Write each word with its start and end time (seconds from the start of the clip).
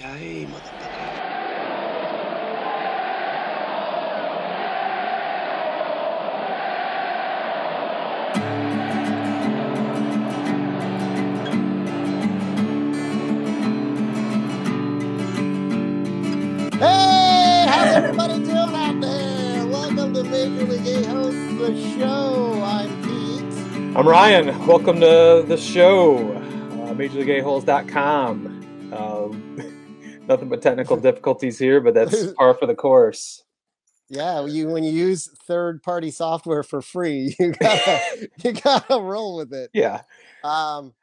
Yippee-ki-yay, 0.00 0.46
motherfucker. 0.46 1.28
Hey, 16.78 17.66
how's 17.68 17.94
everybody 17.94 18.38
doing 18.38 18.56
out 18.56 19.00
there? 19.02 19.66
Welcome 19.66 20.14
to 20.14 20.24
Major 20.24 20.64
League 20.64 21.04
A-holes 21.04 21.34
the 21.58 21.98
show. 21.98 22.62
I'm 22.64 23.02
Pete. 23.02 23.96
I'm 23.96 24.08
Ryan. 24.08 24.66
Welcome 24.66 25.00
to 25.00 25.44
the 25.46 25.58
show, 25.58 26.16
uh, 26.32 26.94
MajorLeagueAHoles.com. 26.94 28.49
Nothing 30.30 30.48
but 30.48 30.62
technical 30.62 30.96
difficulties 31.08 31.58
here, 31.58 31.80
but 31.80 31.92
that's 31.92 32.32
par 32.34 32.54
for 32.54 32.66
the 32.66 32.74
course. 32.76 33.42
Yeah, 34.08 34.46
you 34.46 34.68
when 34.68 34.84
you 34.84 34.92
use 34.92 35.28
third-party 35.46 36.12
software 36.12 36.62
for 36.62 36.80
free, 36.80 37.34
you 37.40 37.52
gotta 37.52 38.28
you 38.44 38.52
gotta 38.52 39.00
roll 39.00 39.36
with 39.36 39.52
it. 39.52 39.70
Yeah. 39.74 40.02
Um, 40.44 40.94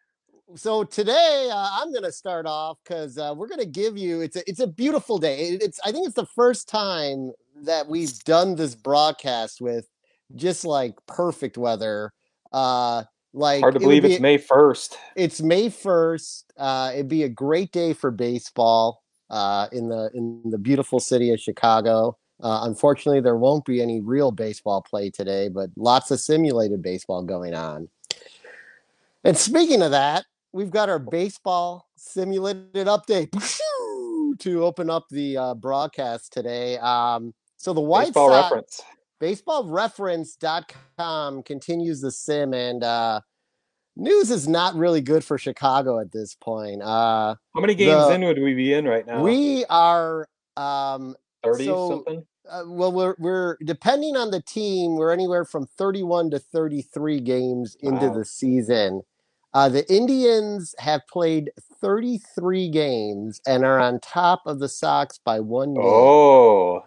so 0.56 0.86
today 0.86 1.50
uh, 1.52 1.70
I'm 1.74 1.94
gonna 1.94 2.12
start 2.14 2.46
off 2.46 2.78
because 2.84 3.18
uh, 3.18 3.34
we're 3.36 3.50
gonna 3.50 3.66
give 3.66 3.98
you 3.98 4.22
it's 4.22 4.38
a 4.38 4.50
it's 4.50 4.62
a 4.62 4.68
beautiful 4.68 5.18
day. 5.18 5.40
It- 5.50 5.62
it's 5.64 5.80
I 5.84 5.92
think 5.92 6.06
it's 6.08 6.16
the 6.16 6.26
first 6.26 6.70
time 6.70 7.34
that 7.64 7.88
we've 7.90 8.18
done 8.24 8.56
this 8.56 8.76
broadcast 8.76 9.60
with 9.60 9.90
just 10.36 10.64
like 10.64 10.96
perfect 11.06 11.58
weather. 11.58 12.14
Uh, 12.54 13.04
like 13.34 13.60
Hard 13.60 13.74
to 13.74 13.80
it 13.80 13.84
believe 13.84 14.04
be- 14.04 14.14
it's 14.14 14.22
May 14.22 14.38
1st. 14.38 14.96
it's 15.18 15.42
May 15.42 15.68
first. 15.70 16.52
Uh, 16.58 16.92
it'd 16.94 17.10
be 17.10 17.24
a 17.24 17.30
great 17.30 17.74
day 17.74 17.92
for 17.94 18.10
baseball 18.10 19.04
uh, 19.30 19.68
in 19.72 19.90
the 19.90 20.10
in 20.14 20.42
the 20.46 20.58
beautiful 20.58 21.00
city 21.00 21.32
of 21.32 21.40
Chicago. 21.40 22.18
Uh, 22.40 22.62
unfortunately, 22.64 23.20
there 23.20 23.36
won't 23.36 23.66
be 23.66 23.82
any 23.82 24.00
real 24.00 24.32
baseball 24.32 24.82
play 24.82 25.10
today, 25.10 25.50
but 25.50 25.72
lots 25.76 26.12
of 26.12 26.20
simulated 26.20 26.84
baseball 26.84 27.24
going 27.24 27.56
on. 27.56 27.90
And 29.24 29.36
speaking 29.36 29.82
of 29.82 29.92
that, 29.92 30.26
we've 30.52 30.70
got 30.70 30.88
our 30.88 31.00
baseball 31.00 31.90
simulated 31.96 32.88
update 32.88 33.32
to 34.40 34.64
open 34.64 34.90
up 34.90 35.08
the 35.10 35.38
uh, 35.38 35.54
broadcast 35.56 36.32
today. 36.32 36.78
Um, 36.78 37.34
so 37.58 37.74
the 37.74 37.82
White 37.82 38.08
Baseball 38.08 38.30
Sox, 38.30 38.52
reference. 38.52 38.82
baseballreference.com 39.20 41.44
continues 41.44 42.02
the 42.02 42.12
sim 42.12 42.54
and 42.54 42.84
uh 42.84 43.20
news 44.00 44.30
is 44.32 44.48
not 44.48 44.76
really 44.76 45.02
good 45.02 45.24
for 45.24 45.38
chicago 45.38 46.00
at 46.00 46.12
this 46.12 46.36
point 46.36 46.82
uh 46.82 47.36
How 47.56 47.62
many 47.62 47.76
games 47.76 48.08
the- 48.08 48.14
in 48.14 48.24
would 48.26 48.40
we 48.42 48.54
be 48.54 48.74
in 48.74 48.86
right 48.86 49.06
now? 49.06 49.22
we 49.24 49.66
are 49.70 50.28
um 50.56 51.16
30 51.44 51.66
so- 51.66 51.90
something? 51.90 52.26
uh, 52.50 52.64
well 52.68 52.92
we're 52.92 53.16
we're 53.20 53.58
depending 53.66 54.16
on 54.16 54.32
the 54.32 54.42
team 54.42 54.96
we're 54.96 55.12
anywhere 55.12 55.44
from 55.46 55.66
31 55.66 56.30
to 56.32 56.40
33 56.40 57.20
games 57.20 57.76
into 57.82 58.08
Wow. 58.08 58.14
the 58.14 58.26
season 58.26 59.02
uh 59.54 59.68
the 59.70 59.92
indians 59.94 60.76
have 60.80 61.02
played 61.12 61.52
33 61.82 62.70
games 62.70 63.42
and 63.48 63.66
are 63.66 63.80
on 63.80 64.00
top 64.00 64.42
of 64.46 64.60
the 64.60 64.70
sox 64.70 65.18
by 65.24 65.40
one 65.40 65.74
game 65.74 65.84
Oh, 65.86 66.86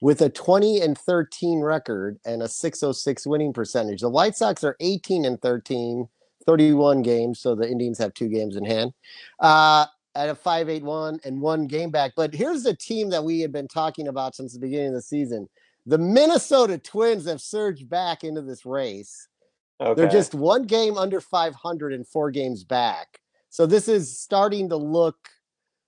with 0.00 0.20
a 0.20 0.28
20 0.28 0.80
and 0.80 0.98
13 0.98 1.60
record 1.60 2.18
and 2.26 2.42
a 2.42 2.48
606 2.48 3.26
winning 3.26 3.52
percentage. 3.54 4.02
The 4.02 4.10
White 4.10 4.36
Sox 4.36 4.62
are 4.62 4.76
18 4.80 5.24
and 5.24 5.40
13, 5.40 6.08
31 6.46 7.02
games, 7.02 7.40
so 7.40 7.54
the 7.54 7.68
Indians 7.68 7.98
have 7.98 8.14
two 8.14 8.28
games 8.28 8.56
in 8.56 8.64
hand. 8.64 8.92
Uh 9.38 9.86
at 10.14 10.28
a 10.28 10.34
581 10.34 11.20
and 11.24 11.40
one 11.40 11.66
game 11.66 11.90
back. 11.90 12.12
But 12.16 12.34
here's 12.34 12.62
the 12.62 12.74
team 12.74 13.10
that 13.10 13.24
we 13.24 13.40
had 13.40 13.52
been 13.52 13.68
talking 13.68 14.08
about 14.08 14.34
since 14.34 14.52
the 14.52 14.60
beginning 14.60 14.88
of 14.88 14.94
the 14.94 15.02
season. 15.02 15.48
The 15.86 15.98
Minnesota 15.98 16.78
Twins 16.78 17.26
have 17.26 17.40
surged 17.40 17.88
back 17.88 18.24
into 18.24 18.40
this 18.40 18.64
race. 18.64 19.28
okay. 19.80 20.00
They're 20.00 20.10
just 20.10 20.34
one 20.34 20.64
game 20.64 20.96
under 20.96 21.20
500 21.20 21.92
and 21.92 22.06
four 22.06 22.30
games 22.30 22.64
back. 22.64 23.20
So 23.50 23.66
this 23.66 23.88
is 23.88 24.18
starting 24.18 24.68
to 24.70 24.76
look 24.76 25.16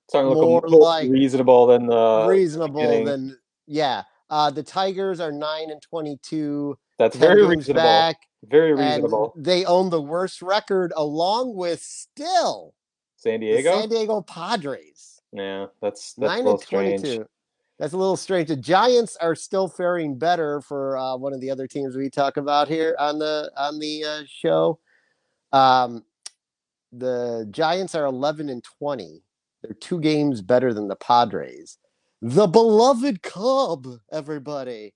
starting 0.09 0.33
to 0.33 0.39
look 0.39 0.69
more 0.71 0.81
like 0.81 1.11
reasonable 1.11 1.67
than 1.67 1.87
the. 1.87 2.27
reasonable 2.29 2.81
beginning. 2.81 3.05
than 3.07 3.39
yeah. 3.67 4.03
Uh, 4.31 4.51
the 4.51 4.63
Tigers 4.63 5.21
are 5.21 5.33
nine 5.33 5.71
and 5.71 5.81
twenty-two. 5.83 6.77
That's 6.99 7.17
10 7.17 7.21
very 7.21 7.47
reasonable. 7.47 7.83
back, 7.83 8.17
Very 8.45 8.73
reasonable. 8.75 9.35
they 9.37 9.65
own 9.67 9.91
the 9.91 10.01
worst 10.01 10.41
record, 10.41 10.93
along 10.97 11.55
with 11.55 11.83
still 11.83 12.75
San 13.17 13.41
Diego? 13.41 13.79
San 13.81 13.89
Diego 13.91 14.23
Padres. 14.23 15.21
yeah, 15.33 15.67
that's, 15.83 16.15
that's 16.15 16.29
nine 16.33 16.47
and 16.47 16.59
strange. 16.61 17.03
twenty-two. 17.03 17.27
That's 17.79 17.93
a 17.93 17.99
little 17.99 18.17
strange. 18.17 18.49
The 18.49 18.57
Giants 18.57 19.17
are 19.21 19.35
still 19.35 19.69
faring 19.69 20.17
better 20.19 20.63
for 20.63 20.97
uh, 20.97 21.15
one 21.17 21.35
of 21.35 21.41
the 21.43 21.51
other 21.51 21.67
teams 21.67 21.95
we 21.95 22.09
talk 22.09 22.39
about 22.39 22.69
here 22.69 22.97
on 22.99 23.19
the 23.19 23.51
on 23.57 23.79
the 23.79 24.03
uh, 24.05 24.23
show. 24.27 24.79
Um, 25.53 26.03
the 26.93 27.47
Giants 27.51 27.95
are 27.95 28.07
eleven 28.07 28.49
and 28.49 28.65
twenty. 28.65 29.23
They're 29.63 29.75
two 29.75 30.01
games 30.01 30.41
better 30.41 30.73
than 30.73 30.89
the 30.89 30.97
Padres. 30.97 31.77
The 32.23 32.47
beloved 32.47 33.23
Cub, 33.23 33.87
everybody. 34.13 34.95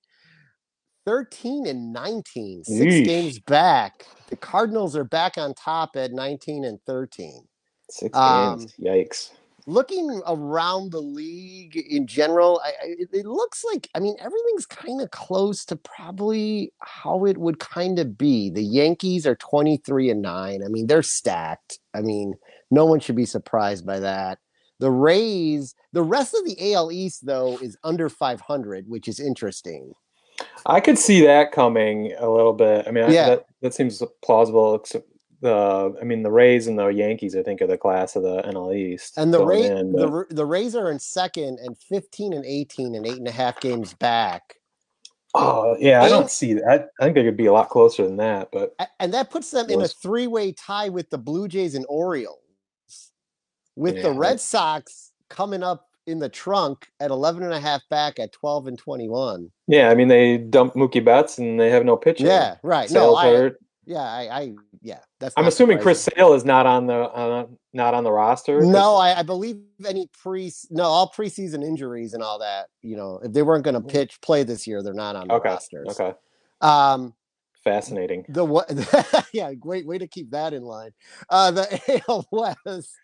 13 1.07 1.67
and 1.67 1.93
19, 1.93 2.65
six 2.65 2.95
Yeesh. 2.95 3.05
games 3.05 3.39
back. 3.41 4.07
The 4.29 4.37
Cardinals 4.37 4.97
are 4.97 5.05
back 5.05 5.39
on 5.39 5.55
top 5.55 5.97
at 5.97 6.13
19 6.13 6.65
and 6.65 6.79
13 6.87 7.43
Six 7.91 8.17
Um, 8.17 8.59
games. 8.59 8.75
Yikes. 8.81 9.31
looking 9.67 10.23
around 10.27 10.93
the 10.93 11.01
league 11.01 11.77
in 11.77 12.07
general, 12.07 12.61
I, 12.65 12.69
I, 12.69 12.95
it- 13.13 13.27
looks 13.27 13.65
like 13.65 13.89
I 13.95 13.99
mean 14.01 14.17
everything's 14.21 14.67
kind 14.67 15.01
of 15.01 15.11
close 15.11 15.65
to 15.67 15.77
probably 15.77 16.73
how 16.81 17.25
it 17.25 17.39
would 17.39 17.59
kind 17.59 17.99
of 17.99 18.17
be. 18.17 18.51
The 18.51 18.63
Yankees 18.63 19.27
are 19.27 19.37
twenty 19.37 19.79
three 19.79 20.11
and 20.11 20.23
nine. 20.23 20.63
I 20.65 20.69
mean 20.69 20.87
they're 20.87 21.03
stacked. 21.03 21.81
I 21.95 22.03
mean 22.03 22.35
no 22.71 22.85
one 22.85 23.01
should 23.01 23.17
be 23.17 23.27
surprised 23.27 23.85
by 23.87 24.01
that. 24.01 24.39
The 24.81 24.91
Rays, 24.91 25.75
the 25.93 26.03
rest 26.03 26.35
of 26.35 26.45
the 26.45 26.73
AL 26.75 26.91
East 26.91 27.25
though 27.27 27.59
is 27.59 27.77
under 27.85 28.09
five 28.09 28.41
hundred, 28.41 28.89
which 28.89 29.07
is 29.09 29.21
interesting. 29.21 29.93
I 30.67 30.81
could 30.81 30.99
see 30.99 31.21
that 31.27 31.53
coming 31.53 32.15
a 32.19 32.29
little 32.31 32.55
bit. 32.55 32.89
I 32.89 32.91
mean, 32.91 33.05
I- 33.05 33.11
Yeah. 33.13 33.29
that, 33.29 33.47
that 33.61 33.75
seems 33.75 34.03
plausible. 34.25 34.75
Except 34.77 35.07
the, 35.43 35.95
I 36.01 36.05
mean, 36.05 36.23
the 36.23 36.31
Rays 36.31 36.67
and 36.67 36.79
the 36.79 36.89
Yankees, 36.89 37.37
I 37.37 37.43
think, 37.43 37.61
are 37.63 37.67
the 37.67 37.77
class 37.79 38.17
of 38.17 38.23
the 38.23 38.43
NL 38.43 38.75
East. 38.75 39.17
And 39.19 39.33
the 39.35 39.39
going 39.39 39.49
Ray, 39.63 39.67
in, 39.79 39.93
the 39.93 40.07
but- 40.07 40.11
Ra- 40.13 40.25
the 40.31 40.47
Rays 40.47 40.75
are 40.75 40.91
in 40.91 40.99
second 40.99 41.59
and 41.63 41.77
fifteen 41.79 42.33
and 42.33 42.45
eighteen 42.47 42.95
and 42.95 43.07
eight 43.07 43.19
and 43.19 43.29
a 43.29 43.33
half 43.33 43.61
games 43.61 43.93
back. 43.95 44.55
oh 45.35 45.77
yeah, 45.79 46.03
I 46.03 46.09
don't 46.09 46.31
see 46.31 46.55
that. 46.55 46.89
I 47.01 47.05
think 47.05 47.15
they 47.15 47.23
could 47.25 47.37
be 47.37 47.47
a 47.47 47.53
lot 47.53 47.69
closer 47.69 48.05
than 48.05 48.17
that. 48.17 48.49
But 48.51 48.75
and 48.99 49.13
that 49.15 49.31
puts 49.31 49.51
them 49.51 49.69
in 49.71 49.81
a 49.83 49.89
three-way 49.89 50.53
tie 50.53 50.89
with 50.89 51.09
the 51.11 51.19
Blue 51.19 51.47
Jays 51.49 51.75
and 51.75 51.85
Orioles 51.89 52.40
with 53.81 54.03
the 54.03 54.13
Red 54.13 54.41
Sox 54.41 55.13
coming 55.29 55.63
up 55.63 55.89
in 56.07 56.19
the 56.19 56.29
trunk 56.29 56.89
at 56.99 57.11
11 57.11 57.43
and 57.43 57.53
a 57.53 57.61
half 57.61 57.83
back 57.89 58.19
at 58.19 58.33
12 58.33 58.67
and 58.69 58.79
21 58.79 59.51
yeah, 59.69 59.89
I 59.91 59.95
mean, 59.95 60.09
they 60.09 60.39
dumped 60.39 60.75
Mookie 60.75 61.05
Betts 61.05 61.39
and 61.39 61.61
they 61.61 61.71
have 61.71 61.85
no 61.85 61.97
pitcher. 61.97 62.27
yeah 62.27 62.57
right 62.63 62.89
Sales 62.89 63.13
no 63.13 63.17
I, 63.17 63.27
hurt. 63.27 63.61
yeah 63.85 63.99
I, 64.03 64.41
I 64.41 64.55
yeah 64.83 64.99
that's 65.21 65.35
I'm 65.37 65.47
assuming 65.47 65.79
Chris. 65.79 66.03
Sale 66.03 66.33
is 66.33 66.45
not 66.45 66.67
on 66.67 66.87
the 66.87 66.95
uh, 66.95 67.47
not 67.73 67.95
on 67.95 68.03
the 68.03 68.11
roster. 68.11 68.61
no 68.63 68.97
I, 68.97 69.21
I 69.21 69.23
believe 69.23 69.59
any 69.87 70.09
pre 70.21 70.51
no 70.71 70.85
all 70.85 71.13
preseason 71.17 71.63
injuries 71.63 72.15
and 72.15 72.23
all 72.23 72.39
that 72.41 72.69
you 72.83 72.97
know 72.97 73.21
if 73.23 73.33
they 73.33 73.43
weren't 73.43 73.63
going 73.65 73.75
to 73.75 73.81
pitch 73.81 74.21
play 74.23 74.43
this 74.43 74.67
year 74.67 74.83
they're 74.83 74.95
not 74.95 75.15
on 75.17 75.29
the. 75.29 75.35
Okay. 75.35 75.51
rosters 75.51 76.01
Okay. 76.01 76.13
um 76.63 77.15
Fascinating. 77.63 78.25
the 78.31 78.43
what 78.45 78.73
yeah 79.35 79.53
great 79.55 79.87
way 79.87 79.99
to 79.99 80.09
keep 80.09 80.31
that 80.31 80.55
in 80.55 80.63
line 80.65 80.93
uh 81.29 81.51
the 81.51 82.03
AL 82.09 82.27
West 82.33 82.97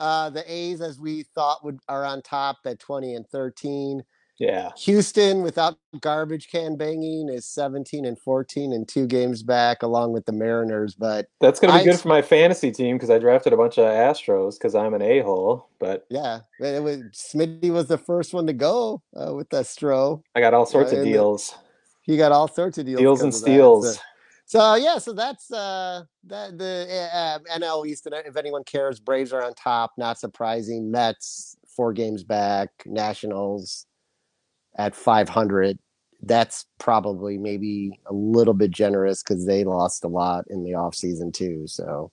uh 0.00 0.30
the 0.30 0.44
A's 0.52 0.80
as 0.80 0.98
we 1.00 1.22
thought 1.22 1.64
would 1.64 1.78
are 1.88 2.04
on 2.04 2.22
top 2.22 2.58
at 2.64 2.78
20 2.78 3.14
and 3.14 3.26
13 3.28 4.02
Yeah. 4.38 4.70
Houston 4.84 5.42
without 5.42 5.76
garbage 6.00 6.48
can 6.50 6.76
banging 6.76 7.28
is 7.30 7.46
17 7.46 8.04
and 8.04 8.18
14 8.18 8.72
and 8.74 8.86
two 8.86 9.06
games 9.06 9.42
back 9.42 9.82
along 9.82 10.12
with 10.12 10.26
the 10.26 10.32
Mariners 10.32 10.94
but 10.94 11.26
That's 11.40 11.58
going 11.58 11.72
to 11.72 11.78
be 11.78 11.88
I 11.88 11.92
good 11.92 12.00
for 12.00 12.08
my 12.08 12.20
fantasy 12.22 12.70
team 12.70 12.96
because 12.96 13.08
I 13.10 13.18
drafted 13.18 13.52
a 13.54 13.56
bunch 13.56 13.78
of 13.78 13.84
Astros 13.86 14.58
because 14.58 14.74
I'm 14.74 14.92
an 14.94 15.00
a 15.02 15.20
hole. 15.20 15.68
But 15.80 16.06
yeah 16.10 16.40
it 16.60 16.82
was, 16.82 16.98
Smitty 17.14 17.70
was 17.70 17.86
the 17.86 17.98
first 17.98 18.34
one 18.34 18.46
to 18.48 18.52
go 18.52 19.02
uh, 19.18 19.32
with 19.34 19.48
that 19.50 19.64
Stro 19.64 20.22
I 20.34 20.40
got 20.40 20.52
all 20.54 20.66
sorts 20.66 20.92
Uh, 20.92 20.96
of 20.96 21.04
the- 21.04 21.12
deals, 21.12 21.54
he 22.02 22.16
got 22.18 22.32
all 22.32 22.48
sorts 22.48 22.76
of 22.78 22.84
deals 22.86 23.00
deals 23.00 23.20
and 23.22 23.28
of 23.32 23.34
that, 23.34 23.40
steals. 23.40 23.94
so- 23.96 24.00
So 24.48 24.76
yeah, 24.76 24.98
so 24.98 25.12
that's 25.12 25.50
uh 25.50 26.04
that 26.24 26.56
the 26.56 27.08
uh, 27.12 27.38
NL 27.58 27.86
East. 27.86 28.06
And 28.06 28.14
if 28.24 28.36
anyone 28.36 28.62
cares, 28.64 29.00
Braves 29.00 29.32
are 29.32 29.42
on 29.44 29.54
top. 29.54 29.92
Not 29.98 30.18
surprising. 30.20 30.90
Mets 30.90 31.56
four 31.66 31.92
games 31.92 32.22
back. 32.22 32.70
Nationals 32.86 33.86
at 34.78 34.94
five 34.94 35.28
hundred. 35.28 35.78
That's 36.22 36.64
probably 36.78 37.38
maybe 37.38 37.98
a 38.06 38.14
little 38.14 38.54
bit 38.54 38.70
generous 38.70 39.22
because 39.22 39.44
they 39.46 39.64
lost 39.64 40.04
a 40.04 40.08
lot 40.08 40.44
in 40.48 40.62
the 40.62 40.70
offseason 40.70 41.32
too. 41.34 41.66
So 41.66 42.12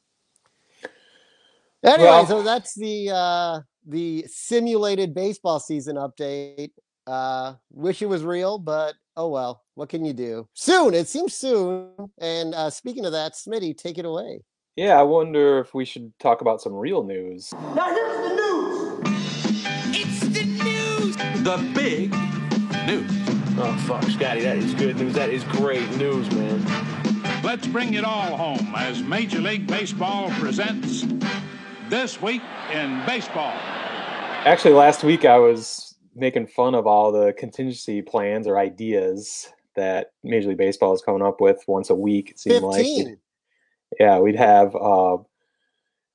anyway, 1.84 2.10
Well- 2.10 2.26
so 2.26 2.42
that's 2.42 2.74
the 2.74 3.12
uh 3.12 3.60
the 3.88 4.26
simulated 4.28 5.14
baseball 5.14 5.60
season 5.60 5.98
update. 5.98 6.72
Uh, 7.06 7.56
wish 7.72 8.02
it 8.02 8.08
was 8.08 8.24
real, 8.24 8.58
but 8.58 8.96
oh 9.16 9.30
well. 9.30 9.62
What 9.76 9.90
can 9.90 10.06
you 10.06 10.14
do? 10.14 10.48
Soon, 10.54 10.94
it 10.94 11.08
seems 11.08 11.34
soon. 11.34 11.90
And 12.20 12.54
uh, 12.54 12.70
speaking 12.70 13.06
of 13.06 13.12
that, 13.14 13.34
Smitty, 13.34 13.76
take 13.78 13.98
it 13.98 14.06
away. 14.06 14.42
Yeah, 14.76 15.00
I 15.00 15.04
wonder 15.04 15.60
if 15.60 15.74
we 15.74 15.86
should 15.86 16.18
talk 16.20 16.42
about 16.42 16.62
some 16.62 16.74
real 16.74 17.04
news. 17.04 17.52
Now 17.76 17.94
here's 17.94 18.30
the 18.30 18.36
news. 18.36 19.02
It's 19.96 20.20
the 20.20 20.46
news. 20.64 21.16
The 21.44 21.72
big 21.76 22.12
news. 22.88 23.12
Oh 23.56 23.76
fuck, 23.86 24.04
Scotty, 24.04 24.42
that 24.42 24.58
is 24.58 24.74
good 24.74 24.98
news. 24.98 25.14
That 25.14 25.30
is 25.30 25.44
great 25.44 25.90
news, 25.98 26.30
man. 26.32 26.64
Let's 27.44 27.68
bring 27.68 27.94
it 27.94 28.04
all 28.04 28.36
home 28.36 28.74
as 28.76 29.02
Major 29.04 29.40
League 29.42 29.68
Baseball 29.68 30.32
presents 30.40 31.06
This 31.90 32.22
Week 32.22 32.42
in 32.72 33.04
Baseball. 33.06 33.54
Actually, 34.46 34.74
last 34.74 35.04
week 35.04 35.26
I 35.26 35.38
was 35.38 35.93
making 36.16 36.48
fun 36.48 36.76
of 36.76 36.88
all 36.88 37.12
the 37.12 37.34
contingency 37.34 38.02
plans 38.02 38.48
or 38.48 38.58
ideas 38.58 39.52
that 39.76 40.12
Major 40.24 40.50
League 40.50 40.58
Baseball 40.58 40.94
is 40.94 41.02
coming 41.02 41.22
up 41.22 41.42
with 41.42 41.64
once 41.68 41.90
a 41.90 41.96
week. 41.96 42.32
It 42.32 42.40
seemed 42.40 42.62
15. 42.62 43.06
like, 43.06 43.18
yeah, 44.00 44.20
we'd 44.20 44.36
have 44.36 44.76
uh, 44.76 45.18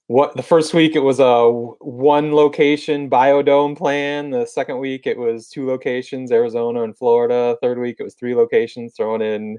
what 0.08 0.34
the 0.36 0.42
first 0.42 0.74
week 0.74 0.96
it 0.96 1.00
was 1.00 1.20
a 1.20 1.50
one 1.50 2.32
location 2.32 3.10
biodome 3.10 3.76
plan. 3.76 4.30
The 4.30 4.46
second 4.46 4.78
week 4.78 5.06
it 5.06 5.18
was 5.18 5.48
two 5.48 5.66
locations, 5.66 6.32
Arizona 6.32 6.82
and 6.82 6.96
Florida. 6.96 7.56
Third 7.62 7.78
week 7.78 7.96
it 7.98 8.04
was 8.04 8.14
three 8.14 8.34
locations, 8.34 8.94
throwing 8.96 9.22
in 9.22 9.58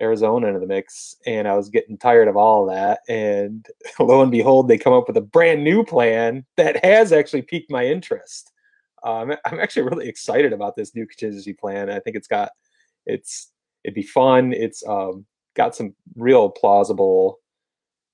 Arizona 0.00 0.48
into 0.48 0.60
the 0.60 0.66
mix, 0.66 1.16
and 1.26 1.46
I 1.46 1.54
was 1.54 1.68
getting 1.68 1.98
tired 1.98 2.28
of 2.28 2.36
all 2.36 2.68
of 2.68 2.74
that. 2.74 3.00
And 3.08 3.66
lo 4.00 4.22
and 4.22 4.30
behold, 4.30 4.68
they 4.68 4.78
come 4.78 4.94
up 4.94 5.06
with 5.06 5.16
a 5.16 5.22
brand 5.22 5.62
new 5.62 5.84
plan 5.84 6.44
that 6.56 6.84
has 6.84 7.12
actually 7.12 7.42
piqued 7.42 7.70
my 7.70 7.86
interest. 7.86 8.52
Um, 9.04 9.32
I'm 9.44 9.60
actually 9.60 9.82
really 9.82 10.08
excited 10.08 10.52
about 10.52 10.76
this 10.76 10.94
new 10.94 11.06
contingency 11.06 11.52
plan. 11.52 11.90
I 11.90 12.00
think 12.00 12.16
it's 12.16 12.28
got 12.28 12.50
it's 13.06 13.50
it'd 13.84 13.94
be 13.94 14.02
fun. 14.02 14.52
It's 14.52 14.86
um, 14.86 15.26
got 15.54 15.74
some 15.74 15.94
real 16.16 16.50
plausible. 16.50 17.38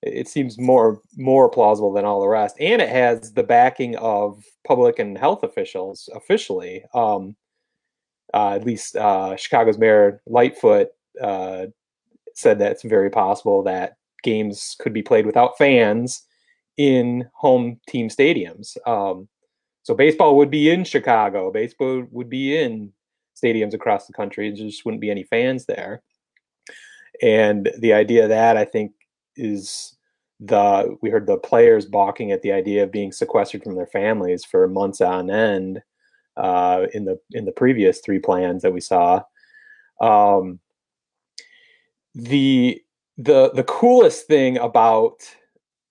It 0.02 0.14
it 0.14 0.28
seems 0.28 0.58
more 0.58 1.00
more 1.16 1.48
plausible 1.48 1.92
than 1.92 2.04
all 2.04 2.20
the 2.20 2.28
rest, 2.28 2.56
and 2.60 2.80
it 2.80 2.88
has 2.88 3.32
the 3.32 3.42
backing 3.42 3.96
of 3.96 4.42
public 4.66 4.98
and 4.98 5.16
health 5.16 5.42
officials 5.42 6.08
officially. 6.14 6.84
Um, 6.94 7.36
uh, 8.34 8.50
at 8.50 8.64
least 8.64 8.94
uh, 8.96 9.36
Chicago's 9.36 9.78
Mayor 9.78 10.20
Lightfoot 10.26 10.88
uh, 11.20 11.66
said 12.34 12.58
that 12.58 12.72
it's 12.72 12.82
very 12.82 13.10
possible 13.10 13.62
that 13.62 13.96
games 14.22 14.76
could 14.78 14.92
be 14.92 15.02
played 15.02 15.24
without 15.24 15.56
fans 15.56 16.24
in 16.76 17.28
home 17.34 17.80
team 17.88 18.08
stadiums. 18.08 18.76
Um, 18.86 19.28
so 19.88 19.94
baseball 19.94 20.36
would 20.36 20.50
be 20.50 20.68
in 20.68 20.84
Chicago. 20.84 21.50
Baseball 21.50 22.04
would 22.10 22.28
be 22.28 22.58
in 22.58 22.92
stadiums 23.34 23.72
across 23.72 24.06
the 24.06 24.12
country. 24.12 24.50
There 24.50 24.66
just 24.66 24.84
wouldn't 24.84 25.00
be 25.00 25.10
any 25.10 25.22
fans 25.22 25.64
there. 25.64 26.02
And 27.22 27.70
the 27.78 27.94
idea 27.94 28.24
of 28.24 28.28
that 28.28 28.58
I 28.58 28.66
think 28.66 28.92
is 29.34 29.96
the 30.40 30.94
we 31.00 31.08
heard 31.08 31.26
the 31.26 31.38
players 31.38 31.86
balking 31.86 32.32
at 32.32 32.42
the 32.42 32.52
idea 32.52 32.82
of 32.82 32.92
being 32.92 33.12
sequestered 33.12 33.64
from 33.64 33.76
their 33.76 33.86
families 33.86 34.44
for 34.44 34.68
months 34.68 35.00
on 35.00 35.30
end 35.30 35.80
uh, 36.36 36.84
in 36.92 37.06
the 37.06 37.18
in 37.30 37.46
the 37.46 37.52
previous 37.52 38.00
three 38.00 38.18
plans 38.18 38.60
that 38.60 38.74
we 38.74 38.82
saw. 38.82 39.22
Um, 40.02 40.60
the 42.14 42.82
the 43.16 43.52
the 43.54 43.64
coolest 43.64 44.26
thing 44.26 44.58
about 44.58 45.22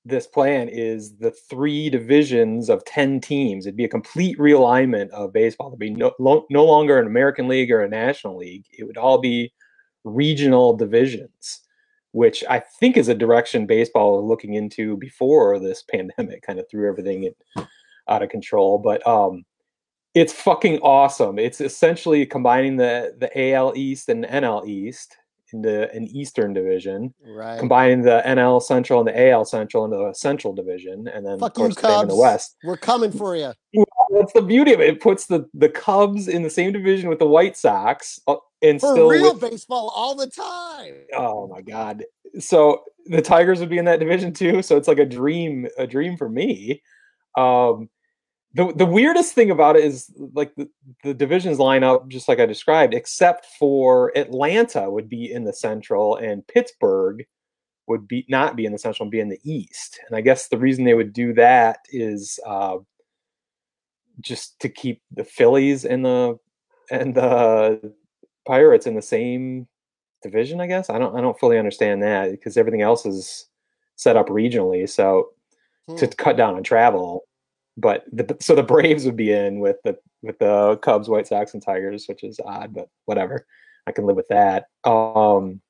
this 0.08 0.28
plan 0.28 0.70
is 0.70 1.18
the 1.18 1.32
three 1.32 1.90
divisions 1.90 2.70
of 2.70 2.86
10 2.86 3.20
teams. 3.20 3.66
It'd 3.66 3.78
be 3.78 3.86
a 3.86 3.90
complete 3.90 4.38
realignment 4.38 5.10
of 5.10 5.34
baseball. 5.34 5.70
There'd 5.70 5.80
be 5.80 5.90
no, 5.90 6.14
lo- 6.20 6.46
no 6.50 6.64
longer 6.64 6.98
an 7.00 7.08
American 7.08 7.48
League 7.48 7.72
or 7.72 7.82
a 7.82 7.90
National 7.90 8.38
League. 8.38 8.66
It 8.72 8.86
would 8.86 8.98
all 8.98 9.18
be 9.18 9.52
regional 10.04 10.76
divisions, 10.76 11.62
which 12.12 12.44
I 12.50 12.64
think 12.80 12.96
is 12.96 13.10
a 13.10 13.16
direction 13.16 13.66
baseball 13.66 14.18
was 14.18 14.30
looking 14.30 14.54
into 14.54 14.98
before 14.98 15.60
this 15.60 15.84
pandemic 15.92 16.42
kind 16.42 16.60
of 16.60 16.70
threw 16.70 16.88
everything 16.90 17.26
in, 17.26 17.68
out 18.08 18.24
of 18.24 18.30
control. 18.30 18.78
But 18.78 19.06
um, 19.06 19.44
it's 20.14 20.34
fucking 20.34 20.80
awesome. 20.80 21.38
It's 21.38 21.60
essentially 21.60 22.26
combining 22.26 22.78
the, 22.78 23.16
the 23.18 23.54
AL 23.54 23.74
East 23.76 24.10
and 24.10 24.24
NL 24.24 24.68
East 24.68 25.18
into 25.54 25.92
an 25.94 26.06
Eastern 26.08 26.54
division 26.54 27.14
Right. 27.26 27.60
combining 27.60 28.02
the 28.02 28.22
NL 28.26 28.62
Central 28.62 29.00
and 29.00 29.08
the 29.08 29.30
AL 29.30 29.46
Central 29.46 29.86
into 29.86 30.06
a 30.08 30.14
Central 30.14 30.54
Division, 30.54 31.08
and 31.08 31.26
then 31.26 31.40
Fuck 31.40 31.52
of 31.52 31.56
course 31.56 31.70
you, 31.76 31.80
staying 31.80 32.02
in 32.04 32.08
the 32.08 32.16
West. 32.16 32.56
We're 32.64 32.78
coming 32.78 33.12
for 33.12 33.36
you. 33.36 33.54
That's 34.12 34.34
the 34.34 34.42
beauty 34.42 34.74
of 34.74 34.80
it. 34.80 34.88
It 34.90 35.02
puts 35.02 35.26
the 35.26 35.48
the 35.54 35.70
Cubs 35.70 36.28
in 36.28 36.42
the 36.44 36.50
same 36.50 36.72
division 36.72 37.10
with 37.10 37.20
the 37.20 37.28
White 37.28 37.58
Sox, 37.58 38.20
uh, 38.28 38.36
and 38.62 38.80
For 38.80 38.94
still 38.94 39.10
real 39.10 39.34
with- 39.34 39.42
baseball 39.42 39.92
all 39.96 40.16
the 40.16 40.28
time. 40.28 40.96
oh 41.16 41.48
my 41.48 41.62
god! 41.62 42.04
So 42.40 42.84
the 43.08 43.22
Tigers 43.22 43.60
would 43.60 43.70
be 43.70 43.78
in 43.78 43.86
that 43.86 44.00
division 44.00 44.34
too. 44.34 44.62
So 44.62 44.78
it's 44.78 44.88
like 44.88 45.00
a 45.00 45.06
dream, 45.06 45.68
a 45.78 45.86
dream 45.88 46.16
for 46.18 46.30
me. 46.30 46.82
Um, 47.38 47.90
the 48.58 48.74
the 48.76 48.88
weirdest 48.88 49.36
thing 49.36 49.52
about 49.52 49.78
it 49.78 49.86
is 49.86 50.12
like 50.34 50.56
the, 50.56 50.70
the 51.06 51.16
divisions 51.16 51.60
line 51.60 51.84
up 51.84 52.10
just 52.10 52.30
like 52.30 52.40
I 52.42 52.48
described, 52.48 52.96
except 52.96 53.48
for 53.60 54.12
Atlanta 54.18 54.92
would 54.92 55.10
be 55.10 55.32
in 55.32 55.46
the 55.46 55.54
Central 55.54 56.18
and 56.18 56.48
Pittsburgh 56.48 57.26
would 57.88 58.08
be 58.08 58.26
not 58.30 58.56
be 58.56 58.66
in 58.66 58.74
the 58.74 58.80
Central 58.80 59.06
and 59.06 59.12
be 59.12 59.20
in 59.22 59.30
the 59.30 59.40
East. 59.44 60.00
And 60.08 60.18
I 60.18 60.22
guess 60.22 60.50
the 60.50 60.58
reason 60.60 60.86
they 60.86 60.96
would 60.96 61.14
do 61.14 61.34
that 61.36 61.80
is 61.92 62.40
uh, 62.48 62.78
just 64.22 64.60
to 64.62 64.70
keep 64.70 65.02
the 65.12 65.24
Phillies 65.24 65.86
and 65.86 66.06
the 66.06 66.38
and 66.92 67.16
the 67.16 67.94
Pirates 68.48 68.88
in 68.88 68.96
the 68.96 69.02
same 69.02 69.68
division. 70.24 70.62
I 70.62 70.68
guess 70.68 70.90
I 70.90 71.00
don't 71.00 71.16
I 71.18 71.22
don't 71.22 71.40
fully 71.40 71.60
understand 71.60 72.04
that 72.04 72.32
because 72.32 72.58
everything 72.58 72.84
else 72.84 73.06
is 73.06 73.48
set 73.98 74.18
up 74.18 74.28
regionally. 74.30 74.90
So 74.90 75.30
to 75.98 76.08
Hmm. 76.08 76.12
cut 76.18 76.38
down 76.38 76.56
on 76.56 76.64
travel. 76.64 77.27
But 77.78 78.06
the, 78.12 78.36
so 78.40 78.56
the 78.56 78.64
Braves 78.64 79.06
would 79.06 79.16
be 79.16 79.32
in 79.32 79.60
with 79.60 79.78
the 79.84 79.98
with 80.22 80.40
the 80.40 80.78
Cubs, 80.78 81.10
White 81.10 81.28
Sox, 81.28 81.54
and 81.54 81.64
Tigers, 81.64 82.06
which 82.08 82.24
is 82.24 82.40
odd, 82.44 82.74
but 82.74 82.90
whatever. 83.06 83.46
I 83.86 83.92
can 83.92 84.06
live 84.06 84.18
with 84.18 84.28
that. 84.28 84.66
Um, 84.84 85.62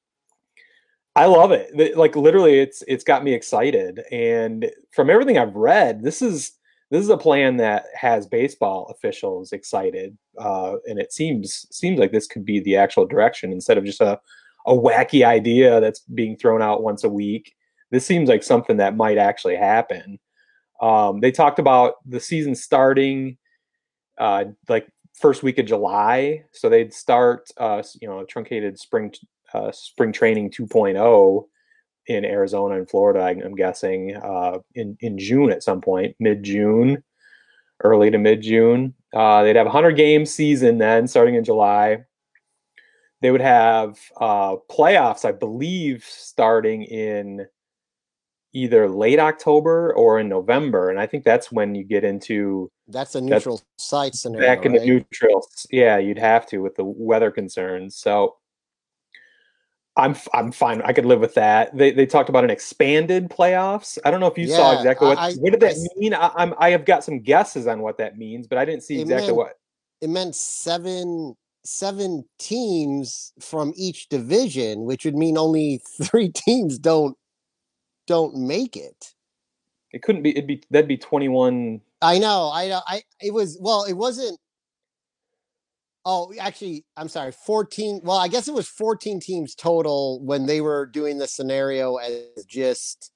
I 1.15 1.25
love 1.25 1.51
it. 1.51 1.97
Like 1.97 2.15
literally, 2.15 2.59
it's 2.59 2.83
it's 2.87 3.03
got 3.03 3.23
me 3.23 3.33
excited. 3.33 4.01
And 4.11 4.71
from 4.91 5.09
everything 5.09 5.37
I've 5.37 5.55
read, 5.55 6.03
this 6.03 6.21
is 6.21 6.53
this 6.89 7.03
is 7.03 7.09
a 7.09 7.17
plan 7.17 7.57
that 7.57 7.85
has 7.95 8.27
baseball 8.27 8.93
officials 8.95 9.51
excited, 9.51 10.17
uh, 10.37 10.75
and 10.85 10.99
it 10.99 11.11
seems 11.11 11.67
seems 11.71 11.99
like 11.99 12.11
this 12.11 12.27
could 12.27 12.45
be 12.45 12.59
the 12.59 12.77
actual 12.77 13.05
direction 13.05 13.51
instead 13.51 13.77
of 13.77 13.83
just 13.83 13.99
a 13.99 14.19
a 14.67 14.73
wacky 14.73 15.25
idea 15.25 15.81
that's 15.81 16.01
being 16.01 16.37
thrown 16.37 16.61
out 16.61 16.83
once 16.83 17.03
a 17.03 17.09
week. 17.09 17.53
This 17.89 18.05
seems 18.05 18.29
like 18.29 18.43
something 18.43 18.77
that 18.77 18.95
might 18.97 19.17
actually 19.17 19.55
happen. 19.55 20.19
Um, 20.81 21.19
they 21.19 21.31
talked 21.31 21.59
about 21.59 21.95
the 22.05 22.19
season 22.19 22.55
starting 22.55 23.37
uh, 24.17 24.45
like 24.69 24.87
first 25.13 25.43
week 25.43 25.57
of 25.57 25.65
July, 25.65 26.43
so 26.51 26.69
they'd 26.69 26.93
start 26.93 27.49
uh, 27.57 27.81
you 28.01 28.07
know 28.07 28.23
truncated 28.25 28.79
spring 28.79 29.13
uh, 29.53 29.71
spring 29.71 30.11
training 30.11 30.51
2.0 30.51 31.43
in 32.07 32.25
Arizona 32.25 32.75
and 32.75 32.89
Florida. 32.89 33.21
I'm 33.21 33.55
guessing 33.55 34.15
uh, 34.15 34.59
in 34.75 34.97
in 35.01 35.17
June 35.17 35.51
at 35.51 35.63
some 35.63 35.81
point, 35.81 36.15
mid 36.19 36.43
June, 36.43 37.03
early 37.83 38.11
to 38.11 38.17
mid 38.17 38.41
June. 38.41 38.93
Uh, 39.13 39.43
they'd 39.43 39.55
have 39.55 39.65
a 39.65 39.69
100 39.69 39.91
game 39.91 40.25
season 40.25 40.77
then, 40.77 41.07
starting 41.07 41.35
in 41.35 41.43
July. 41.43 42.03
They 43.21 43.31
would 43.31 43.41
have 43.41 43.97
uh, 44.21 44.57
playoffs, 44.69 45.25
I 45.25 45.31
believe, 45.31 46.05
starting 46.07 46.83
in 46.83 47.47
either 48.53 48.89
late 48.89 49.19
October 49.19 49.93
or 49.93 50.19
in 50.19 50.29
November, 50.29 50.89
and 50.89 50.99
I 50.99 51.05
think 51.07 51.23
that's 51.23 51.51
when 51.51 51.75
you 51.75 51.83
get 51.83 52.03
into 52.03 52.71
That's 52.87 53.15
a 53.15 53.21
neutral 53.21 53.61
site 53.77 54.15
scenario. 54.15 54.47
back 54.47 54.65
into 54.65 54.79
right? 54.79 54.87
neutrals. 54.87 55.67
Yeah, 55.71 55.97
you'd 55.97 56.17
have 56.17 56.45
to 56.47 56.59
with 56.59 56.75
the 56.75 56.83
weather 56.85 57.29
concerns. 57.31 57.95
So 57.97 58.35
I'm 59.95 60.15
I'm 60.33 60.51
fine. 60.51 60.81
I 60.83 60.93
could 60.93 61.05
live 61.05 61.19
with 61.19 61.33
that. 61.35 61.75
They 61.75 61.91
they 61.91 62.05
talked 62.05 62.29
about 62.29 62.43
an 62.43 62.49
expanded 62.51 63.29
playoffs. 63.29 63.97
I 64.05 64.11
don't 64.11 64.19
know 64.19 64.27
if 64.27 64.37
you 64.37 64.47
saw 64.47 64.77
exactly 64.77 65.07
what 65.07 65.17
I- 65.17 65.27
I- 65.29 65.33
what 65.33 65.51
did 65.53 65.63
I 65.63 65.67
that 65.67 65.75
s- 65.75 65.87
mean. 65.97 66.13
I, 66.13 66.31
I'm 66.35 66.53
I 66.59 66.69
have 66.69 66.85
got 66.85 67.03
some 67.03 67.19
guesses 67.21 67.65
on 67.67 67.81
what 67.81 67.97
that 67.97 68.17
means, 68.17 68.47
but 68.47 68.57
I 68.59 68.65
didn't 68.65 68.83
see 68.83 69.01
exactly 69.01 69.27
meant- 69.27 69.37
what. 69.37 69.53
it 70.01 70.09
meant 70.09 70.35
seven 70.35 71.35
seven 71.65 72.23
teams 72.39 73.33
from 73.41 73.73
each 73.75 74.07
division, 74.09 74.85
which 74.85 75.03
would 75.03 75.15
mean 75.15 75.37
only 75.37 75.81
three 76.03 76.29
teams 76.33 76.77
don't 76.77 77.17
don't 78.07 78.35
make 78.35 78.75
it. 78.75 79.13
It 79.91 80.01
couldn't 80.01 80.23
be. 80.23 80.31
It'd 80.31 80.47
be 80.47 80.63
that'd 80.71 80.87
be 80.87 80.97
21. 80.97 81.81
I 82.01 82.17
know. 82.19 82.51
I 82.53 82.67
know. 82.67 82.81
I 82.87 83.03
it 83.21 83.33
was 83.33 83.57
well. 83.61 83.83
It 83.83 83.93
wasn't. 83.93 84.39
Oh, 86.05 86.33
actually, 86.39 86.85
I'm 86.95 87.09
sorry. 87.09 87.33
14. 87.33 87.99
Well, 88.03 88.17
I 88.17 88.29
guess 88.29 88.47
it 88.47 88.53
was 88.53 88.67
14 88.67 89.19
teams 89.19 89.53
total 89.55 90.21
when 90.23 90.45
they 90.45 90.61
were 90.61 90.85
doing 90.85 91.17
the 91.17 91.27
scenario 91.27 91.97
as 91.97 92.45
just 92.45 93.11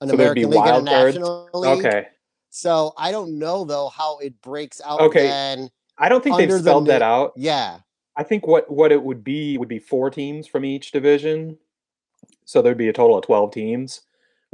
an 0.00 0.08
So 0.08 0.14
American 0.14 0.50
League 0.50 0.60
and 0.66 0.88
a? 0.88 0.90
National 0.90 1.50
League. 1.52 1.84
Okay. 1.84 2.08
So 2.48 2.94
I 2.96 3.10
don't 3.12 3.38
know 3.38 3.64
though 3.64 3.88
how 3.90 4.18
it 4.18 4.40
breaks 4.40 4.80
out. 4.84 5.00
Okay. 5.00 5.26
Then 5.26 5.68
I 5.98 6.08
don't 6.08 6.24
think 6.24 6.36
they've 6.38 6.44
Under 6.44 6.56
the 6.56 6.62
spelled 6.62 6.86
that 6.86 7.02
out. 7.02 7.32
yeah, 7.36 7.78
I 8.16 8.22
think 8.22 8.46
what 8.46 8.70
what 8.70 8.92
it 8.92 9.02
would 9.02 9.22
be 9.22 9.58
would 9.58 9.68
be 9.68 9.78
four 9.78 10.08
teams 10.10 10.46
from 10.46 10.64
each 10.64 10.92
division. 10.92 11.58
So 12.46 12.62
there'd 12.62 12.78
be 12.78 12.88
a 12.88 12.92
total 12.94 13.18
of 13.18 13.24
12 13.24 13.52
teams. 13.52 14.02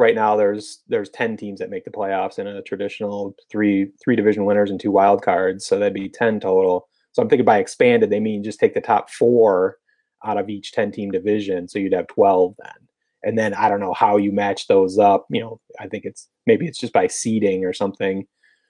Right 0.02 0.16
now 0.16 0.34
there's 0.34 0.80
there's 0.88 1.10
10 1.10 1.36
teams 1.36 1.60
that 1.60 1.70
make 1.70 1.84
the 1.84 1.90
playoffs 1.92 2.40
in 2.40 2.48
a 2.48 2.60
traditional 2.60 3.36
three 3.48 3.92
three 4.02 4.16
division 4.16 4.44
winners 4.44 4.68
and 4.68 4.80
two 4.80 4.90
wild 4.90 5.22
cards, 5.22 5.64
so 5.64 5.78
that'd 5.78 5.94
be 5.94 6.08
10 6.08 6.40
total. 6.40 6.88
So 7.12 7.22
I'm 7.22 7.28
thinking 7.28 7.44
by 7.44 7.58
expanded 7.58 8.10
they 8.10 8.18
mean 8.18 8.42
just 8.42 8.58
take 8.58 8.74
the 8.74 8.80
top 8.80 9.10
4 9.10 9.78
out 10.24 10.38
of 10.38 10.50
each 10.50 10.72
10 10.72 10.90
team 10.90 11.12
division, 11.12 11.68
so 11.68 11.78
you'd 11.78 11.92
have 11.92 12.08
12 12.08 12.56
then. 12.58 12.88
And 13.22 13.38
then 13.38 13.54
I 13.54 13.68
don't 13.68 13.78
know 13.78 13.92
how 13.92 14.16
you 14.16 14.32
match 14.32 14.66
those 14.66 14.98
up, 14.98 15.26
you 15.30 15.40
know, 15.40 15.60
I 15.78 15.86
think 15.86 16.04
it's 16.04 16.28
maybe 16.48 16.66
it's 16.66 16.80
just 16.80 16.92
by 16.92 17.06
seeding 17.06 17.64
or 17.64 17.72
something. 17.72 18.26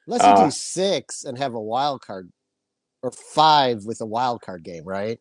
unless 0.07 0.21
you 0.21 0.29
Uh, 0.29 0.45
do 0.45 0.51
six 0.51 1.25
and 1.25 1.39
have 1.39 1.55
a 1.55 1.61
wild 1.61 2.03
card, 2.03 2.31
or 3.03 3.11
five 3.11 3.87
with 3.87 4.03
a 4.03 4.07
wild 4.07 4.43
card 4.43 4.65
game, 4.65 4.85
right? 4.85 5.19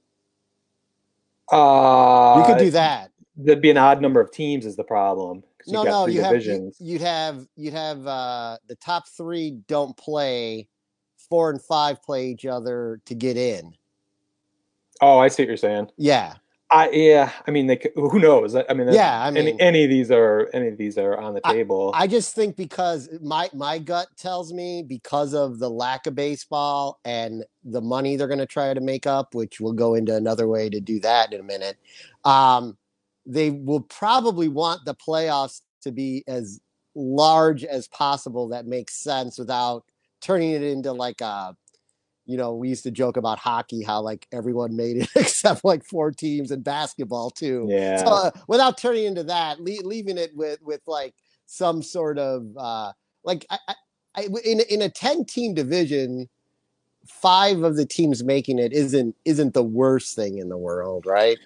Uh 1.49 2.35
You 2.39 2.53
could 2.53 2.61
do 2.61 2.71
that. 2.71 3.11
There'd 3.37 3.61
be 3.61 3.71
an 3.71 3.77
odd 3.77 4.01
number 4.01 4.19
of 4.19 4.29
teams 4.31 4.65
is 4.65 4.75
the 4.75 4.83
problem. 4.83 5.43
No, 5.67 5.83
no, 5.83 6.07
you 6.07 6.21
have 6.21 6.31
divisions. 6.31 6.77
you'd 6.79 7.01
have 7.01 7.45
you'd 7.55 7.73
have 7.73 8.05
uh 8.07 8.57
the 8.67 8.75
top 8.75 9.07
three 9.07 9.57
don't 9.67 9.95
play, 9.97 10.67
four 11.29 11.49
and 11.49 11.61
five 11.61 12.01
play 12.03 12.27
each 12.27 12.45
other 12.45 12.99
to 13.05 13.15
get 13.15 13.37
in. 13.37 13.73
Oh, 15.01 15.17
I 15.19 15.29
see 15.29 15.43
what 15.43 15.47
you're 15.47 15.57
saying. 15.57 15.89
Yeah, 15.97 16.35
I 16.69 16.89
yeah, 16.91 17.31
I 17.47 17.51
mean, 17.51 17.67
they 17.67 17.75
could, 17.75 17.91
who 17.95 18.19
knows? 18.19 18.55
I 18.55 18.63
I 18.69 18.73
mean, 18.73 18.93
Yeah, 18.93 19.21
I 19.23 19.27
any, 19.27 19.43
mean- 19.43 19.61
any 19.61 19.83
of 19.83 19.89
these 19.89 20.11
are 20.11 20.49
any 20.53 20.67
of 20.67 20.77
these 20.77 20.97
are 20.97 21.17
on 21.17 21.33
the 21.33 21.41
table. 21.41 21.91
I 21.93 22.07
just 22.07 22.33
think 22.35 22.55
because 22.55 23.09
my 23.21 23.49
my 23.53 23.77
gut 23.79 24.07
tells 24.15 24.53
me 24.53 24.83
because 24.83 25.33
of 25.33 25.59
the 25.59 25.69
lack 25.69 26.07
of 26.07 26.15
baseball 26.15 26.99
and 27.03 27.43
the 27.63 27.81
money 27.81 28.15
they're 28.15 28.27
going 28.27 28.39
to 28.39 28.45
try 28.45 28.73
to 28.73 28.79
make 28.79 29.05
up, 29.07 29.33
which 29.35 29.59
we'll 29.59 29.73
go 29.73 29.95
into 29.95 30.15
another 30.15 30.47
way 30.47 30.69
to 30.69 30.79
do 30.79 30.99
that 31.01 31.33
in 31.33 31.39
a 31.39 31.43
minute. 31.43 31.77
Um, 32.23 32.77
they 33.25 33.51
will 33.51 33.81
probably 33.81 34.47
want 34.47 34.85
the 34.85 34.95
playoffs 34.95 35.61
to 35.81 35.91
be 35.91 36.23
as 36.27 36.59
large 36.95 37.63
as 37.63 37.87
possible. 37.87 38.49
That 38.49 38.65
makes 38.65 38.95
sense 38.95 39.37
without 39.37 39.83
turning 40.21 40.51
it 40.51 40.63
into 40.63 40.91
like 40.91 41.21
a, 41.21 41.55
you 42.25 42.37
know, 42.37 42.53
we 42.53 42.69
used 42.69 42.83
to 42.83 42.91
joke 42.91 43.17
about 43.17 43.39
hockey 43.39 43.83
how 43.83 44.01
like 44.01 44.27
everyone 44.31 44.75
made 44.75 44.97
it 44.97 45.09
except 45.15 45.65
like 45.65 45.83
four 45.83 46.11
teams 46.11 46.51
in 46.51 46.61
basketball 46.61 47.29
too. 47.29 47.67
yeah, 47.69 47.97
So 47.97 48.05
uh, 48.05 48.31
without 48.47 48.77
turning 48.77 49.05
into 49.05 49.23
that, 49.23 49.59
le- 49.59 49.85
leaving 49.85 50.17
it 50.17 50.31
with 50.35 50.61
with 50.61 50.81
like 50.87 51.13
some 51.45 51.81
sort 51.81 52.17
of 52.17 52.45
uh 52.57 52.93
like 53.23 53.45
I, 53.49 53.57
I, 53.67 53.75
I 54.15 54.27
in 54.45 54.61
in 54.69 54.81
a 54.81 54.89
ten 54.89 55.25
team 55.25 55.53
division, 55.53 56.29
five 57.07 57.63
of 57.63 57.75
the 57.75 57.85
teams 57.85 58.23
making 58.23 58.59
it 58.59 58.73
isn't 58.73 59.15
isn't 59.25 59.53
the 59.53 59.63
worst 59.63 60.15
thing 60.15 60.37
in 60.37 60.49
the 60.49 60.57
world, 60.57 61.05
right? 61.05 61.37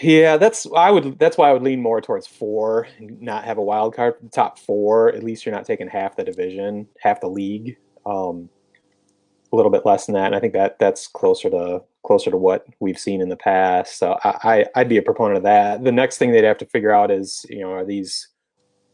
Yeah. 0.00 0.36
That's 0.36 0.66
I 0.76 0.90
would. 0.90 1.18
That's 1.18 1.36
why 1.36 1.50
I 1.50 1.52
would 1.52 1.62
lean 1.62 1.82
more 1.82 2.00
towards 2.00 2.26
four, 2.26 2.88
not 3.00 3.44
have 3.44 3.58
a 3.58 3.62
wild 3.62 3.94
card 3.94 4.14
top 4.32 4.58
four. 4.58 5.14
At 5.14 5.22
least 5.22 5.44
you're 5.44 5.54
not 5.54 5.66
taking 5.66 5.88
half 5.88 6.16
the 6.16 6.24
division, 6.24 6.86
half 7.00 7.20
the 7.20 7.28
league. 7.28 7.76
Um, 8.06 8.48
a 9.52 9.56
little 9.56 9.70
bit 9.70 9.84
less 9.84 10.06
than 10.06 10.14
that, 10.14 10.26
and 10.26 10.36
I 10.36 10.40
think 10.40 10.52
that 10.52 10.78
that's 10.78 11.08
closer 11.08 11.50
to 11.50 11.82
closer 12.04 12.30
to 12.30 12.36
what 12.36 12.66
we've 12.78 12.98
seen 12.98 13.20
in 13.20 13.28
the 13.28 13.36
past. 13.36 13.98
So 13.98 14.16
I, 14.24 14.38
I 14.44 14.64
I'd 14.76 14.88
be 14.88 14.96
a 14.96 15.02
proponent 15.02 15.38
of 15.38 15.42
that. 15.42 15.82
The 15.82 15.92
next 15.92 16.18
thing 16.18 16.32
they'd 16.32 16.44
have 16.44 16.58
to 16.58 16.66
figure 16.66 16.92
out 16.92 17.10
is 17.10 17.44
you 17.48 17.60
know 17.60 17.72
are 17.72 17.84
these 17.84 18.28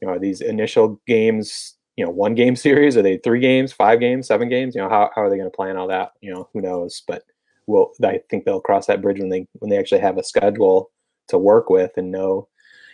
you 0.00 0.08
know 0.08 0.14
are 0.14 0.18
these 0.18 0.40
initial 0.40 1.00
games 1.06 1.76
you 1.96 2.04
know 2.04 2.10
one 2.10 2.34
game 2.34 2.56
series 2.56 2.96
are 2.96 3.02
they 3.02 3.18
three 3.18 3.40
games 3.40 3.72
five 3.72 4.00
games 4.00 4.26
seven 4.26 4.48
games 4.48 4.74
you 4.74 4.80
know 4.80 4.88
how, 4.88 5.10
how 5.14 5.22
are 5.22 5.30
they 5.30 5.36
going 5.36 5.50
to 5.50 5.56
plan 5.56 5.76
all 5.76 5.88
that 5.88 6.12
you 6.20 6.32
know 6.32 6.48
who 6.52 6.60
knows 6.60 7.02
but 7.06 7.22
well 7.66 7.92
i 8.04 8.20
think 8.30 8.44
they'll 8.44 8.61
cross 8.61 8.87
that 8.87 9.02
bridge 9.02 9.18
when 9.18 9.28
they 9.28 9.46
when 9.54 9.70
they 9.70 9.78
actually 9.78 10.00
have 10.00 10.18
a 10.18 10.25
schedule 10.25 10.90
to 11.28 11.38
work 11.38 11.68
with 11.70 11.90
and 11.96 12.11
know 12.11 12.49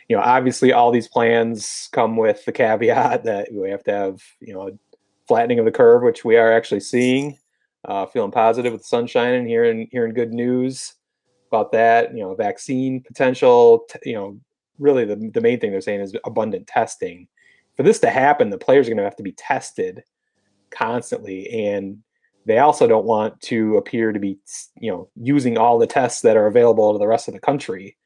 you 0.09 0.17
know 0.17 0.23
obviously 0.23 0.73
all 0.73 0.91
these 0.91 1.09
plans 1.09 1.89
come 1.93 2.17
with 2.17 2.45
the 2.45 2.53
caveat 2.53 3.25
that 3.25 3.49
we 3.53 3.71
have 3.71 3.83
to 3.85 3.93
have 3.93 4.23
you 4.41 4.53
know 4.53 4.71
flattening 5.27 5.59
of 5.59 5.65
the 5.65 5.73
curve 5.73 6.03
which 6.03 6.25
we 6.25 6.37
are 6.37 6.53
actually 6.53 6.81
seeing. 6.81 7.39
Uh, 7.85 8.07
feeling 8.07 8.31
positive 8.31 8.73
with 8.73 8.83
the 8.83 8.87
sunshine 8.87 9.35
and 9.35 9.49
hearing 9.49 9.89
hearing 9.91 10.15
good 10.15 10.33
news 10.33 10.95
about 11.51 11.73
that 11.73 12.15
you 12.15 12.23
know 12.23 12.33
vaccine 12.33 13.03
potential 13.03 13.85
t- 13.91 14.11
you 14.11 14.15
know 14.15 14.39
really 14.79 15.05
the, 15.05 15.17
the 15.35 15.41
main 15.41 15.59
thing 15.59 15.73
they're 15.73 15.81
saying 15.81 16.01
is 16.01 16.17
abundant 16.25 16.65
testing. 16.69 17.27
For 17.77 17.83
this 17.83 17.99
to 18.01 18.11
happen 18.11 18.51
the 18.51 18.59
players 18.59 18.87
are 18.87 18.91
going 18.91 18.99
to 18.99 19.05
have 19.05 19.17
to 19.17 19.25
be 19.25 19.33
tested 19.33 20.05
constantly 20.71 21.49
and 21.51 21.99
they 22.47 22.59
also 22.59 22.87
don't 22.87 23.07
want 23.07 23.41
to 23.43 23.77
appear 23.77 24.13
to 24.13 24.19
be 24.19 24.39
you 24.81 24.91
know 24.91 25.09
using 25.17 25.59
all 25.59 25.79
the 25.79 25.87
tests 25.87 26.23
that 26.23 26.37
are 26.37 26.47
available 26.47 26.93
to 26.93 26.99
the 26.99 27.07
rest 27.07 27.29
of 27.29 27.35
the 27.35 27.41
country. 27.41 27.97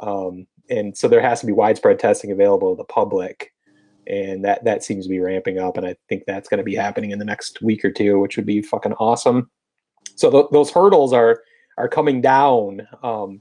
Um, 0.00 0.46
and 0.68 0.96
so 0.96 1.08
there 1.08 1.20
has 1.20 1.40
to 1.40 1.46
be 1.46 1.52
widespread 1.52 1.98
testing 1.98 2.32
available 2.32 2.74
to 2.74 2.78
the 2.78 2.84
public. 2.84 3.52
And 4.08 4.44
that 4.44 4.64
that 4.64 4.84
seems 4.84 5.04
to 5.06 5.10
be 5.10 5.18
ramping 5.18 5.58
up 5.58 5.76
and 5.76 5.84
i 5.84 5.96
think 6.08 6.22
that's 6.26 6.48
going 6.48 6.58
to 6.58 6.64
be 6.64 6.76
happening 6.76 7.10
in 7.10 7.18
the 7.18 7.24
next 7.24 7.60
week 7.60 7.84
or 7.84 7.90
two 7.90 8.20
which 8.20 8.36
would 8.36 8.46
be 8.46 8.62
fucking 8.62 8.94
awesome. 8.94 9.50
So 10.14 10.30
th- 10.30 10.46
those 10.52 10.70
hurdles 10.70 11.12
are 11.12 11.42
are 11.78 11.88
coming 11.88 12.20
down. 12.20 12.86
Um, 13.02 13.40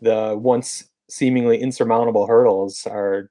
the 0.00 0.36
once 0.38 0.84
seemingly 1.10 1.58
insurmountable 1.58 2.26
hurdles 2.26 2.86
are 2.86 3.30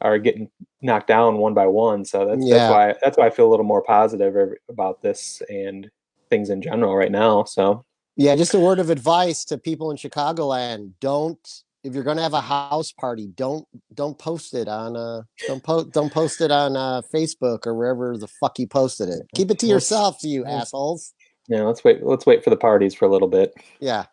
are 0.00 0.18
getting 0.18 0.50
knocked 0.82 1.06
down 1.08 1.38
one 1.38 1.54
by 1.54 1.66
one. 1.66 2.04
So 2.04 2.26
that's 2.26 2.44
Yeah. 2.44 2.58
that's 2.58 2.70
why 2.70 2.94
that's 3.02 3.18
why 3.18 3.26
I 3.26 3.30
feel 3.30 3.46
a 3.46 3.50
little 3.50 3.66
more 3.66 3.82
positive 3.82 4.54
about 4.68 5.02
this 5.02 5.42
and 5.48 5.90
things 6.30 6.50
in 6.50 6.62
general 6.62 6.94
right 6.96 7.12
now. 7.12 7.44
So 7.44 7.84
Yeah, 8.16 8.36
just 8.36 8.54
a 8.54 8.60
word 8.60 8.78
of 8.78 8.90
advice 8.90 9.44
to 9.46 9.58
people 9.58 9.90
in 9.90 9.96
Chicagoland: 9.96 10.92
don't 11.00 11.38
if 11.82 11.94
you're 11.94 12.04
going 12.04 12.18
to 12.18 12.22
have 12.22 12.34
a 12.34 12.40
house 12.42 12.92
party, 12.92 13.26
don't 13.26 13.66
don't 13.94 14.18
post 14.18 14.54
it 14.54 14.68
on 14.68 14.96
uh 14.96 15.22
don't 15.46 15.62
post 15.62 15.92
don't 15.92 16.12
post 16.12 16.40
it 16.40 16.50
on 16.50 16.76
uh 16.76 17.00
Facebook 17.14 17.66
or 17.66 17.74
wherever 17.74 18.16
the 18.18 18.28
fuck 18.28 18.58
you 18.58 18.66
posted 18.66 19.08
it. 19.08 19.22
Keep 19.34 19.50
it 19.50 19.58
to 19.60 19.66
yourself, 19.66 20.18
you 20.22 20.44
assholes. 20.44 21.14
yeah, 21.48 21.62
let's 21.62 21.82
wait. 21.82 22.02
Let's 22.02 22.26
wait 22.26 22.44
for 22.44 22.50
the 22.50 22.56
parties 22.56 22.94
for 22.94 23.06
a 23.06 23.08
little 23.08 23.28
bit. 23.28 23.54
Yeah. 23.80 24.06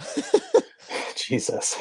Jesus, 1.16 1.76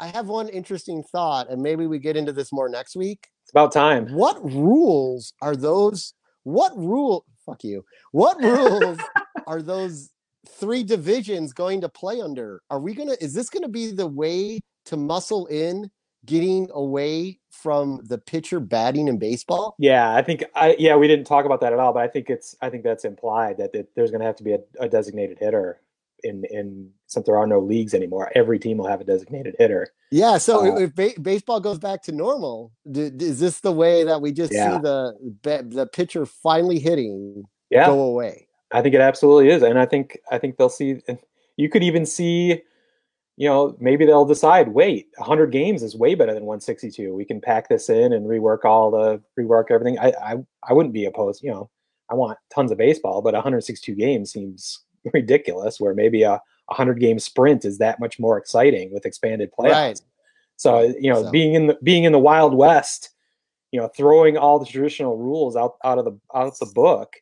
I 0.00 0.06
have 0.06 0.28
one 0.28 0.48
interesting 0.48 1.02
thought, 1.02 1.50
and 1.50 1.62
maybe 1.62 1.86
we 1.86 1.98
get 1.98 2.16
into 2.16 2.32
this 2.32 2.52
more 2.52 2.70
next 2.70 2.96
week. 2.96 3.28
it's 3.42 3.50
about 3.50 3.70
time. 3.70 4.08
What 4.14 4.42
rules 4.42 5.34
are 5.42 5.54
those? 5.54 6.14
What 6.44 6.74
rule? 6.74 7.26
Fuck 7.44 7.64
you. 7.64 7.84
What 8.12 8.42
rules 8.42 8.98
are 9.46 9.60
those 9.60 10.10
three 10.48 10.82
divisions 10.82 11.52
going 11.52 11.82
to 11.82 11.88
play 11.90 12.22
under? 12.22 12.62
Are 12.70 12.80
we 12.80 12.94
gonna? 12.94 13.16
Is 13.20 13.34
this 13.34 13.50
gonna 13.50 13.68
be 13.68 13.92
the 13.92 14.06
way 14.06 14.60
to 14.86 14.96
muscle 14.96 15.44
in 15.46 15.90
getting 16.24 16.68
away 16.72 17.38
from 17.50 18.00
the 18.04 18.16
pitcher 18.16 18.58
batting 18.58 19.06
in 19.08 19.18
baseball? 19.18 19.74
Yeah, 19.78 20.14
I 20.14 20.22
think 20.22 20.44
I 20.54 20.76
yeah 20.78 20.96
we 20.96 21.08
didn't 21.08 21.26
talk 21.26 21.44
about 21.44 21.60
that 21.60 21.74
at 21.74 21.78
all, 21.78 21.92
but 21.92 22.02
I 22.02 22.08
think 22.08 22.30
it's 22.30 22.56
I 22.62 22.70
think 22.70 22.84
that's 22.84 23.04
implied 23.04 23.58
that 23.58 23.74
it, 23.74 23.90
there's 23.94 24.10
going 24.10 24.20
to 24.20 24.26
have 24.26 24.36
to 24.36 24.44
be 24.44 24.52
a, 24.52 24.60
a 24.78 24.88
designated 24.88 25.38
hitter 25.38 25.82
in 26.24 26.44
in 26.50 26.90
since 27.06 27.26
there 27.26 27.36
are 27.36 27.46
no 27.46 27.60
leagues 27.60 27.94
anymore. 27.94 28.30
Every 28.34 28.58
team 28.58 28.78
will 28.78 28.86
have 28.86 29.00
a 29.00 29.04
designated 29.04 29.56
hitter. 29.58 29.88
Yeah. 30.10 30.38
So 30.38 30.60
Uh, 30.76 30.80
if 30.80 30.94
ba- 30.94 31.20
baseball 31.20 31.60
goes 31.60 31.78
back 31.78 32.02
to 32.04 32.12
normal, 32.12 32.72
d- 32.90 33.10
is 33.18 33.40
this 33.40 33.60
the 33.60 33.72
way 33.72 34.04
that 34.04 34.20
we 34.22 34.32
just 34.32 34.52
Yeah. 34.52 34.76
see 34.76 34.82
the 34.82 35.64
the 35.74 35.86
pitcher 35.86 36.26
finally 36.26 36.78
hitting 36.78 37.44
Yeah, 37.70 37.86
go 37.86 38.00
away? 38.00 38.48
I 38.72 38.82
think 38.82 38.94
it 38.94 39.00
absolutely 39.00 39.50
is, 39.50 39.62
and 39.62 39.78
I 39.78 39.86
think 39.86 40.18
I 40.30 40.38
think 40.38 40.56
they'll 40.56 40.68
see. 40.68 41.00
You 41.56 41.68
could 41.68 41.82
even 41.82 42.06
see, 42.06 42.62
you 43.36 43.48
know, 43.48 43.76
maybe 43.80 44.06
they'll 44.06 44.24
decide. 44.24 44.68
Wait, 44.74 45.08
100 45.18 45.50
games 45.52 45.82
is 45.82 45.96
way 45.96 46.14
better 46.14 46.32
than 46.34 46.44
162. 46.46 47.12
We 47.14 47.24
can 47.24 47.40
pack 47.40 47.68
this 47.68 47.88
in 47.88 48.12
and 48.12 48.26
rework 48.26 48.64
all 48.64 48.90
the 48.90 49.20
rework 49.38 49.70
everything. 49.70 49.98
I 49.98 50.12
I, 50.22 50.34
I 50.68 50.72
wouldn't 50.72 50.94
be 50.94 51.04
opposed. 51.04 51.42
You 51.42 51.50
know, 51.50 51.70
I 52.08 52.14
want 52.14 52.38
tons 52.54 52.70
of 52.72 52.78
baseball, 52.78 53.22
but 53.22 53.34
162 53.34 53.94
games 53.94 54.32
seems 54.32 54.84
ridiculous. 55.12 55.80
Where 55.80 55.94
maybe 55.94 56.22
a 56.22 56.40
100 56.66 57.00
game 57.00 57.18
sprint 57.18 57.64
is 57.64 57.78
that 57.78 58.00
much 58.00 58.18
more 58.18 58.38
exciting 58.38 58.92
with 58.92 59.06
expanded 59.06 59.50
playoffs. 59.58 59.70
Right. 59.72 60.00
So 60.56 60.94
you 61.00 61.12
know, 61.12 61.24
So- 61.24 61.30
being 61.30 61.54
in 61.54 61.66
the 61.68 61.78
being 61.82 62.04
in 62.04 62.12
the 62.12 62.18
Wild 62.18 62.54
West, 62.54 63.10
you 63.72 63.80
know, 63.80 63.88
throwing 63.88 64.36
all 64.36 64.58
the 64.58 64.66
traditional 64.66 65.16
rules 65.16 65.56
out 65.56 65.76
out 65.84 65.98
of 65.98 66.04
the 66.04 66.18
out 66.34 66.58
the 66.58 66.70
book, 66.74 67.14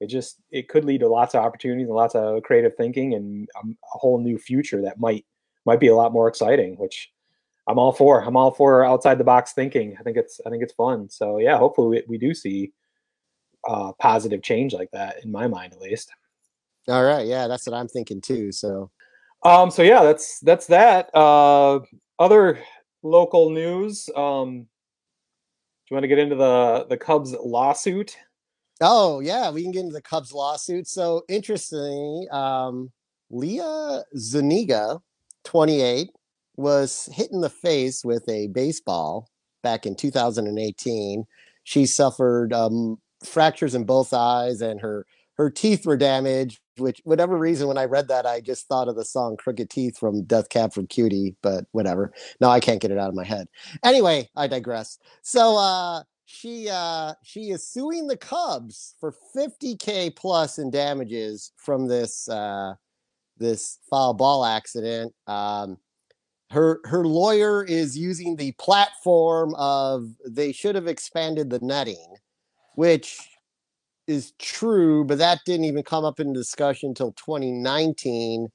it 0.00 0.06
just 0.06 0.40
it 0.50 0.68
could 0.68 0.84
lead 0.84 1.00
to 1.00 1.08
lots 1.08 1.34
of 1.34 1.42
opportunities 1.42 1.86
and 1.86 1.96
lots 1.96 2.14
of 2.14 2.42
creative 2.42 2.74
thinking 2.76 3.14
and 3.14 3.48
um, 3.58 3.76
a 3.94 3.98
whole 3.98 4.18
new 4.20 4.38
future 4.38 4.82
that 4.82 5.00
might 5.00 5.24
might 5.64 5.80
be 5.80 5.88
a 5.88 5.96
lot 5.96 6.12
more 6.12 6.28
exciting. 6.28 6.76
Which 6.76 7.10
I'm 7.66 7.78
all 7.78 7.92
for. 7.92 8.22
I'm 8.22 8.36
all 8.36 8.52
for 8.52 8.84
outside 8.84 9.18
the 9.18 9.24
box 9.24 9.52
thinking. 9.52 9.96
I 9.98 10.02
think 10.02 10.16
it's 10.16 10.40
I 10.46 10.50
think 10.50 10.62
it's 10.62 10.74
fun. 10.74 11.08
So 11.08 11.38
yeah, 11.38 11.58
hopefully 11.58 11.88
we, 11.88 12.16
we 12.16 12.18
do 12.18 12.34
see 12.34 12.72
uh, 13.68 13.92
positive 13.98 14.42
change 14.42 14.72
like 14.72 14.90
that 14.92 15.24
in 15.24 15.32
my 15.32 15.48
mind 15.48 15.72
at 15.72 15.80
least. 15.80 16.10
All 16.88 17.04
right. 17.04 17.26
Yeah, 17.26 17.48
that's 17.48 17.66
what 17.66 17.76
I'm 17.76 17.88
thinking 17.88 18.20
too. 18.20 18.52
So 18.52 18.90
Um, 19.44 19.70
so 19.70 19.82
yeah, 19.82 20.02
that's 20.02 20.40
that's 20.40 20.66
that. 20.68 21.10
Uh, 21.14 21.80
other 22.18 22.60
local 23.02 23.50
news. 23.50 24.08
Um, 24.16 24.62
do 24.62 24.66
you 25.90 25.96
want 25.96 26.04
to 26.04 26.08
get 26.08 26.18
into 26.18 26.36
the 26.36 26.86
the 26.90 26.96
Cubs 26.98 27.34
lawsuit? 27.42 28.16
Oh 28.82 29.20
yeah, 29.20 29.50
we 29.50 29.62
can 29.62 29.72
get 29.72 29.80
into 29.82 29.94
the 29.94 30.02
Cubs 30.02 30.32
lawsuit. 30.32 30.88
So 30.88 31.24
interestingly, 31.28 32.28
um, 32.30 32.92
Leah 33.30 34.04
Zuniga, 34.18 35.00
28, 35.44 36.10
was 36.56 37.08
hit 37.12 37.32
in 37.32 37.40
the 37.42 37.50
face 37.50 38.04
with 38.04 38.28
a 38.28 38.48
baseball 38.48 39.28
back 39.62 39.86
in 39.86 39.96
2018. 39.96 41.24
She 41.64 41.86
suffered 41.86 42.52
um, 42.52 42.98
fractures 43.24 43.74
in 43.74 43.84
both 43.84 44.12
eyes, 44.14 44.62
and 44.62 44.80
her 44.80 45.06
her 45.36 45.50
teeth 45.50 45.86
were 45.86 45.96
damaged. 45.96 46.60
Which, 46.78 47.00
whatever 47.04 47.38
reason, 47.38 47.68
when 47.68 47.78
I 47.78 47.84
read 47.84 48.08
that, 48.08 48.26
I 48.26 48.40
just 48.40 48.68
thought 48.68 48.88
of 48.88 48.96
the 48.96 49.04
song 49.04 49.36
"Crooked 49.36 49.70
Teeth" 49.70 49.96
from 49.98 50.24
Death 50.24 50.50
Cab 50.50 50.74
for 50.74 50.84
Cutie. 50.84 51.36
But 51.42 51.64
whatever. 51.72 52.12
No, 52.40 52.48
I 52.50 52.60
can't 52.60 52.80
get 52.80 52.90
it 52.90 52.98
out 52.98 53.08
of 53.08 53.14
my 53.14 53.24
head. 53.24 53.48
Anyway, 53.82 54.28
I 54.36 54.46
digress. 54.46 54.98
So 55.22 55.56
uh, 55.56 56.02
she 56.26 56.68
uh, 56.70 57.14
she 57.22 57.50
is 57.50 57.66
suing 57.66 58.08
the 58.08 58.16
Cubs 58.16 58.94
for 59.00 59.14
50k 59.34 60.14
plus 60.16 60.58
in 60.58 60.70
damages 60.70 61.52
from 61.56 61.88
this 61.88 62.28
uh, 62.28 62.74
this 63.38 63.78
foul 63.88 64.14
ball 64.14 64.44
accident. 64.44 65.14
Um, 65.26 65.78
her 66.50 66.80
her 66.84 67.06
lawyer 67.06 67.64
is 67.64 67.96
using 67.96 68.36
the 68.36 68.52
platform 68.52 69.54
of 69.56 70.08
they 70.28 70.52
should 70.52 70.74
have 70.74 70.86
expanded 70.86 71.50
the 71.50 71.60
netting, 71.60 72.16
which 72.74 73.18
is 74.06 74.32
true, 74.38 75.04
but 75.04 75.18
that 75.18 75.40
didn't 75.44 75.64
even 75.64 75.82
come 75.82 76.04
up 76.04 76.20
in 76.20 76.32
discussion 76.32 76.90
until 76.90 77.12
2019. 77.12 78.48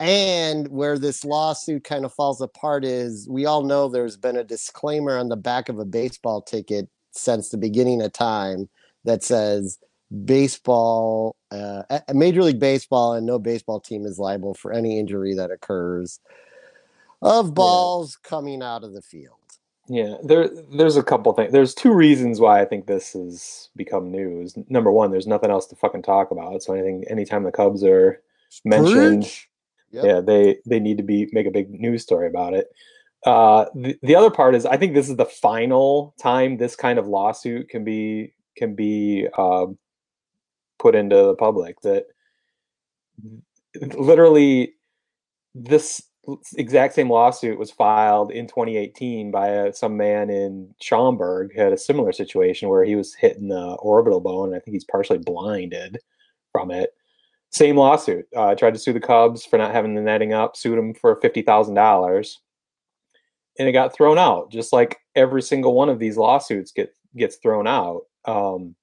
And 0.00 0.68
where 0.68 0.98
this 0.98 1.24
lawsuit 1.24 1.84
kind 1.84 2.04
of 2.04 2.12
falls 2.12 2.40
apart 2.40 2.84
is 2.84 3.28
we 3.28 3.46
all 3.46 3.64
know 3.64 3.88
there's 3.88 4.16
been 4.16 4.36
a 4.36 4.44
disclaimer 4.44 5.18
on 5.18 5.28
the 5.28 5.36
back 5.36 5.68
of 5.68 5.78
a 5.78 5.84
baseball 5.84 6.42
ticket 6.42 6.88
since 7.10 7.48
the 7.48 7.58
beginning 7.58 8.02
of 8.02 8.12
time 8.12 8.68
that 9.04 9.24
says 9.24 9.78
baseball, 10.24 11.36
uh, 11.50 11.82
Major 12.14 12.42
League 12.42 12.60
Baseball, 12.60 13.14
and 13.14 13.26
no 13.26 13.38
baseball 13.38 13.80
team 13.80 14.06
is 14.06 14.18
liable 14.18 14.54
for 14.54 14.72
any 14.72 14.98
injury 14.98 15.34
that 15.34 15.50
occurs 15.50 16.20
of 17.20 17.54
balls 17.54 18.18
yeah. 18.22 18.28
coming 18.28 18.62
out 18.62 18.84
of 18.84 18.92
the 18.92 19.02
field. 19.02 19.37
Yeah, 19.88 20.16
there 20.22 20.48
there's 20.70 20.96
a 20.96 21.02
couple 21.02 21.32
things. 21.32 21.50
There's 21.50 21.74
two 21.74 21.94
reasons 21.94 22.40
why 22.40 22.60
I 22.60 22.66
think 22.66 22.86
this 22.86 23.14
has 23.14 23.70
become 23.74 24.10
news. 24.10 24.54
Number 24.68 24.92
one, 24.92 25.10
there's 25.10 25.26
nothing 25.26 25.50
else 25.50 25.66
to 25.68 25.76
fucking 25.76 26.02
talk 26.02 26.30
about. 26.30 26.62
So 26.62 26.74
anything 26.74 27.04
anytime 27.08 27.44
the 27.44 27.52
Cubs 27.52 27.82
are 27.82 28.20
mentioned, 28.64 29.32
yep. 29.90 30.04
yeah, 30.04 30.20
they 30.20 30.58
they 30.66 30.78
need 30.78 30.98
to 30.98 31.02
be 31.02 31.28
make 31.32 31.46
a 31.46 31.50
big 31.50 31.70
news 31.70 32.02
story 32.02 32.26
about 32.28 32.52
it. 32.52 32.68
Uh, 33.24 33.64
the, 33.74 33.98
the 34.02 34.14
other 34.14 34.30
part 34.30 34.54
is 34.54 34.66
I 34.66 34.76
think 34.76 34.94
this 34.94 35.08
is 35.08 35.16
the 35.16 35.24
final 35.24 36.14
time 36.20 36.58
this 36.58 36.76
kind 36.76 36.98
of 36.98 37.06
lawsuit 37.06 37.70
can 37.70 37.82
be 37.82 38.34
can 38.56 38.74
be 38.74 39.26
uh, 39.38 39.66
put 40.78 40.94
into 40.94 41.16
the 41.16 41.34
public. 41.34 41.80
That 41.80 42.06
literally 43.80 44.74
this 45.54 46.02
exact 46.56 46.94
same 46.94 47.10
lawsuit 47.10 47.58
was 47.58 47.70
filed 47.70 48.30
in 48.30 48.46
2018 48.46 49.30
by 49.30 49.48
a, 49.48 49.72
some 49.72 49.96
man 49.96 50.30
in 50.30 50.74
Schaumburg 50.80 51.52
who 51.54 51.60
had 51.60 51.72
a 51.72 51.78
similar 51.78 52.12
situation 52.12 52.68
where 52.68 52.84
he 52.84 52.96
was 52.96 53.14
hitting 53.14 53.48
the 53.48 53.76
orbital 53.80 54.20
bone 54.20 54.48
and 54.48 54.56
I 54.56 54.60
think 54.60 54.74
he's 54.74 54.84
partially 54.84 55.18
blinded 55.18 55.98
from 56.52 56.70
it. 56.70 56.90
Same 57.50 57.76
lawsuit. 57.76 58.26
Uh, 58.36 58.54
tried 58.54 58.74
to 58.74 58.80
sue 58.80 58.92
the 58.92 59.00
Cubs 59.00 59.44
for 59.44 59.56
not 59.56 59.72
having 59.72 59.94
the 59.94 60.02
netting 60.02 60.34
up, 60.34 60.54
sued 60.54 60.76
them 60.76 60.92
for 60.92 61.18
fifty 61.22 61.40
thousand 61.40 61.74
dollars, 61.74 62.40
and 63.58 63.66
it 63.66 63.72
got 63.72 63.94
thrown 63.94 64.18
out. 64.18 64.50
Just 64.50 64.70
like 64.70 64.98
every 65.14 65.40
single 65.40 65.72
one 65.72 65.88
of 65.88 65.98
these 65.98 66.18
lawsuits 66.18 66.72
get 66.72 66.94
gets 67.16 67.36
thrown 67.36 67.66
out. 67.66 68.02
Um, 68.26 68.74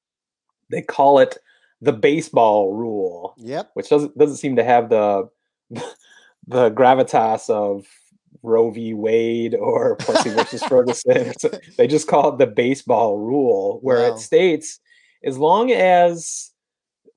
they 0.72 0.82
call 0.82 1.20
it 1.20 1.38
the 1.80 1.94
baseball 1.94 2.74
rule. 2.74 3.36
Yep. 3.38 3.70
Which 3.76 3.90
doesn't 3.90 4.18
doesn't 4.18 4.38
seem 4.38 4.56
to 4.56 4.64
have 4.64 4.90
the 4.90 5.30
the 6.48 6.72
gravitas 6.72 7.50
of 7.50 7.86
Roe 8.44 8.70
v. 8.72 8.94
Wade 8.94 9.56
or 9.56 9.96
Plessy 10.00 10.30
versus 10.30 10.64
Ferguson. 10.64 11.34
they 11.78 11.88
just 11.88 12.08
call 12.08 12.34
it 12.34 12.38
the 12.38 12.48
baseball 12.48 13.18
rule, 13.18 13.80
where 13.82 14.10
wow. 14.10 14.16
it 14.16 14.20
states 14.20 14.80
as 15.24 15.38
long 15.38 15.72
as 15.72 16.52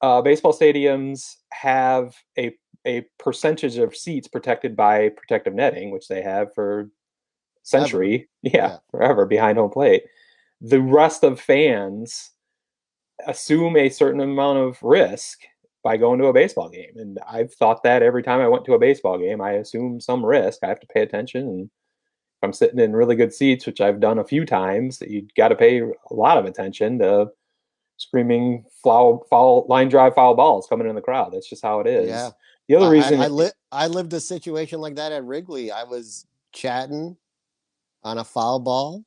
uh, 0.00 0.22
baseball 0.22 0.52
stadiums 0.52 1.36
have 1.52 2.14
a 2.38 2.56
a 2.86 3.04
percentage 3.18 3.76
of 3.76 3.94
seats 3.96 4.28
protected 4.28 4.76
by 4.76 5.10
protective 5.10 5.54
netting, 5.54 5.90
which 5.90 6.08
they 6.08 6.22
have 6.22 6.54
for 6.54 6.88
century, 7.62 8.28
yeah, 8.42 8.52
yeah, 8.52 8.76
forever 8.90 9.26
behind 9.26 9.58
home 9.58 9.70
plate. 9.70 10.04
The 10.60 10.80
rest 10.80 11.22
of 11.22 11.40
fans 11.40 12.30
assume 13.26 13.76
a 13.76 13.90
certain 13.90 14.20
amount 14.20 14.58
of 14.58 14.82
risk 14.82 15.40
by 15.82 15.96
going 15.96 16.18
to 16.18 16.26
a 16.26 16.32
baseball 16.32 16.68
game. 16.68 16.92
And 16.96 17.18
I've 17.30 17.52
thought 17.54 17.82
that 17.84 18.02
every 18.02 18.22
time 18.22 18.40
I 18.40 18.48
went 18.48 18.64
to 18.66 18.74
a 18.74 18.78
baseball 18.78 19.18
game, 19.18 19.40
I 19.40 19.52
assume 19.52 20.00
some 20.00 20.24
risk. 20.24 20.60
I 20.62 20.68
have 20.68 20.80
to 20.80 20.86
pay 20.86 21.02
attention. 21.02 21.42
And 21.42 21.64
if 21.64 22.42
I'm 22.42 22.52
sitting 22.52 22.78
in 22.78 22.94
really 22.94 23.16
good 23.16 23.32
seats, 23.32 23.66
which 23.66 23.80
I've 23.80 24.00
done 24.00 24.18
a 24.18 24.24
few 24.24 24.44
times, 24.44 25.02
you 25.06 25.26
got 25.36 25.48
to 25.48 25.56
pay 25.56 25.80
a 25.80 26.14
lot 26.14 26.38
of 26.38 26.46
attention 26.46 26.98
to 26.98 27.28
screaming 27.96 28.64
foul, 28.82 29.26
foul 29.30 29.66
line 29.68 29.88
drive 29.88 30.14
foul 30.14 30.34
balls 30.34 30.66
coming 30.68 30.88
in 30.88 30.94
the 30.94 31.00
crowd. 31.00 31.32
That's 31.32 31.48
just 31.48 31.62
how 31.62 31.80
it 31.80 31.86
is. 31.86 32.08
Yeah. 32.08 32.30
The 32.68 32.76
other 32.76 32.90
reason 32.90 33.20
I, 33.20 33.24
I, 33.24 33.28
li- 33.28 33.50
I 33.72 33.86
lived 33.86 34.12
a 34.12 34.20
situation 34.20 34.80
like 34.80 34.96
that 34.96 35.12
at 35.12 35.24
Wrigley. 35.24 35.70
I 35.70 35.84
was 35.84 36.26
chatting 36.52 37.16
on 38.02 38.18
a 38.18 38.24
foul 38.24 38.58
ball, 38.58 39.04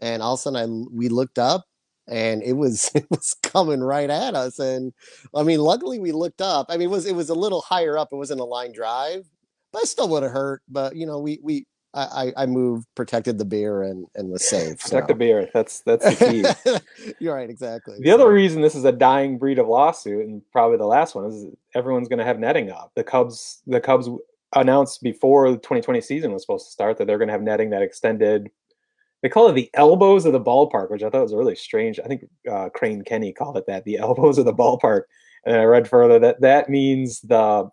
and 0.00 0.22
all 0.22 0.34
of 0.34 0.40
a 0.40 0.42
sudden 0.42 0.56
I 0.56 0.94
we 0.94 1.08
looked 1.08 1.38
up 1.38 1.67
and 2.08 2.42
it 2.42 2.54
was 2.54 2.90
it 2.94 3.06
was 3.10 3.34
coming 3.42 3.80
right 3.80 4.10
at 4.10 4.34
us 4.34 4.58
and 4.58 4.92
i 5.34 5.42
mean 5.42 5.60
luckily 5.60 5.98
we 5.98 6.12
looked 6.12 6.40
up 6.40 6.66
i 6.68 6.76
mean 6.76 6.88
it 6.88 6.90
was 6.92 7.06
it 7.06 7.14
was 7.14 7.28
a 7.28 7.34
little 7.34 7.60
higher 7.60 7.98
up 7.98 8.08
it 8.12 8.16
wasn't 8.16 8.40
a 8.40 8.44
line 8.44 8.72
drive 8.72 9.24
but 9.72 9.82
it 9.82 9.86
still 9.86 10.08
would 10.08 10.22
have 10.22 10.32
hurt 10.32 10.62
but 10.68 10.96
you 10.96 11.06
know 11.06 11.18
we 11.18 11.38
we 11.42 11.66
I, 11.94 12.32
I 12.36 12.46
moved, 12.46 12.86
protected 12.94 13.38
the 13.38 13.44
beer, 13.44 13.82
and 13.82 14.06
and 14.14 14.30
was 14.30 14.46
safe. 14.46 14.78
Protect 14.78 15.08
so. 15.08 15.12
the 15.12 15.14
beer. 15.14 15.48
That's 15.52 15.80
that's 15.80 16.04
the 16.04 16.54
key. 16.64 17.14
You're 17.18 17.34
right, 17.34 17.48
exactly. 17.48 17.96
The 18.00 18.10
other 18.10 18.30
reason 18.30 18.62
this 18.62 18.74
is 18.74 18.84
a 18.84 18.92
dying 18.92 19.38
breed 19.38 19.58
of 19.58 19.68
lawsuit, 19.68 20.26
and 20.26 20.42
probably 20.52 20.76
the 20.76 20.86
last 20.86 21.14
one, 21.14 21.24
is 21.24 21.46
everyone's 21.74 22.08
going 22.08 22.18
to 22.18 22.24
have 22.24 22.38
netting 22.38 22.70
up. 22.70 22.92
The 22.94 23.04
Cubs, 23.04 23.62
the 23.66 23.80
Cubs 23.80 24.08
announced 24.54 25.02
before 25.02 25.50
the 25.50 25.56
2020 25.56 26.00
season 26.00 26.32
was 26.32 26.42
supposed 26.42 26.66
to 26.66 26.72
start 26.72 26.98
that 26.98 27.06
they're 27.06 27.18
going 27.18 27.28
to 27.28 27.32
have 27.32 27.42
netting 27.42 27.70
that 27.70 27.82
extended 27.82 28.50
they 29.22 29.28
call 29.28 29.48
it 29.48 29.54
the 29.54 29.70
elbows 29.74 30.26
of 30.26 30.32
the 30.32 30.40
ballpark, 30.40 30.90
which 30.90 31.02
I 31.02 31.10
thought 31.10 31.22
was 31.22 31.34
really 31.34 31.56
strange. 31.56 31.98
I 31.98 32.06
think 32.06 32.24
uh, 32.50 32.68
Crane 32.70 33.02
Kenney 33.02 33.32
called 33.32 33.56
it 33.56 33.66
that, 33.66 33.84
the 33.84 33.98
elbows 33.98 34.38
of 34.38 34.44
the 34.44 34.54
ballpark. 34.54 35.02
And 35.44 35.56
I 35.56 35.64
read 35.64 35.88
further 35.88 36.18
that 36.18 36.40
that 36.40 36.68
means 36.68 37.20
the 37.20 37.68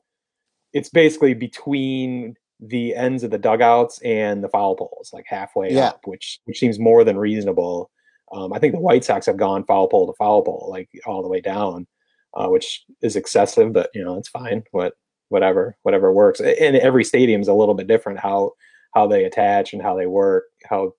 it's 0.73 0.89
basically 0.89 1.33
between 1.33 2.35
the 2.59 2.95
ends 2.95 3.23
of 3.23 3.31
the 3.31 3.37
dugouts 3.37 3.99
and 4.01 4.43
the 4.43 4.49
foul 4.49 4.75
poles, 4.75 5.11
like 5.13 5.25
halfway 5.27 5.73
yeah. 5.73 5.87
up, 5.89 6.01
which 6.05 6.39
which 6.45 6.59
seems 6.59 6.79
more 6.79 7.03
than 7.03 7.17
reasonable. 7.17 7.91
Um, 8.31 8.53
I 8.53 8.59
think 8.59 8.73
the 8.73 8.79
White 8.79 9.03
Sox 9.03 9.25
have 9.27 9.37
gone 9.37 9.65
foul 9.65 9.87
pole 9.87 10.07
to 10.07 10.13
foul 10.17 10.41
pole, 10.43 10.67
like 10.69 10.89
all 11.05 11.21
the 11.21 11.27
way 11.27 11.41
down, 11.41 11.87
uh, 12.33 12.47
which 12.47 12.83
is 13.01 13.15
excessive, 13.15 13.73
but 13.73 13.89
you 13.93 14.03
know 14.03 14.17
it's 14.17 14.29
fine. 14.29 14.63
What 14.71 14.93
whatever 15.29 15.77
whatever 15.83 16.11
works. 16.11 16.39
And 16.39 16.75
every 16.75 17.03
stadium 17.03 17.41
is 17.41 17.47
a 17.47 17.53
little 17.53 17.75
bit 17.75 17.87
different 17.87 18.19
how 18.19 18.53
how 18.93 19.07
they 19.07 19.25
attach 19.25 19.73
and 19.73 19.81
how 19.81 19.95
they 19.95 20.05
work, 20.05 20.45
how 20.63 20.93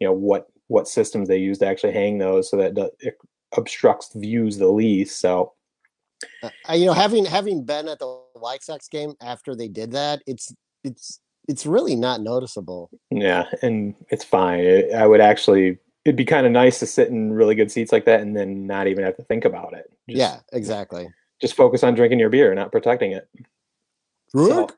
you 0.00 0.06
know 0.06 0.12
what 0.12 0.46
what 0.68 0.88
systems 0.88 1.28
they 1.28 1.38
use 1.38 1.58
to 1.58 1.66
actually 1.66 1.92
hang 1.92 2.18
those 2.18 2.50
so 2.50 2.56
that 2.56 2.76
it 3.00 3.16
obstructs 3.56 4.12
views 4.14 4.58
the 4.58 4.68
least. 4.68 5.20
So, 5.20 5.52
uh, 6.42 6.50
you 6.72 6.86
know, 6.86 6.92
having 6.92 7.24
having 7.24 7.64
been 7.64 7.88
at 7.88 7.98
the 7.98 8.20
White 8.34 8.62
Sox 8.62 8.88
game 8.88 9.14
after 9.20 9.54
they 9.54 9.68
did 9.68 9.92
that, 9.92 10.22
it's 10.26 10.54
it's 10.84 11.20
it's 11.48 11.66
really 11.66 11.94
not 11.94 12.20
noticeable. 12.20 12.90
Yeah, 13.10 13.44
and 13.62 13.94
it's 14.08 14.24
fine. 14.24 14.60
It, 14.60 14.92
I 14.92 15.06
would 15.06 15.20
actually. 15.20 15.78
It'd 16.04 16.14
be 16.14 16.24
kind 16.24 16.46
of 16.46 16.52
nice 16.52 16.78
to 16.78 16.86
sit 16.86 17.08
in 17.08 17.32
really 17.32 17.56
good 17.56 17.68
seats 17.72 17.90
like 17.90 18.04
that 18.04 18.20
and 18.20 18.36
then 18.36 18.64
not 18.64 18.86
even 18.86 19.02
have 19.02 19.16
to 19.16 19.24
think 19.24 19.44
about 19.44 19.72
it. 19.72 19.90
Just, 20.08 20.20
yeah, 20.20 20.38
exactly. 20.52 21.08
Just 21.40 21.56
focus 21.56 21.82
on 21.82 21.96
drinking 21.96 22.20
your 22.20 22.30
beer, 22.30 22.54
not 22.54 22.70
protecting 22.70 23.10
it. 23.10 23.28
So, 24.28 24.68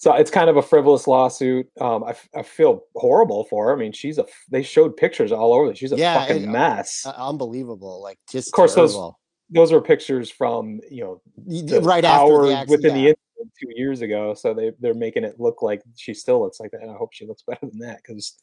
so 0.00 0.14
it's 0.14 0.30
kind 0.30 0.48
of 0.48 0.56
a 0.56 0.62
frivolous 0.62 1.06
lawsuit. 1.06 1.68
Um, 1.78 2.04
I, 2.04 2.14
I 2.34 2.42
feel 2.42 2.84
horrible 2.96 3.44
for 3.44 3.66
her. 3.66 3.74
I 3.74 3.76
mean, 3.76 3.92
she's 3.92 4.16
a. 4.16 4.24
They 4.50 4.62
showed 4.62 4.96
pictures 4.96 5.30
all 5.30 5.52
over. 5.52 5.74
She's 5.74 5.92
a 5.92 5.96
yeah, 5.96 6.18
fucking 6.18 6.44
it, 6.44 6.48
uh, 6.48 6.52
mess. 6.52 7.04
Uh, 7.04 7.12
unbelievable. 7.18 8.02
Like 8.02 8.18
just 8.30 8.48
of 8.48 8.52
course 8.52 8.74
terrible. 8.74 9.18
those 9.50 9.68
those 9.68 9.72
are 9.74 9.82
pictures 9.82 10.30
from 10.30 10.80
you 10.90 11.20
know 11.44 11.80
right 11.82 12.02
after 12.02 12.46
the 12.46 12.54
accident, 12.54 12.70
within 12.70 12.96
yeah. 12.96 13.02
the 13.02 13.08
incident 13.10 13.52
two 13.60 13.68
years 13.76 14.00
ago. 14.00 14.32
So 14.32 14.54
they 14.54 14.72
they're 14.80 14.94
making 14.94 15.24
it 15.24 15.38
look 15.38 15.60
like 15.60 15.82
she 15.96 16.14
still 16.14 16.40
looks 16.40 16.60
like 16.60 16.70
that. 16.70 16.80
And 16.80 16.90
I 16.90 16.94
hope 16.94 17.12
she 17.12 17.26
looks 17.26 17.42
better 17.42 17.66
than 17.66 17.80
that 17.80 17.98
because 18.02 18.38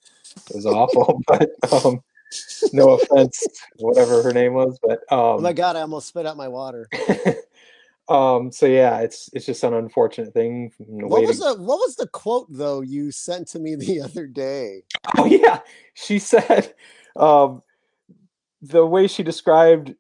it 0.52 0.56
was 0.56 0.68
awful. 0.68 1.20
but 1.28 1.50
um, 1.74 2.02
no 2.72 2.92
offense, 2.92 3.44
whatever 3.78 4.22
her 4.22 4.32
name 4.32 4.54
was, 4.54 4.78
but 4.84 5.00
um, 5.12 5.20
oh 5.20 5.40
my 5.40 5.54
god, 5.54 5.76
I 5.76 5.82
almost 5.82 6.08
spit 6.08 6.28
out 6.28 6.38
my 6.38 6.50
water. 6.50 6.88
Um, 8.10 8.52
so 8.52 8.66
yeah, 8.66 9.00
it's 9.00 9.30
it's 9.34 9.46
just 9.46 9.64
an 9.64 9.74
unfortunate 9.74 10.34
thing. 10.34 10.72
What 10.78 11.24
was 11.24 11.40
to- 11.40 11.56
the 11.56 11.62
what 11.62 11.78
was 11.80 11.96
the 11.96 12.08
quote 12.08 12.48
though 12.50 12.82
you 12.82 13.12
sent 13.12 13.48
to 13.50 13.60
me 13.60 13.76
the 13.80 14.02
other 14.02 14.28
day? 14.28 14.84
Oh 15.18 15.26
yeah, 15.26 15.60
she 15.94 16.20
said 16.20 16.74
um, 17.16 17.64
the 18.62 18.86
way 18.86 19.08
she 19.08 19.24
described 19.24 19.96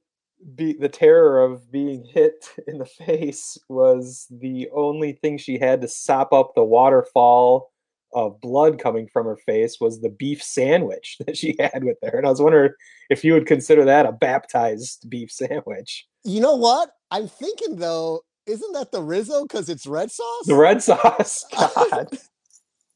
be, 0.56 0.74
the 0.74 0.90
terror 0.90 1.44
of 1.44 1.72
being 1.72 2.04
hit 2.06 2.50
in 2.68 2.78
the 2.78 2.86
face 2.86 3.58
was 3.70 4.28
the 4.30 4.70
only 4.74 5.14
thing 5.14 5.38
she 5.38 5.58
had 5.58 5.82
to 5.82 5.88
sop 5.88 6.34
up 6.34 6.54
the 6.56 6.64
waterfall 6.64 7.72
of 8.14 8.40
blood 8.40 8.80
coming 8.80 9.08
from 9.12 9.26
her 9.26 9.36
face 9.36 9.80
was 9.82 10.00
the 10.00 10.10
beef 10.10 10.42
sandwich 10.42 11.18
that 11.26 11.38
she 11.38 11.56
had 11.60 11.84
with 11.84 11.98
her. 12.02 12.18
And 12.18 12.26
I 12.26 12.30
was 12.30 12.42
wondering 12.42 12.72
if 13.10 13.24
you 13.24 13.34
would 13.34 13.46
consider 13.46 13.84
that 13.86 14.06
a 14.06 14.14
baptized 14.14 15.10
beef 15.10 15.32
sandwich. 15.32 16.08
You 16.28 16.42
know 16.42 16.56
what? 16.56 16.90
I'm 17.10 17.28
thinking 17.30 17.78
though, 17.78 18.22
isn't 18.46 18.74
that 18.74 18.92
the 18.92 19.02
Rizzo 19.02 19.44
because 19.44 19.70
it's 19.70 19.88
red 19.88 20.12
sauce? 20.12 20.46
The 20.46 20.56
red 20.56 20.84
sauce. 20.90 21.46
God. 21.56 22.08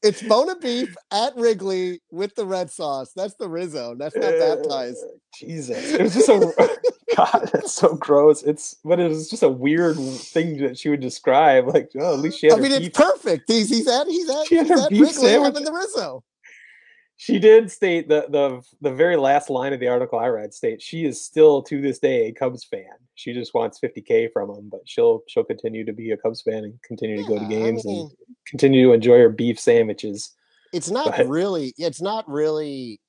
It's 0.03 0.23
Buona 0.23 0.55
Beef 0.55 0.95
at 1.11 1.35
Wrigley 1.35 2.01
with 2.11 2.33
the 2.33 2.43
red 2.43 2.71
sauce. 2.71 3.11
That's 3.15 3.35
the 3.35 3.47
Rizzo. 3.47 3.93
That's 3.93 4.15
not 4.15 4.33
baptized. 4.39 4.97
Jesus. 5.35 5.93
It 5.93 6.01
was 6.01 6.15
just 6.15 6.27
a 6.27 6.79
God, 7.15 7.49
that's 7.53 7.73
so 7.73 7.93
gross. 7.93 8.41
It's 8.41 8.77
but 8.83 8.99
it 8.99 9.09
was 9.09 9.29
just 9.29 9.43
a 9.43 9.49
weird 9.49 9.97
thing 9.97 10.57
that 10.57 10.79
she 10.79 10.89
would 10.89 11.01
describe. 11.01 11.67
Like, 11.67 11.91
oh, 11.99 12.15
at 12.15 12.19
least 12.19 12.39
she 12.39 12.47
had 12.47 12.57
I 12.57 12.61
mean, 12.61 12.71
it's 12.71 12.97
perfect. 12.97 13.43
He's 13.45 13.69
he's 13.69 13.87
at 13.87 14.07
he's 14.07 14.27
at, 14.27 14.47
She 14.47 14.55
had 14.55 14.65
he's 14.65 14.79
her 14.79 14.85
at 14.85 14.89
beef 14.89 15.01
Wrigley 15.01 15.13
sandwich. 15.13 15.53
having 15.53 15.65
the 15.65 15.71
Rizzo. 15.71 16.23
She 17.21 17.37
did 17.37 17.69
state 17.69 18.09
the 18.09 18.25
the 18.29 18.63
the 18.81 18.91
very 18.95 19.15
last 19.15 19.51
line 19.51 19.73
of 19.73 19.79
the 19.79 19.87
article 19.87 20.17
I 20.17 20.25
read 20.29 20.55
states 20.55 20.83
she 20.83 21.05
is 21.05 21.23
still 21.23 21.61
to 21.63 21.79
this 21.79 21.99
day 21.99 22.25
a 22.27 22.31
Cubs 22.31 22.63
fan. 22.63 22.95
She 23.13 23.31
just 23.31 23.53
wants 23.53 23.79
50k 23.79 24.31
from 24.33 24.49
him, 24.49 24.69
but 24.71 24.81
she'll 24.85 25.21
she'll 25.27 25.43
continue 25.43 25.85
to 25.85 25.93
be 25.93 26.09
a 26.09 26.17
Cubs 26.17 26.41
fan 26.41 26.63
and 26.63 26.81
continue 26.81 27.17
to 27.17 27.27
go 27.29 27.35
to 27.37 27.41
Yeah, 27.41 27.45
I 27.45 27.49
games 27.61 27.85
mean- 27.85 27.99
and 28.09 28.11
continue 28.47 28.87
to 28.87 28.93
enjoy 28.93 29.19
her 29.19 29.29
beef 29.29 29.59
sandwiches. 29.59 30.31
It's 30.73 30.89
not 30.89 31.09
ahead. 31.09 31.29
really. 31.29 31.75
It's 31.77 32.01
not 32.01 32.27
really. 32.27 32.99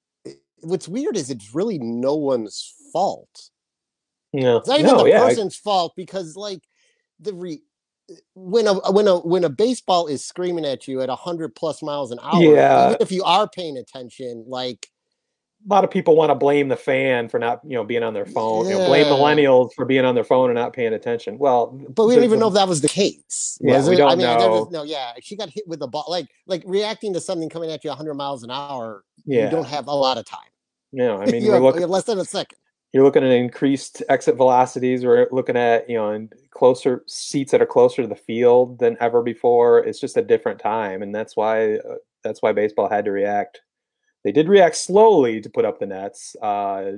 What's 0.61 0.89
weird 0.89 1.17
is 1.17 1.31
it's 1.31 1.55
really 1.55 1.79
no 1.79 2.15
one's 2.15 2.71
fault. 2.93 3.49
No, 4.35 4.59
It's 4.59 4.69
not 4.69 4.81
even 4.81 4.93
no, 4.95 5.05
the 5.05 5.09
yeah, 5.09 5.23
I- 5.23 5.29
person's 5.31 5.57
fault 5.57 5.95
because 5.97 6.37
like 6.37 6.61
the 7.19 7.33
re 7.33 7.63
when 8.35 8.67
a 8.67 8.75
when 8.93 9.07
a 9.09 9.19
when 9.19 9.45
a 9.45 9.49
baseball 9.49 10.07
is 10.07 10.25
screaming 10.25 10.65
at 10.65 10.87
you 10.89 11.01
at 11.01 11.09
hundred 11.11 11.55
plus 11.55 11.83
miles 11.83 12.11
an 12.11 12.19
hour, 12.23 12.43
Yeah. 12.43 12.89
even 12.91 12.97
if 13.01 13.13
you 13.13 13.23
are 13.25 13.49
paying 13.49 13.77
attention, 13.77 14.45
like 14.47 14.89
a 15.65 15.73
lot 15.73 15.85
of 15.85 15.91
people 15.93 16.17
want 16.17 16.31
to 16.31 16.35
blame 16.35 16.67
the 16.69 16.77
fan 16.77 17.29
for 17.29 17.39
not, 17.39 17.61
you 17.65 17.77
know, 17.77 17.85
being 17.85 18.03
on 18.03 18.15
their 18.15 18.27
phone. 18.27 18.67
You 18.69 18.79
know, 18.79 18.87
blame 18.87 19.07
millennials 19.07 19.73
for 19.75 19.85
being 19.85 20.05
on 20.05 20.17
their 20.17 20.25
phone 20.25 20.51
and 20.51 20.57
not 20.59 20.73
paying 20.73 20.93
attention. 20.93 21.39
Well, 21.39 21.69
but 21.95 22.07
we 22.07 22.17
don't 22.17 22.25
even 22.25 22.41
know 22.41 22.49
if 22.49 22.55
that 22.55 22.67
was 22.67 22.81
the 22.81 22.89
case. 22.89 23.59
Yeah, 23.61 23.77
was 23.77 23.89
we 23.89 23.95
it? 23.95 23.99
don't 23.99 24.11
I 24.11 24.17
mean, 24.17 24.27
there 24.27 24.51
was- 24.51 24.71
know. 24.73 24.81
no, 24.81 24.83
yeah, 24.83 25.13
she 25.21 25.37
got 25.37 25.51
hit 25.51 25.63
with 25.69 25.81
a 25.83 25.87
ball, 25.87 26.07
like 26.09 26.27
like 26.49 26.65
reacting 26.67 27.13
to 27.15 27.21
something 27.21 27.49
coming 27.49 27.71
at 27.71 27.85
you 27.85 27.93
hundred 27.93 28.15
miles 28.15 28.43
an 28.43 28.51
hour. 28.51 29.05
Yeah, 29.25 29.45
You 29.45 29.51
don't 29.51 29.67
have 29.69 29.87
a 29.87 29.95
lot 29.95 30.19
of 30.19 30.25
time. 30.25 30.41
no, 30.93 31.19
I 31.19 31.27
mean, 31.31 31.45
have, 31.45 31.63
have 31.63 31.91
less 31.91 32.05
than 32.05 32.19
a 32.19 32.25
second. 32.25 32.59
You're 32.93 33.05
looking 33.05 33.25
at 33.25 33.31
increased 33.31 34.03
exit 34.09 34.37
velocities. 34.37 35.05
We're 35.05 35.29
looking 35.31 35.57
at 35.57 35.89
you 35.89 35.97
know 35.97 36.29
closer 36.51 37.03
seats 37.07 37.53
that 37.53 37.63
are 37.63 37.67
closer 37.67 38.03
to 38.03 38.09
the 38.09 38.15
field 38.15 38.79
than 38.79 38.97
ever 39.01 39.23
before. 39.23 39.79
It's 39.79 40.01
just 40.01 40.17
a 40.17 40.23
different 40.23 40.61
time, 40.61 41.03
and 41.03 41.15
that's 41.15 41.37
why 41.37 41.77
uh, 41.77 41.97
that's 42.23 42.43
why 42.43 42.53
baseball 42.53 42.89
had 42.89 43.05
to 43.07 43.11
react. 43.11 43.63
They 44.25 44.33
did 44.33 44.49
react 44.49 44.77
slowly 44.77 45.41
to 45.41 45.51
put 45.51 45.65
up 45.65 45.81
the 45.81 45.87
nets. 45.87 46.37
Uh, 46.41 46.93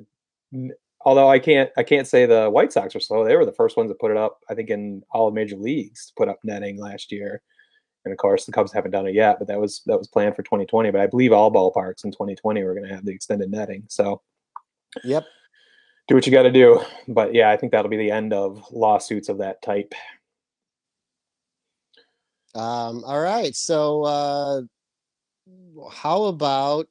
although 1.05 1.29
I 1.29 1.39
can't 1.39 1.71
I 1.77 1.85
can't 1.85 2.09
say 2.09 2.27
the 2.27 2.51
White 2.51 2.73
Sox 2.73 2.95
were 2.95 3.01
slow. 3.01 3.25
They 3.25 3.37
were 3.37 3.47
the 3.47 3.53
first 3.53 3.77
ones 3.77 3.91
to 3.91 3.95
put 3.95 4.11
it 4.11 4.17
up. 4.17 4.41
I 4.51 4.55
think 4.55 4.71
in 4.71 5.03
all 5.13 5.29
of 5.29 5.35
major 5.35 5.57
leagues 5.57 6.07
to 6.07 6.13
put 6.17 6.29
up 6.29 6.41
netting 6.43 6.79
last 6.79 7.13
year. 7.13 7.41
And 8.05 8.13
of 8.13 8.19
course, 8.19 8.45
the 8.45 8.53
Cubs 8.53 8.71
haven't 8.73 8.91
done 8.91 9.07
it 9.07 9.15
yet, 9.15 9.39
but 9.39 9.49
that 9.49 9.61
was 9.61 9.83
that 9.87 9.97
was 9.97 10.09
planned 10.09 10.35
for 10.35 10.43
2020. 10.43 10.91
But 10.91 11.01
I 11.01 11.07
believe 11.07 11.33
all 11.33 11.53
ballparks 11.53 12.05
in 12.05 12.11
2020 12.11 12.63
were 12.65 12.75
going 12.75 12.87
to 12.87 12.95
have 12.95 13.05
the 13.05 13.13
extended 13.13 13.51
netting. 13.51 13.85
So 13.89 14.21
Yep. 15.03 15.25
Do 16.09 16.15
what 16.15 16.27
you 16.27 16.33
got 16.33 16.43
to 16.43 16.53
do. 16.53 16.81
But 17.09 17.35
yeah, 17.35 17.51
I 17.51 17.57
think 17.57 17.73
that'll 17.73 17.91
be 17.91 17.97
the 17.97 18.11
end 18.11 18.33
of 18.33 18.65
lawsuits 18.73 19.29
of 19.29 19.39
that 19.39 19.63
type. 19.63 19.95
Um, 22.55 23.03
all 23.05 23.21
right. 23.21 23.55
So 23.55 24.05
uh 24.05 24.63
how 25.93 26.25
about 26.25 26.87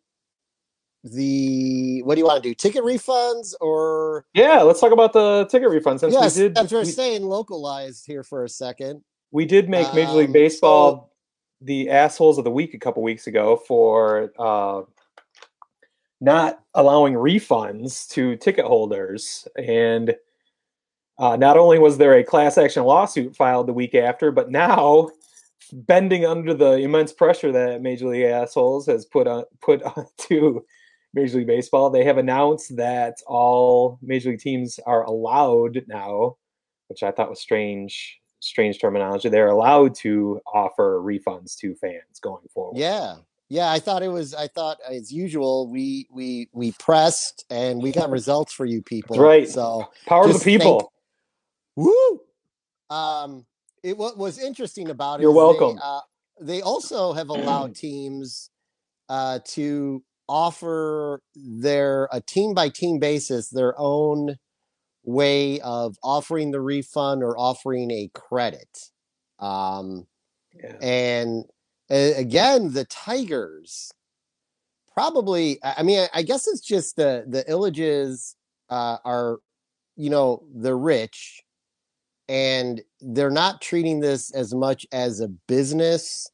the 1.03 2.01
what 2.03 2.15
do 2.15 2.19
you 2.19 2.25
want 2.25 2.41
to 2.43 2.49
do? 2.49 2.53
Ticket 2.55 2.83
refunds 2.83 3.53
or 3.61 4.25
Yeah, 4.33 4.61
let's 4.61 4.79
talk 4.81 4.91
about 4.91 5.13
the 5.13 5.45
ticket 5.49 5.69
refunds. 5.69 5.99
since 6.01 6.13
yes, 6.13 6.35
we 6.35 6.43
did 6.43 6.57
after 6.57 6.79
we, 6.79 6.85
staying 6.85 7.23
localized 7.23 8.05
here 8.05 8.23
for 8.23 8.43
a 8.43 8.49
second. 8.49 9.03
we 9.31 9.45
did 9.45 9.69
make 9.69 9.93
Major 9.93 10.11
League 10.13 10.27
Um, 10.27 10.33
Baseball 10.33 11.11
the 11.61 11.89
assholes 11.89 12.37
of 12.37 12.43
the 12.43 12.51
week 12.51 12.73
a 12.73 12.77
couple 12.77 13.01
weeks 13.03 13.27
ago 13.27 13.55
for 13.55 14.31
uh, 14.37 14.81
not 16.23 16.63
allowing 16.73 17.13
refunds 17.13 18.09
to 18.09 18.35
ticket 18.37 18.65
holders 18.65 19.47
and. 19.57 20.15
Uh, 21.19 21.35
not 21.35 21.57
only 21.57 21.77
was 21.77 21.99
there 21.99 22.15
a 22.15 22.23
class 22.23 22.57
action 22.57 22.83
lawsuit 22.83 23.35
filed 23.35 23.67
the 23.67 23.73
week 23.73 23.93
after, 23.93 24.31
but 24.31 24.49
now, 24.49 25.07
bending 25.71 26.25
under 26.25 26.55
the 26.55 26.71
immense 26.77 27.13
pressure 27.13 27.51
that 27.51 27.83
Major 27.83 28.07
League 28.07 28.23
assholes 28.23 28.87
has 28.87 29.05
put 29.05 29.27
on 29.27 29.43
put 29.61 29.83
onto 29.97 30.63
Major 31.13 31.37
League 31.37 31.47
Baseball, 31.47 31.89
they 31.89 32.03
have 32.03 32.17
announced 32.17 32.75
that 32.75 33.17
all 33.27 33.99
Major 34.01 34.31
League 34.31 34.39
teams 34.39 34.79
are 34.85 35.03
allowed 35.03 35.83
now, 35.87 36.37
which 36.87 37.03
I 37.03 37.11
thought 37.11 37.29
was 37.29 37.39
strange, 37.39 38.19
strange 38.39 38.79
terminology. 38.79 39.29
They're 39.29 39.49
allowed 39.49 39.93
to 39.95 40.41
offer 40.51 40.99
refunds 40.99 41.55
to 41.57 41.75
fans 41.75 42.19
going 42.21 42.47
forward. 42.53 42.79
Yeah. 42.79 43.17
Yeah, 43.49 43.71
I 43.71 43.79
thought 43.79 44.01
it 44.03 44.07
was 44.07 44.33
I 44.33 44.47
thought 44.47 44.77
as 44.89 45.11
usual 45.11 45.69
we 45.69 46.07
we 46.11 46.49
we 46.53 46.71
pressed 46.73 47.45
and 47.49 47.81
we 47.81 47.91
got 47.91 48.09
results 48.09 48.53
for 48.53 48.65
you 48.65 48.81
people. 48.81 49.17
right. 49.17 49.47
So 49.47 49.89
Power 50.07 50.23
to 50.23 50.27
the 50.29 50.33
just 50.33 50.45
thank- 50.45 50.61
people. 50.61 50.91
Woo! 51.75 52.21
Um, 52.89 53.45
it 53.83 53.97
what 53.97 54.17
was 54.17 54.39
interesting 54.39 54.89
about 54.89 55.19
it. 55.19 55.23
You're 55.23 55.31
is 55.31 55.35
they, 55.35 55.37
welcome. 55.59 55.79
uh, 55.83 56.01
they 56.41 56.61
also 56.61 57.13
have 57.13 57.29
allowed 57.29 57.75
teams 57.85 58.49
uh, 59.09 59.39
to 59.49 60.03
offer 60.29 61.21
their 61.35 62.07
a 62.11 62.21
team 62.21 62.53
by 62.53 62.69
team 62.69 62.97
basis 62.99 63.49
their 63.49 63.73
own 63.77 64.37
way 65.03 65.59
of 65.59 65.97
offering 66.01 66.51
the 66.51 66.61
refund 66.61 67.21
or 67.23 67.37
offering 67.37 67.91
a 67.91 68.09
credit. 68.13 68.69
Um, 69.39 70.07
Yeah. 70.55 70.77
and 70.81 71.45
again, 71.93 72.73
the 72.73 72.85
Tigers 72.85 73.91
probably. 74.93 75.59
I 75.63 75.83
mean, 75.83 75.99
I, 75.99 76.19
I 76.19 76.21
guess 76.23 76.47
it's 76.47 76.61
just 76.61 76.95
the 76.95 77.25
the 77.27 77.43
Ilitches 77.45 78.35
uh, 78.69 78.97
are, 79.03 79.39
you 79.95 80.09
know, 80.09 80.43
they're 80.53 80.77
rich, 80.77 81.43
and 82.27 82.81
they're 83.01 83.31
not 83.31 83.61
treating 83.61 83.99
this 83.99 84.31
as 84.31 84.53
much 84.53 84.85
as 84.91 85.19
a 85.19 85.27
business 85.27 86.29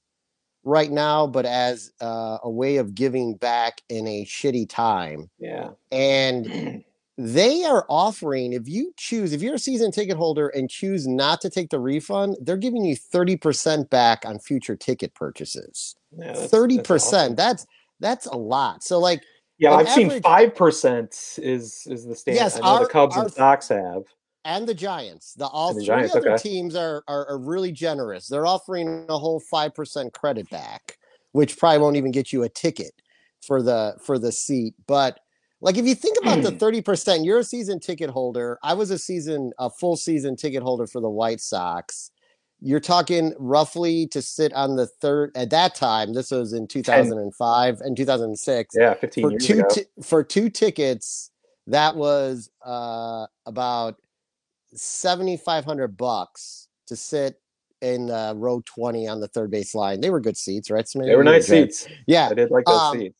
right 0.63 0.91
now, 0.91 1.25
but 1.25 1.45
as 1.45 1.91
uh, 2.01 2.37
a 2.43 2.49
way 2.49 2.77
of 2.77 2.93
giving 2.93 3.35
back 3.35 3.81
in 3.89 4.07
a 4.07 4.25
shitty 4.25 4.69
time. 4.69 5.29
Yeah. 5.39 5.71
And 5.91 6.83
they 7.21 7.65
are 7.65 7.85
offering 7.89 8.53
if 8.53 8.65
you 8.65 8.93
choose 8.95 9.33
if 9.33 9.41
you're 9.41 9.55
a 9.55 9.59
season 9.59 9.91
ticket 9.91 10.15
holder 10.15 10.47
and 10.47 10.69
choose 10.69 11.05
not 11.05 11.41
to 11.41 11.49
take 11.49 11.69
the 11.69 11.79
refund 11.79 12.37
they're 12.41 12.55
giving 12.55 12.85
you 12.85 12.95
30% 12.95 13.89
back 13.89 14.23
on 14.25 14.39
future 14.39 14.77
ticket 14.77 15.13
purchases 15.15 15.95
Yeah, 16.17 16.27
that's- 16.31 16.49
30% 16.49 16.77
that's 16.85 17.03
awesome. 17.03 17.35
that's 17.35 17.67
that's 17.99 18.25
a 18.27 18.37
lot 18.37 18.83
so 18.83 18.99
like 18.99 19.21
Yeah, 19.57 19.73
I've 19.73 19.89
seen 19.89 20.21
five 20.21 20.55
percent 20.55 21.11
is 21.37 21.83
is 21.87 22.05
the 22.05 22.15
standard. 22.15 22.39
Yes, 22.39 22.57
our- 22.61 22.79
the 22.85 22.89
Cubs 22.89 23.17
our- 23.17 23.23
and 23.25 23.33
Sox 23.33 23.67
have. 23.67 24.03
and 24.45 24.65
the 24.65 24.73
giants 24.73 25.33
the 25.33 25.45
all 25.47 25.73
the 25.73 25.81
three 25.81 25.87
Giants, 25.87 26.15
other 26.15 26.31
okay. 26.35 26.41
teams 26.41 26.73
are, 26.73 27.03
are 27.09 27.27
are 27.31 27.37
really 27.37 27.73
generous 27.73 28.27
they're 28.29 28.47
offering 28.47 29.05
a 29.09 29.17
whole 29.17 29.41
5% 29.53 30.13
credit 30.13 30.49
back 30.49 30.97
which 31.33 31.57
probably 31.57 31.79
won't 31.79 31.97
even 31.97 32.11
get 32.11 32.31
you 32.31 32.43
a 32.43 32.49
ticket 32.49 32.93
for 33.45 33.61
the 33.61 33.95
for 34.01 34.17
the 34.17 34.31
seat 34.31 34.73
but 34.87 35.19
like 35.61 35.77
if 35.77 35.85
you 35.85 35.95
think 35.95 36.17
about 36.21 36.41
the 36.41 36.51
30% 36.51 37.25
you're 37.25 37.39
a 37.39 37.43
season 37.43 37.79
ticket 37.79 38.09
holder 38.09 38.57
i 38.63 38.73
was 38.73 38.91
a 38.91 38.97
season 38.97 39.51
a 39.59 39.69
full 39.69 39.95
season 39.97 40.35
ticket 40.35 40.63
holder 40.63 40.87
for 40.87 41.01
the 41.01 41.09
white 41.09 41.41
sox 41.41 42.11
you're 42.61 42.79
talking 42.79 43.33
roughly 43.39 44.05
to 44.07 44.21
sit 44.21 44.51
on 44.53 44.75
the 44.75 44.85
third 44.87 45.31
at 45.35 45.49
that 45.49 45.75
time 45.75 46.13
this 46.13 46.31
was 46.31 46.53
in 46.53 46.67
2005 46.67 47.81
and 47.81 47.95
2006 47.97 48.75
Yeah, 48.77 48.93
fifteen 48.95 49.23
for 49.23 49.31
years 49.31 49.45
two 49.47 49.59
ago. 49.59 49.67
ti- 49.71 49.85
for 50.03 50.23
two 50.23 50.49
tickets 50.49 51.31
that 51.67 51.95
was 51.95 52.49
uh 52.65 53.25
about 53.45 53.95
7500 54.73 55.97
bucks 55.97 56.67
to 56.87 56.95
sit 56.95 57.39
in 57.81 58.09
uh, 58.11 58.33
row 58.35 58.61
20 58.65 59.07
on 59.07 59.19
the 59.21 59.27
third 59.29 59.49
base 59.51 59.73
line 59.73 60.01
they 60.01 60.09
were 60.09 60.19
good 60.19 60.35
seats 60.37 60.69
right 60.69 60.85
Smitty? 60.85 61.05
they 61.07 61.15
were 61.15 61.23
nice 61.23 61.47
seats. 61.47 61.87
yeah 62.07 62.27
I 62.29 62.33
did 62.33 62.51
like 62.51 62.65
those 62.65 62.75
Um, 62.79 62.99
seats. 62.99 63.15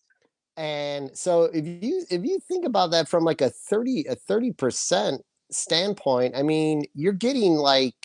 And 0.59 1.17
so 1.17 1.45
if 1.45 1.65
you 1.65 2.05
if 2.11 2.25
you 2.25 2.39
think 2.41 2.65
about 2.65 2.91
that 2.91 3.07
from 3.09 3.23
like 3.23 3.41
a 3.41 3.49
30 3.49 4.05
a 4.09 4.15
30% 4.17 5.19
standpoint 5.51 6.35
i 6.37 6.43
mean 6.43 6.83
you're 6.93 7.13
getting 7.13 7.55
like 7.55 7.95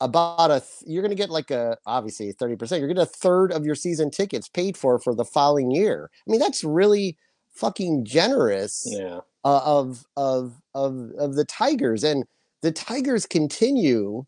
about 0.00 0.50
a 0.50 0.60
th- 0.60 0.84
you're 0.86 1.02
going 1.02 1.10
to 1.10 1.16
get 1.22 1.30
like 1.30 1.50
a 1.50 1.76
obviously 1.86 2.32
30% 2.32 2.78
you're 2.80 2.94
to 2.94 3.02
a 3.02 3.06
third 3.06 3.52
of 3.52 3.66
your 3.66 3.74
season 3.74 4.10
tickets 4.10 4.48
paid 4.48 4.76
for 4.76 4.98
for 4.98 5.14
the 5.14 5.24
following 5.24 5.70
year. 5.70 6.10
I 6.26 6.30
mean 6.30 6.40
that's 6.40 6.64
really 6.64 7.18
fucking 7.52 8.04
generous 8.04 8.86
Yeah. 8.90 9.20
uh, 9.44 9.60
of 9.64 10.06
of 10.16 10.60
of 10.74 11.12
of 11.18 11.34
the 11.36 11.44
tigers. 11.44 12.04
And 12.04 12.24
the 12.62 12.72
tigers 12.72 13.26
continue 13.26 14.24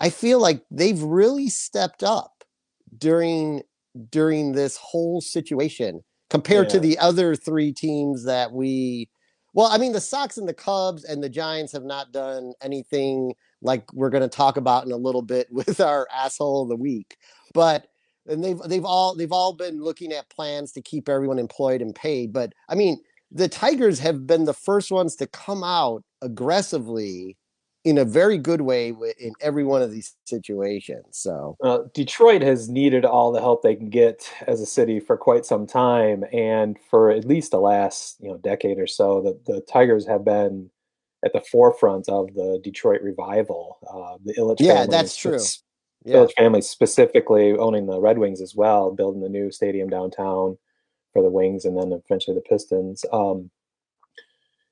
i 0.00 0.10
feel 0.10 0.40
like 0.40 0.62
they've 0.70 1.02
really 1.02 1.48
stepped 1.48 2.02
up 2.02 2.44
during 2.98 3.62
during 4.10 4.52
this 4.52 4.76
whole 4.78 5.20
situation 5.20 6.02
compared 6.30 6.70
to 6.70 6.80
the 6.80 6.98
other 6.98 7.34
three 7.34 7.72
teams 7.72 8.24
that 8.24 8.52
we 8.52 9.08
well 9.52 9.66
i 9.70 9.76
mean 9.76 9.92
the 9.92 10.00
sox 10.00 10.38
and 10.38 10.48
the 10.48 10.54
cubs 10.54 11.04
and 11.04 11.22
the 11.22 11.28
giants 11.28 11.72
have 11.72 11.84
not 11.84 12.12
done 12.12 12.54
anything 12.62 13.34
like 13.60 13.92
we're 13.92 14.10
going 14.10 14.22
to 14.22 14.28
talk 14.28 14.56
about 14.56 14.86
in 14.86 14.92
a 14.92 14.96
little 14.96 15.22
bit 15.22 15.48
with 15.52 15.80
our 15.80 16.08
asshole 16.12 16.62
of 16.62 16.68
the 16.68 16.76
week 16.76 17.16
but 17.52 17.86
and 18.26 18.44
they've 18.44 18.58
they've 18.66 18.84
all 18.84 19.14
they've 19.14 19.32
all 19.32 19.52
been 19.52 19.82
looking 19.82 20.12
at 20.12 20.30
plans 20.30 20.72
to 20.72 20.80
keep 20.80 21.08
everyone 21.08 21.38
employed 21.38 21.82
and 21.82 21.94
paid 21.94 22.32
but 22.32 22.52
i 22.68 22.74
mean 22.74 22.98
the 23.32 23.48
tigers 23.48 23.98
have 23.98 24.26
been 24.26 24.44
the 24.44 24.54
first 24.54 24.90
ones 24.90 25.16
to 25.16 25.26
come 25.26 25.62
out 25.62 26.02
aggressively 26.22 27.36
in 27.84 27.96
a 27.98 28.04
very 28.04 28.36
good 28.36 28.60
way 28.60 28.88
in 29.18 29.32
every 29.40 29.64
one 29.64 29.80
of 29.80 29.90
these 29.90 30.14
situations 30.26 31.06
so 31.10 31.56
Uh, 31.62 31.78
Detroit 31.94 32.42
has 32.42 32.68
needed 32.68 33.04
all 33.04 33.32
the 33.32 33.40
help 33.40 33.62
they 33.62 33.74
can 33.74 33.88
get 33.90 34.28
as 34.46 34.60
a 34.60 34.66
city 34.66 35.00
for 35.00 35.16
quite 35.16 35.46
some 35.46 35.66
time, 35.66 36.24
and 36.32 36.76
for 36.90 37.10
at 37.10 37.24
least 37.24 37.50
the 37.52 37.60
last 37.60 38.16
you 38.20 38.28
know 38.28 38.36
decade 38.38 38.78
or 38.78 38.86
so, 38.86 39.20
the, 39.22 39.52
the 39.52 39.60
Tigers 39.62 40.06
have 40.06 40.24
been 40.24 40.70
at 41.24 41.32
the 41.32 41.40
forefront 41.40 42.08
of 42.08 42.32
the 42.34 42.60
Detroit 42.62 43.02
revival. 43.02 43.78
Uh, 43.86 44.18
the 44.24 44.34
Ilitch 44.34 44.60
Yeah, 44.60 44.74
family 44.74 44.90
that's 44.96 45.16
true. 45.16 45.38
yeah 46.04 46.16
Ilitch 46.16 46.34
family 46.36 46.62
specifically 46.62 47.52
owning 47.52 47.86
the 47.86 48.00
Red 48.00 48.18
Wings 48.18 48.40
as 48.40 48.54
well, 48.54 48.90
building 48.90 49.22
the 49.22 49.28
new 49.28 49.50
stadium 49.50 49.88
downtown 49.88 50.56
for 51.12 51.22
the 51.22 51.30
Wings, 51.30 51.64
and 51.64 51.76
then 51.78 51.92
eventually 51.92 52.34
the 52.34 52.42
Pistons. 52.42 53.04
Um, 53.12 53.50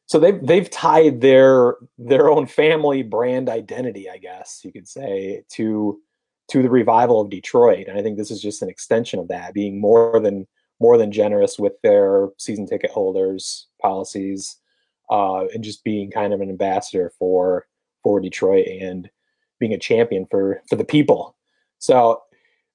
so 0.09 0.19
they've 0.19 0.45
they've 0.45 0.71
tied 0.71 1.21
their 1.21 1.77
their 1.99 2.31
own 2.31 2.47
family 2.47 3.03
brand 3.03 3.51
identity, 3.51 4.09
I 4.09 4.17
guess 4.17 4.63
you 4.65 4.73
could 4.73 4.89
say, 4.89 5.45
to 5.51 6.01
to 6.49 6.63
the 6.63 6.71
revival 6.71 7.21
of 7.21 7.29
Detroit. 7.29 7.89
And 7.89 7.99
I 7.99 8.03
think 8.03 8.17
this 8.17 8.31
is 8.31 8.41
just 8.41 8.63
an 8.63 8.71
extension 8.71 9.19
of 9.21 9.29
that, 9.29 9.53
being 9.53 9.79
more 9.79 10.19
than 10.19 10.47
more 10.81 10.97
than 10.97 11.13
generous 11.13 11.59
with 11.59 11.75
their 11.83 12.29
season 12.39 12.67
ticket 12.67 12.91
holders 12.91 13.67
policies, 13.83 14.57
uh, 15.11 15.45
and 15.53 15.63
just 15.63 15.85
being 15.85 16.11
kind 16.11 16.33
of 16.33 16.41
an 16.41 16.49
ambassador 16.49 17.13
for 17.19 17.67
for 18.03 18.19
Detroit 18.19 18.67
and 18.67 19.11
being 19.61 19.75
a 19.75 19.79
champion 19.79 20.25
for 20.31 20.63
for 20.71 20.77
the 20.77 20.87
people. 20.87 21.37
So, 21.81 22.23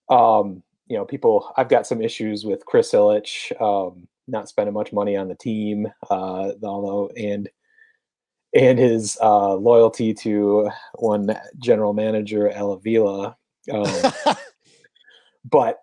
um, 0.07 0.61
you 0.85 0.95
know, 0.95 1.05
people. 1.05 1.51
I've 1.57 1.69
got 1.69 1.87
some 1.87 1.99
issues 1.99 2.45
with 2.45 2.63
Chris 2.67 2.91
Ilitch 2.91 3.59
um, 3.59 4.07
not 4.27 4.49
spending 4.49 4.73
much 4.73 4.93
money 4.93 5.15
on 5.15 5.27
the 5.27 5.35
team, 5.35 5.87
uh, 6.09 6.51
although 6.63 7.09
and 7.17 7.49
and 8.55 8.77
his 8.77 9.17
uh, 9.21 9.55
loyalty 9.55 10.13
to 10.13 10.69
one 10.95 11.35
general 11.57 11.93
manager, 11.93 12.49
Al 12.51 12.73
Avila. 12.73 13.35
Um, 13.71 14.13
but 15.49 15.81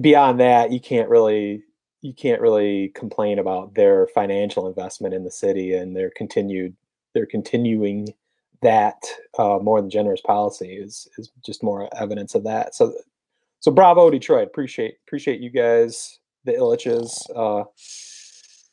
beyond 0.00 0.40
that, 0.40 0.70
you 0.70 0.80
can't 0.80 1.08
really 1.08 1.62
you 2.02 2.12
can't 2.12 2.40
really 2.40 2.88
complain 2.94 3.38
about 3.38 3.74
their 3.74 4.08
financial 4.08 4.66
investment 4.66 5.14
in 5.14 5.24
the 5.24 5.30
city 5.30 5.72
and 5.72 5.96
their 5.96 6.10
continued 6.10 6.74
their 7.14 7.26
continuing 7.26 8.08
that 8.60 9.02
uh, 9.38 9.58
more 9.60 9.80
than 9.80 9.90
generous 9.90 10.20
policy 10.20 10.74
is 10.74 11.08
is 11.18 11.30
just 11.44 11.62
more 11.62 11.88
evidence 11.96 12.34
of 12.34 12.44
that. 12.44 12.74
So 12.74 12.92
so 13.60 13.70
bravo 13.70 14.10
Detroit. 14.10 14.48
Appreciate 14.48 14.96
appreciate 15.06 15.40
you 15.40 15.50
guys, 15.50 16.18
the 16.44 16.52
Ilitches. 16.52 17.10
Uh, 17.34 17.64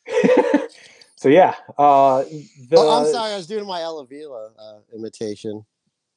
so 1.16 1.30
yeah, 1.30 1.56
uh, 1.78 2.24
the, 2.24 2.78
oh, 2.78 3.02
i'm 3.02 3.12
sorry 3.12 3.34
i 3.34 3.38
was 3.38 3.46
doing 3.46 3.66
my 3.66 3.82
Al 3.82 4.00
Avila, 4.00 4.52
uh, 4.58 4.80
imitation 4.96 5.64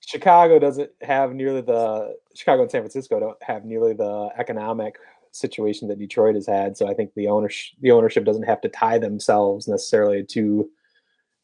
Chicago 0.06 0.58
doesn't 0.58 0.90
have 1.00 1.34
nearly 1.34 1.60
the 1.60 2.16
Chicago 2.34 2.62
and 2.62 2.70
San 2.70 2.82
Francisco 2.82 3.20
don't 3.20 3.42
have 3.42 3.64
nearly 3.64 3.92
the 3.92 4.30
economic 4.36 4.96
situation 5.30 5.88
that 5.88 5.98
Detroit 5.98 6.34
has 6.34 6.46
had. 6.46 6.76
So 6.76 6.88
I 6.88 6.94
think 6.94 7.14
the 7.14 7.28
ownership 7.28 7.76
the 7.80 7.92
ownership 7.92 8.24
doesn't 8.24 8.42
have 8.42 8.60
to 8.62 8.68
tie 8.68 8.98
themselves 8.98 9.68
necessarily 9.68 10.24
to 10.24 10.68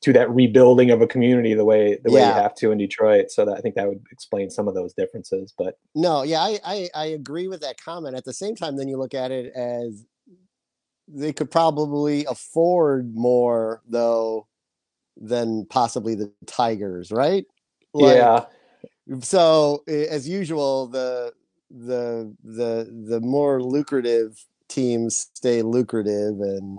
to 0.00 0.12
that 0.12 0.30
rebuilding 0.30 0.90
of 0.90 1.00
a 1.00 1.06
community 1.06 1.54
the 1.54 1.64
way 1.64 1.98
the 2.04 2.12
way 2.12 2.20
you 2.20 2.32
have 2.32 2.54
to 2.56 2.70
in 2.70 2.78
Detroit. 2.78 3.30
So 3.30 3.44
that 3.44 3.56
I 3.56 3.61
think 3.61 3.74
that 3.74 3.88
would 3.88 4.04
explain 4.12 4.50
some 4.50 4.68
of 4.68 4.74
those 4.74 4.92
differences. 4.94 5.52
But 5.56 5.78
No, 5.94 6.22
yeah, 6.22 6.40
I, 6.40 6.58
I 6.64 6.88
I 6.94 7.06
agree 7.06 7.48
with 7.48 7.61
that 7.62 7.80
comment. 7.82 8.16
At 8.16 8.24
the 8.24 8.32
same 8.32 8.54
time, 8.54 8.76
then 8.76 8.88
you 8.88 8.96
look 8.96 9.14
at 9.14 9.30
it 9.30 9.52
as 9.54 10.04
they 11.08 11.32
could 11.32 11.50
probably 11.50 12.24
afford 12.26 13.14
more 13.14 13.82
though 13.88 14.46
than 15.16 15.66
possibly 15.66 16.14
the 16.14 16.32
Tigers, 16.46 17.11
right? 17.11 17.44
Like, 17.94 18.16
yeah, 18.16 18.44
So 19.20 19.82
as 19.88 20.28
usual, 20.28 20.87
the 20.87 21.32
the 21.70 22.34
the 22.44 23.06
the 23.08 23.20
more 23.20 23.62
lucrative 23.62 24.44
teams 24.68 25.28
stay 25.34 25.62
lucrative, 25.62 26.40
and 26.40 26.78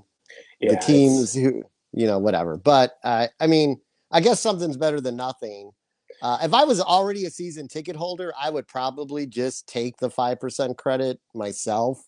yeah, 0.59 0.71
the 0.71 0.77
teams 0.77 1.33
who 1.33 1.63
you 1.93 2.07
know 2.07 2.19
whatever. 2.19 2.57
But 2.57 2.97
uh, 3.03 3.27
I 3.39 3.47
mean, 3.47 3.79
I 4.11 4.21
guess 4.21 4.39
something's 4.39 4.77
better 4.77 5.01
than 5.01 5.15
nothing. 5.15 5.71
Uh, 6.21 6.39
if 6.43 6.53
I 6.53 6.65
was 6.65 6.81
already 6.81 7.25
a 7.25 7.29
season 7.29 7.67
ticket 7.67 7.95
holder, 7.95 8.33
I 8.39 8.49
would 8.49 8.67
probably 8.67 9.25
just 9.25 9.67
take 9.67 9.97
the 9.97 10.09
five 10.09 10.39
percent 10.39 10.77
credit 10.77 11.19
myself 11.33 12.05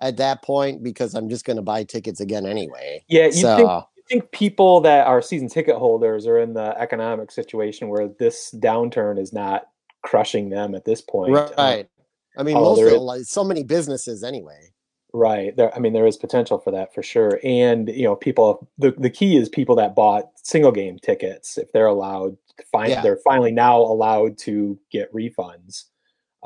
at 0.00 0.16
that 0.16 0.42
point 0.42 0.82
because 0.82 1.14
I'm 1.14 1.28
just 1.28 1.44
going 1.44 1.56
to 1.56 1.62
buy 1.62 1.84
tickets 1.84 2.20
again 2.20 2.44
anyway. 2.44 3.04
Yeah, 3.08 3.26
you 3.26 3.32
so 3.32 3.56
think 3.56 3.68
you 3.68 4.02
think 4.08 4.32
people 4.32 4.80
that 4.80 5.06
are 5.06 5.22
season 5.22 5.48
ticket 5.48 5.76
holders 5.76 6.26
are 6.26 6.38
in 6.38 6.54
the 6.54 6.76
economic 6.78 7.30
situation 7.30 7.88
where 7.88 8.08
this 8.08 8.52
downturn 8.58 9.18
is 9.18 9.32
not 9.32 9.68
crushing 10.02 10.50
them 10.50 10.74
at 10.74 10.84
this 10.84 11.00
point. 11.00 11.36
Uh, 11.36 11.48
right. 11.56 11.88
I 12.36 12.42
mean, 12.42 12.54
most 12.54 12.82
of 12.82 12.90
the, 12.90 12.98
like, 12.98 13.22
so 13.24 13.44
many 13.44 13.62
businesses 13.62 14.24
anyway. 14.24 14.71
Right. 15.14 15.54
There, 15.56 15.74
I 15.74 15.78
mean, 15.78 15.92
there 15.92 16.06
is 16.06 16.16
potential 16.16 16.58
for 16.58 16.70
that 16.70 16.94
for 16.94 17.02
sure. 17.02 17.38
And 17.44 17.88
you 17.88 18.04
know, 18.04 18.16
people. 18.16 18.68
The 18.78 18.92
the 18.92 19.10
key 19.10 19.36
is 19.36 19.48
people 19.48 19.76
that 19.76 19.94
bought 19.94 20.30
single 20.42 20.72
game 20.72 20.98
tickets. 20.98 21.58
If 21.58 21.70
they're 21.72 21.86
allowed, 21.86 22.36
to 22.58 22.64
find 22.72 22.90
Yeah. 22.90 23.02
they're 23.02 23.20
finally 23.24 23.52
now 23.52 23.78
allowed 23.78 24.38
to 24.38 24.78
get 24.90 25.12
refunds. 25.12 25.84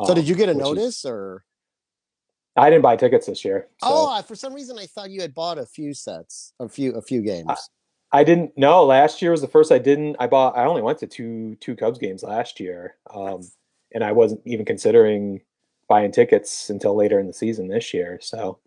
So 0.04 0.14
did 0.14 0.24
um, 0.24 0.26
you 0.28 0.34
get 0.34 0.48
a 0.48 0.52
which 0.52 0.62
is- 0.62 0.68
notice 0.68 1.04
or? 1.04 1.44
I 2.58 2.70
didn't 2.70 2.82
buy 2.82 2.96
tickets 2.96 3.26
this 3.26 3.44
year. 3.44 3.68
So 3.82 3.88
Oh, 3.90 4.22
for 4.22 4.34
some 4.34 4.54
reason 4.54 4.78
I 4.78 4.86
thought 4.86 5.10
you 5.10 5.20
had 5.20 5.34
bought 5.34 5.58
a 5.58 5.66
few 5.66 5.92
sets, 5.92 6.54
a 6.58 6.68
few 6.68 6.92
a 6.94 7.02
few 7.02 7.20
games. 7.22 7.50
I 8.12 8.24
didn't. 8.24 8.52
No, 8.56 8.84
last 8.84 9.20
year 9.20 9.30
was 9.32 9.42
the 9.42 9.48
first 9.48 9.70
I 9.70 9.78
didn't. 9.78 10.16
I 10.18 10.26
bought. 10.26 10.56
I 10.56 10.64
only 10.64 10.80
went 10.82 10.98
to 11.00 11.06
two 11.06 11.56
two 11.60 11.76
Cubs 11.76 11.98
games 11.98 12.22
last 12.22 12.58
year, 12.58 12.96
um, 13.14 13.42
and 13.92 14.02
I 14.02 14.12
wasn't 14.12 14.40
even 14.46 14.64
considering 14.64 15.42
buying 15.88 16.12
tickets 16.12 16.70
until 16.70 16.96
later 16.96 17.18
in 17.20 17.26
the 17.26 17.32
season 17.32 17.68
this 17.68 17.94
year. 17.94 18.18
So 18.20 18.58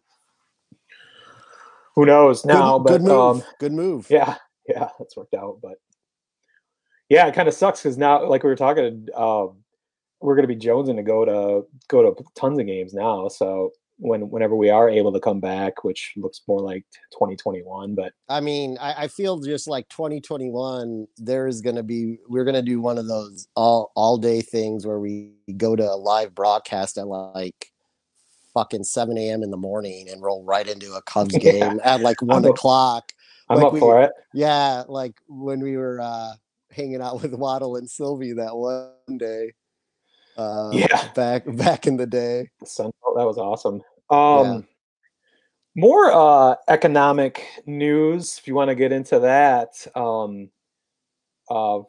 who 1.95 2.05
knows 2.05 2.45
now? 2.45 2.77
good, 2.77 2.83
but 2.83 2.91
good 2.91 3.01
move. 3.03 3.11
um, 3.11 3.43
good 3.59 3.73
move. 3.73 4.07
Yeah, 4.09 4.35
yeah, 4.67 4.89
that's 4.97 5.17
worked 5.17 5.33
out. 5.33 5.59
But 5.61 5.79
yeah, 7.09 7.27
it 7.27 7.35
kind 7.35 7.47
of 7.47 7.53
sucks 7.53 7.81
because 7.81 7.97
now, 7.97 8.27
like 8.27 8.43
we 8.43 8.49
were 8.49 8.55
talking, 8.55 9.07
um, 9.15 9.57
we're 10.21 10.35
going 10.35 10.47
to 10.47 10.53
be 10.53 10.59
jonesing 10.59 10.95
to 10.97 11.03
go 11.03 11.25
to 11.25 11.67
go 11.87 12.13
to 12.13 12.23
tons 12.35 12.59
of 12.59 12.65
games 12.65 12.93
now. 12.93 13.27
So 13.27 13.71
when 14.01 14.29
whenever 14.29 14.55
we 14.55 14.69
are 14.69 14.89
able 14.89 15.11
to 15.11 15.19
come 15.19 15.39
back, 15.41 15.83
which 15.83 16.13
looks 16.15 16.41
more 16.47 16.61
like 16.61 16.85
2021, 17.11 17.95
but 17.95 18.13
I 18.29 18.39
mean, 18.39 18.77
I, 18.79 19.03
I 19.03 19.07
feel 19.09 19.39
just 19.39 19.67
like 19.67 19.87
2021, 19.89 21.05
there 21.17 21.47
is 21.47 21.59
going 21.61 21.75
to 21.75 21.83
be, 21.83 22.17
we're 22.29 22.45
going 22.45 22.55
to 22.55 22.61
do 22.61 22.79
one 22.79 22.97
of 22.97 23.07
those 23.07 23.47
all, 23.55 23.91
all 23.95 24.17
day 24.17 24.39
things 24.41 24.87
where 24.87 24.99
we 24.99 25.33
go 25.57 25.75
to 25.75 25.83
a 25.83 25.95
live 25.97 26.33
broadcast 26.33 26.97
at 26.97 27.07
like 27.07 27.71
fucking 28.53 28.85
7 28.85 29.17
a.m. 29.17 29.43
in 29.43 29.51
the 29.51 29.57
morning 29.57 30.07
and 30.09 30.21
roll 30.23 30.43
right 30.45 30.67
into 30.67 30.93
a 30.93 31.01
Cubs 31.01 31.33
Yeah. 31.41 31.51
game 31.51 31.81
at 31.83 31.99
like 32.01 32.21
one 32.21 32.45
up- 32.45 32.51
o'clock. 32.51 33.11
I'm 33.49 33.57
Like 33.57 33.65
up 33.67 33.73
we- 33.73 33.79
for 33.81 34.01
it. 34.01 34.11
Yeah. 34.33 34.83
Like 34.87 35.15
when 35.27 35.59
we 35.59 35.75
were 35.75 35.99
uh, 35.99 36.33
hanging 36.71 37.01
out 37.01 37.21
with 37.21 37.33
Waddle 37.33 37.75
and 37.75 37.89
Silvy 37.89 38.31
that 38.33 38.55
one 38.55 39.17
day. 39.17 39.51
Uh, 40.37 40.69
Yeah. 40.71 41.09
Back, 41.15 41.43
back 41.57 41.85
in 41.85 41.97
the 41.97 42.05
day. 42.05 42.49
Sun, 42.63 42.91
that 43.17 43.25
was 43.25 43.37
awesome. 43.37 43.81
Um, 44.09 44.45
Yeah. 44.45 44.61
More 45.75 46.11
uh, 46.11 46.55
economic 46.67 47.45
news, 47.65 48.37
if 48.37 48.47
you 48.47 48.55
want 48.55 48.69
to 48.69 48.75
get 48.75 48.91
into 48.91 49.19
that. 49.19 49.87
Um, 49.95 50.49
uh, 51.49 51.79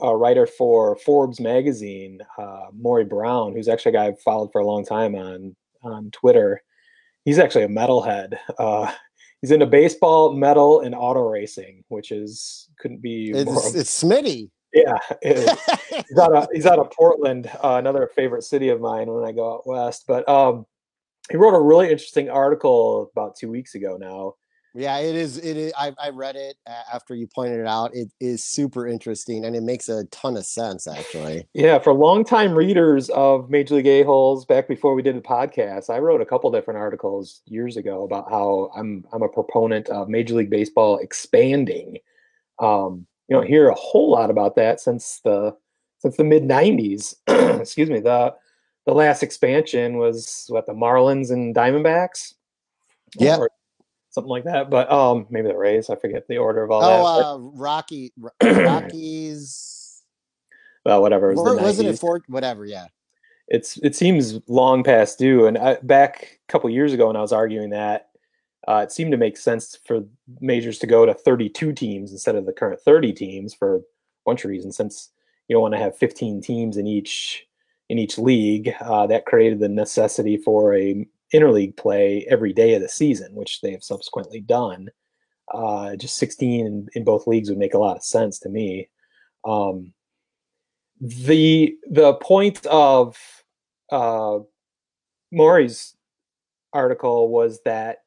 a 0.00 0.16
writer 0.16 0.46
for 0.46 0.96
Forbes 0.96 1.40
magazine, 1.40 2.20
uh, 2.38 2.66
Maury 2.72 3.04
Brown, 3.04 3.54
who's 3.54 3.68
actually 3.68 3.90
a 3.90 3.92
guy 3.94 4.06
I've 4.06 4.20
followed 4.20 4.50
for 4.52 4.60
a 4.60 4.66
long 4.66 4.84
time 4.84 5.14
on 5.14 5.54
on 5.82 6.10
Twitter. 6.10 6.62
He's 7.24 7.38
actually 7.38 7.64
a 7.64 7.68
metalhead. 7.68 8.38
Uh, 8.58 8.92
he's 9.40 9.50
into 9.50 9.66
baseball, 9.66 10.34
metal, 10.34 10.80
and 10.80 10.94
auto 10.94 11.20
racing, 11.20 11.84
which 11.88 12.10
is 12.10 12.68
couldn't 12.78 13.02
be 13.02 13.32
more. 13.32 13.42
It's, 13.56 13.74
it's 13.74 14.02
Smitty. 14.02 14.50
Yeah, 14.72 14.96
it 15.22 15.58
he's 16.08 16.18
out 16.18 16.34
of 16.34 16.48
he's 16.52 16.66
out 16.66 16.78
of 16.78 16.90
Portland, 16.90 17.50
uh, 17.62 17.76
another 17.76 18.10
favorite 18.14 18.42
city 18.42 18.68
of 18.68 18.80
mine 18.80 19.10
when 19.10 19.24
I 19.24 19.32
go 19.32 19.54
out 19.54 19.66
west. 19.66 20.04
But 20.06 20.28
um, 20.28 20.66
he 21.30 21.36
wrote 21.36 21.54
a 21.54 21.60
really 21.60 21.90
interesting 21.90 22.28
article 22.28 23.10
about 23.12 23.36
two 23.36 23.50
weeks 23.50 23.74
ago 23.74 23.96
now. 23.98 24.34
Yeah, 24.74 24.98
it 24.98 25.14
is. 25.14 25.36
It 25.36 25.56
is. 25.56 25.72
I, 25.76 25.92
I 26.02 26.08
read 26.08 26.34
it 26.34 26.56
after 26.66 27.14
you 27.14 27.26
pointed 27.26 27.60
it 27.60 27.66
out. 27.66 27.94
It 27.94 28.08
is 28.20 28.42
super 28.42 28.86
interesting, 28.86 29.44
and 29.44 29.54
it 29.54 29.62
makes 29.62 29.88
a 29.88 30.04
ton 30.06 30.36
of 30.36 30.46
sense, 30.46 30.86
actually. 30.86 31.46
Yeah, 31.52 31.78
for 31.78 31.92
longtime 31.92 32.54
readers 32.54 33.10
of 33.10 33.50
Major 33.50 33.76
League 33.76 33.86
A-holes, 33.86 34.46
back 34.46 34.68
before 34.68 34.94
we 34.94 35.02
did 35.02 35.16
the 35.16 35.20
podcast, 35.20 35.90
I 35.90 35.98
wrote 35.98 36.22
a 36.22 36.26
couple 36.26 36.50
different 36.50 36.78
articles 36.78 37.42
years 37.44 37.76
ago 37.76 38.04
about 38.04 38.30
how 38.30 38.70
I'm 38.74 39.04
I'm 39.12 39.22
a 39.22 39.28
proponent 39.28 39.90
of 39.90 40.08
Major 40.08 40.36
League 40.36 40.50
Baseball 40.50 40.98
expanding. 40.98 41.98
Um, 42.58 43.06
you 43.28 43.36
don't 43.36 43.46
hear 43.46 43.68
a 43.68 43.74
whole 43.74 44.10
lot 44.10 44.30
about 44.30 44.56
that 44.56 44.80
since 44.80 45.20
the 45.22 45.54
since 45.98 46.16
the 46.16 46.24
mid 46.24 46.44
'90s. 46.44 47.14
Excuse 47.60 47.90
me. 47.90 48.00
the 48.00 48.34
The 48.86 48.94
last 48.94 49.22
expansion 49.22 49.96
was 49.96 50.46
what 50.48 50.66
the 50.66 50.72
Marlins 50.72 51.30
and 51.30 51.54
Diamondbacks. 51.54 52.34
Yeah. 53.18 53.36
Or 53.36 53.50
something 54.10 54.30
like 54.30 54.44
that. 54.44 54.70
But 54.70 54.90
um, 54.90 55.26
maybe 55.30 55.48
the 55.48 55.56
Rays. 55.56 55.90
I 55.90 55.96
forget 55.96 56.26
the 56.28 56.38
order 56.38 56.62
of 56.62 56.70
all 56.70 56.80
that. 56.80 56.86
Oh, 56.88 57.34
uh, 57.34 57.38
Rocky, 57.58 58.12
Rockies. 58.42 60.02
well, 60.84 61.00
whatever. 61.00 61.30
It 61.30 61.36
was 61.36 61.60
wasn't 61.60 61.88
it 61.88 61.92
90s. 61.92 62.00
for 62.00 62.22
whatever? 62.28 62.64
Yeah. 62.64 62.86
it's 63.48 63.78
it 63.78 63.94
seems 63.96 64.40
long 64.48 64.82
past 64.84 65.18
due. 65.18 65.46
And 65.46 65.58
I, 65.58 65.76
back 65.82 66.40
a 66.48 66.52
couple 66.52 66.70
years 66.70 66.92
ago, 66.92 67.06
when 67.08 67.16
I 67.16 67.20
was 67.20 67.32
arguing 67.32 67.70
that, 67.70 68.10
uh, 68.68 68.80
it 68.84 68.92
seemed 68.92 69.10
to 69.12 69.16
make 69.16 69.36
sense 69.36 69.78
for 69.84 70.04
majors 70.40 70.78
to 70.80 70.86
go 70.86 71.04
to 71.06 71.14
32 71.14 71.72
teams 71.72 72.12
instead 72.12 72.36
of 72.36 72.46
the 72.46 72.52
current 72.52 72.80
30 72.80 73.12
teams 73.12 73.54
for 73.54 73.76
a 73.76 73.80
bunch 74.24 74.44
of 74.44 74.50
reasons. 74.50 74.76
Since 74.76 75.10
you 75.48 75.54
don't 75.54 75.62
want 75.62 75.74
to 75.74 75.80
have 75.80 75.96
15 75.96 76.40
teams 76.40 76.76
in 76.76 76.86
each 76.86 77.46
in 77.88 77.98
each 77.98 78.18
league, 78.18 78.74
uh, 78.80 79.06
that 79.06 79.26
created 79.26 79.60
the 79.60 79.68
necessity 79.68 80.36
for 80.36 80.74
a 80.74 81.06
interleague 81.34 81.76
play 81.76 82.26
every 82.30 82.52
day 82.52 82.74
of 82.74 82.82
the 82.82 82.88
season, 82.88 83.34
which 83.34 83.60
they 83.60 83.72
have 83.72 83.82
subsequently 83.82 84.40
done. 84.40 84.88
Uh, 85.52 85.96
just 85.96 86.16
16 86.16 86.66
in, 86.66 86.88
in 86.94 87.04
both 87.04 87.26
leagues 87.26 87.48
would 87.48 87.58
make 87.58 87.74
a 87.74 87.78
lot 87.78 87.96
of 87.96 88.04
sense 88.04 88.38
to 88.38 88.48
me. 88.48 88.88
Um, 89.44 89.92
the 91.00 91.76
the 91.90 92.14
point 92.14 92.64
of 92.66 93.18
uh, 93.90 94.38
Maury's 95.32 95.96
article 96.72 97.28
was 97.28 97.60
that 97.64 97.98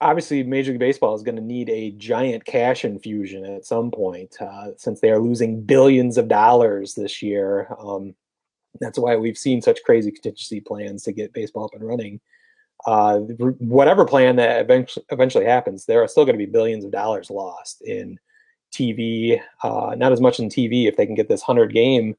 obviously 0.00 0.42
Major 0.42 0.72
League 0.72 0.80
Baseball 0.80 1.14
is 1.14 1.22
going 1.22 1.36
to 1.36 1.42
need 1.42 1.68
a 1.68 1.90
giant 1.92 2.44
cash 2.44 2.84
infusion 2.84 3.44
at 3.44 3.64
some 3.64 3.90
point 3.90 4.36
uh, 4.40 4.68
since 4.76 5.00
they 5.00 5.10
are 5.10 5.18
losing 5.18 5.62
billions 5.62 6.16
of 6.16 6.28
dollars 6.28 6.94
this 6.94 7.22
year. 7.22 7.74
Um, 7.78 8.14
that's 8.80 8.98
why 8.98 9.16
we've 9.16 9.38
seen 9.38 9.62
such 9.62 9.82
crazy 9.84 10.10
contingency 10.10 10.60
plans 10.60 11.02
to 11.04 11.12
get 11.12 11.32
baseball 11.32 11.64
up 11.64 11.74
and 11.74 11.86
running. 11.86 12.20
Uh, 12.86 13.18
whatever 13.58 14.04
plan 14.04 14.36
that 14.36 14.60
eventually 14.60 15.04
eventually 15.10 15.44
happens, 15.44 15.86
there 15.86 16.02
are 16.02 16.08
still 16.08 16.24
going 16.24 16.38
to 16.38 16.44
be 16.44 16.50
billions 16.50 16.84
of 16.84 16.90
dollars 16.90 17.30
lost 17.30 17.82
in 17.82 18.18
TV. 18.72 19.40
Uh, 19.62 19.94
not 19.96 20.12
as 20.12 20.20
much 20.20 20.38
in 20.38 20.48
TV 20.48 20.86
if 20.86 20.96
they 20.96 21.06
can 21.06 21.14
get 21.14 21.28
this 21.28 21.42
hundred 21.42 21.72
game 21.72 22.16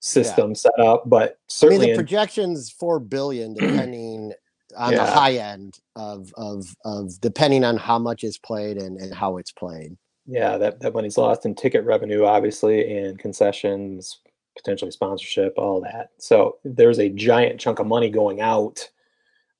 system 0.00 0.54
set 0.54 0.78
up, 0.78 1.08
but 1.08 1.22
I 1.22 1.26
mean, 1.26 1.34
certainly 1.48 1.86
the 1.86 1.92
in 1.92 1.96
projections 1.96 2.70
four 2.70 3.00
billion, 3.00 3.54
depending 3.58 4.32
on 4.76 4.94
the 4.94 5.04
high 5.04 5.34
end 5.34 5.78
of 5.96 6.32
of 6.36 6.74
of 6.84 7.20
depending 7.20 7.64
on 7.64 7.76
how 7.76 7.98
much 7.98 8.24
is 8.24 8.38
played 8.38 8.76
and 8.78 8.98
and 8.98 9.14
how 9.14 9.36
it's 9.36 9.52
played. 9.52 9.96
yeah, 10.26 10.56
that, 10.58 10.80
that 10.80 10.94
money's 10.94 11.18
lost 11.18 11.44
in 11.44 11.54
ticket 11.54 11.84
revenue, 11.84 12.24
obviously, 12.24 12.96
and 12.96 13.18
concessions, 13.18 14.20
potentially 14.56 14.90
sponsorship, 14.90 15.54
all 15.56 15.80
that. 15.80 16.10
So 16.18 16.58
there's 16.64 16.98
a 16.98 17.08
giant 17.08 17.60
chunk 17.60 17.78
of 17.78 17.86
money 17.86 18.10
going 18.10 18.40
out 18.40 18.88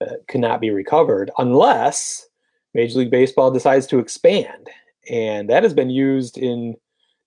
that 0.00 0.26
cannot 0.28 0.60
be 0.60 0.70
recovered 0.70 1.30
unless 1.38 2.28
Major 2.74 3.00
League 3.00 3.10
Baseball 3.10 3.50
decides 3.50 3.86
to 3.88 3.98
expand. 3.98 4.68
And 5.10 5.48
that 5.50 5.62
has 5.62 5.74
been 5.74 5.90
used 5.90 6.38
in 6.38 6.76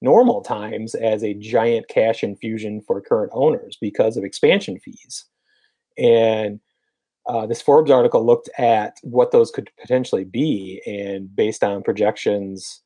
normal 0.01 0.41
times 0.41 0.95
as 0.95 1.23
a 1.23 1.33
giant 1.33 1.87
cash 1.87 2.23
infusion 2.23 2.81
for 2.81 3.01
current 3.01 3.31
owners 3.33 3.77
because 3.79 4.17
of 4.17 4.23
expansion 4.23 4.79
fees. 4.79 5.25
And 5.97 6.59
uh, 7.27 7.47
this 7.47 7.61
Forbes 7.61 7.89
article 7.89 8.25
looked 8.25 8.49
at 8.57 8.97
what 9.01 9.31
those 9.31 9.49
could 9.49 9.69
potentially 9.79 10.25
be, 10.25 10.81
and 10.85 11.33
based 11.35 11.63
on 11.63 11.81
projections 11.81 12.81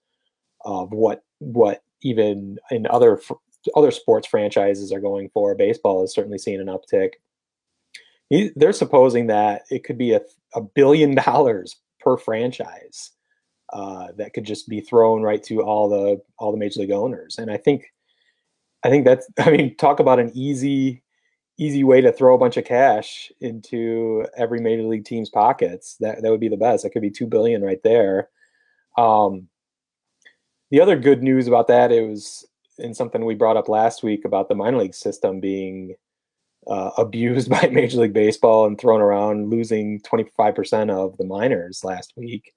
of 0.63 0.91
what 0.91 1.23
what 1.39 1.83
even 2.01 2.57
in 2.71 2.87
other 2.87 3.19
other 3.75 3.91
sports 3.91 4.27
franchises 4.27 4.91
are 4.91 4.99
going 5.01 5.29
for. 5.33 5.55
Baseball 5.55 6.03
is 6.03 6.13
certainly 6.13 6.37
seeing 6.37 6.59
an 6.61 6.67
uptick. 6.67 7.13
He- 8.29 8.51
They're 8.55 8.73
supposing 8.73 9.27
that 9.27 9.63
it 9.69 9.83
could 9.83 9.97
be 9.97 10.13
a, 10.13 10.21
a 10.55 10.61
billion 10.61 11.15
dollars 11.25 11.77
per 11.99 12.17
franchise 12.17 13.11
uh, 13.73 14.07
that 14.17 14.33
could 14.33 14.45
just 14.45 14.67
be 14.69 14.81
thrown 14.81 15.21
right 15.21 15.43
to 15.43 15.61
all 15.61 15.89
the 15.89 16.21
all 16.37 16.51
the 16.51 16.57
major 16.57 16.79
league 16.81 16.91
owners, 16.91 17.37
and 17.37 17.51
I 17.51 17.57
think 17.57 17.91
I 18.83 18.89
think 18.89 19.05
that's 19.05 19.27
I 19.39 19.51
mean 19.51 19.75
talk 19.77 19.99
about 19.99 20.19
an 20.19 20.31
easy 20.33 21.03
easy 21.57 21.83
way 21.83 21.99
to 22.01 22.11
throw 22.11 22.33
a 22.35 22.37
bunch 22.37 22.55
of 22.57 22.63
cash 22.65 23.31
into 23.41 24.25
every 24.37 24.61
major 24.61 24.83
league 24.83 25.05
team's 25.05 25.29
pockets. 25.29 25.97
That 25.99 26.21
that 26.21 26.31
would 26.31 26.39
be 26.39 26.49
the 26.49 26.57
best. 26.57 26.83
That 26.83 26.91
could 26.91 27.01
be 27.01 27.11
two 27.11 27.27
billion 27.27 27.61
right 27.61 27.81
there. 27.83 28.29
Um, 28.97 29.49
the 30.71 30.81
other 30.81 30.97
good 30.97 31.21
news 31.23 31.47
about 31.47 31.67
that 31.67 31.91
it 31.91 32.07
was 32.07 32.45
in 32.79 32.93
something 32.93 33.25
we 33.25 33.35
brought 33.35 33.57
up 33.57 33.69
last 33.69 34.03
week 34.03 34.25
about 34.25 34.49
the 34.49 34.55
minor 34.55 34.77
league 34.77 34.95
system 34.95 35.39
being 35.39 35.95
uh, 36.67 36.91
abused 36.97 37.49
by 37.49 37.67
Major 37.71 38.01
League 38.01 38.13
Baseball 38.13 38.65
and 38.65 38.79
thrown 38.79 39.01
around, 39.01 39.49
losing 39.49 39.99
25% 40.01 40.89
of 40.89 41.17
the 41.17 41.25
minors 41.25 41.83
last 41.83 42.13
week, 42.15 42.53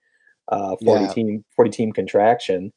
uh, 0.48 0.76
40 0.84 1.04
Yeah. 1.04 1.12
team 1.12 1.44
40 1.56 1.70
team 1.70 1.92
contraction. 1.92 2.72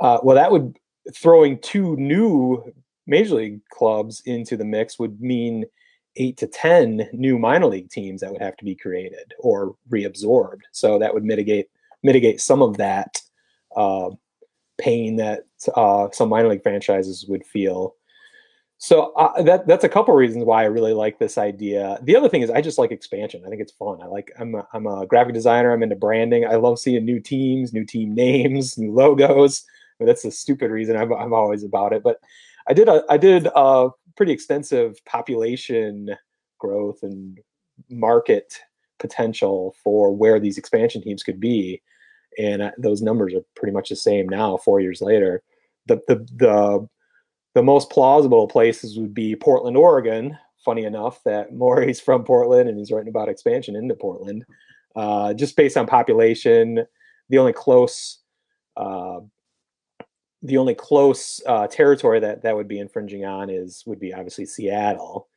Uh, 0.00 0.18
well, 0.22 0.36
that 0.36 0.50
would 0.50 0.76
throwing 1.14 1.58
two 1.58 1.96
new 1.96 2.62
major 3.06 3.34
league 3.36 3.60
clubs 3.70 4.22
into 4.26 4.56
the 4.56 4.64
mix 4.64 4.98
would 4.98 5.20
mean 5.20 5.64
eight 6.16 6.36
to 6.36 6.46
10 6.46 7.08
new 7.12 7.38
minor 7.38 7.66
league 7.66 7.90
teams 7.90 8.20
that 8.20 8.30
would 8.30 8.42
have 8.42 8.56
to 8.56 8.64
be 8.64 8.74
created 8.74 9.32
or 9.38 9.74
reabsorbed. 9.90 10.60
So 10.72 10.98
that 10.98 11.12
would 11.12 11.24
mitigate 11.24 11.68
mitigate 12.02 12.40
some 12.40 12.62
of 12.62 12.76
that 12.78 13.20
uh, 13.76 14.10
pain 14.82 15.16
that 15.16 15.44
uh, 15.76 16.08
some 16.12 16.28
minor 16.28 16.48
league 16.48 16.62
franchises 16.62 17.24
would 17.28 17.46
feel. 17.46 17.94
So 18.78 19.12
uh, 19.12 19.40
that 19.42 19.68
that's 19.68 19.84
a 19.84 19.88
couple 19.88 20.12
reasons 20.14 20.44
why 20.44 20.62
I 20.62 20.66
really 20.66 20.92
like 20.92 21.20
this 21.20 21.38
idea. 21.38 22.00
The 22.02 22.16
other 22.16 22.28
thing 22.28 22.42
is 22.42 22.50
I 22.50 22.60
just 22.60 22.78
like 22.78 22.90
expansion. 22.90 23.44
I 23.46 23.48
think 23.48 23.62
it's 23.62 23.72
fun. 23.72 24.02
I 24.02 24.06
like 24.06 24.32
I'm 24.40 24.56
a, 24.56 24.66
I'm 24.72 24.88
a 24.88 25.06
graphic 25.06 25.34
designer. 25.34 25.72
I'm 25.72 25.84
into 25.84 25.94
branding. 25.94 26.44
I 26.44 26.56
love 26.56 26.80
seeing 26.80 27.04
new 27.04 27.20
teams, 27.20 27.72
new 27.72 27.84
team 27.84 28.12
names, 28.26 28.76
new 28.76 28.92
logos. 28.92 29.64
That's 30.00 30.24
a 30.24 30.32
stupid 30.32 30.72
reason. 30.72 30.96
I'm 30.96 31.12
I'm 31.12 31.32
always 31.32 31.62
about 31.62 31.92
it. 31.92 32.02
But 32.02 32.18
I 32.66 32.72
did 32.72 32.88
a 32.88 33.04
I 33.08 33.18
did 33.18 33.46
a 33.54 33.90
pretty 34.16 34.32
extensive 34.32 35.02
population 35.04 36.10
growth 36.58 37.04
and 37.04 37.38
market 37.88 38.58
potential 38.98 39.76
for 39.82 40.14
where 40.14 40.40
these 40.40 40.58
expansion 40.58 41.02
teams 41.02 41.22
could 41.22 41.38
be, 41.38 41.80
and 42.38 42.62
uh, 42.62 42.70
those 42.78 43.02
numbers 43.02 43.34
are 43.34 43.44
pretty 43.54 43.72
much 43.72 43.88
the 43.88 43.96
same 43.96 44.28
now. 44.28 44.56
Four 44.56 44.80
years 44.80 45.00
later, 45.00 45.42
the 45.86 46.00
the 46.08 46.16
the 46.36 46.88
the 47.54 47.62
most 47.62 47.90
plausible 47.90 48.48
places 48.48 48.98
would 48.98 49.14
be 49.14 49.36
Portland, 49.36 49.76
Oregon. 49.76 50.36
Funny 50.64 50.84
enough 50.84 51.22
that 51.24 51.54
Maury's 51.54 52.00
from 52.00 52.24
Portland 52.24 52.68
and 52.68 52.78
he's 52.78 52.90
writing 52.90 53.08
about 53.08 53.28
expansion 53.28 53.76
into 53.76 53.94
Portland. 53.94 54.44
Uh, 54.94 55.32
just 55.34 55.56
based 55.56 55.76
on 55.76 55.86
population, 55.86 56.86
the 57.28 57.38
only 57.38 57.52
close 57.52 58.18
uh, 58.76 59.20
the 60.42 60.58
only 60.58 60.74
close 60.74 61.40
uh, 61.46 61.66
territory 61.66 62.20
that 62.20 62.42
that 62.42 62.56
would 62.56 62.68
be 62.68 62.80
infringing 62.80 63.24
on 63.24 63.48
is 63.48 63.84
would 63.86 64.00
be 64.00 64.12
obviously 64.12 64.44
Seattle, 64.44 65.28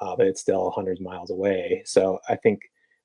uh, 0.00 0.16
but 0.16 0.26
it's 0.26 0.40
still 0.40 0.70
hundreds 0.70 1.00
of 1.00 1.06
miles 1.06 1.30
away. 1.30 1.82
So 1.84 2.18
I 2.28 2.36
think 2.36 2.62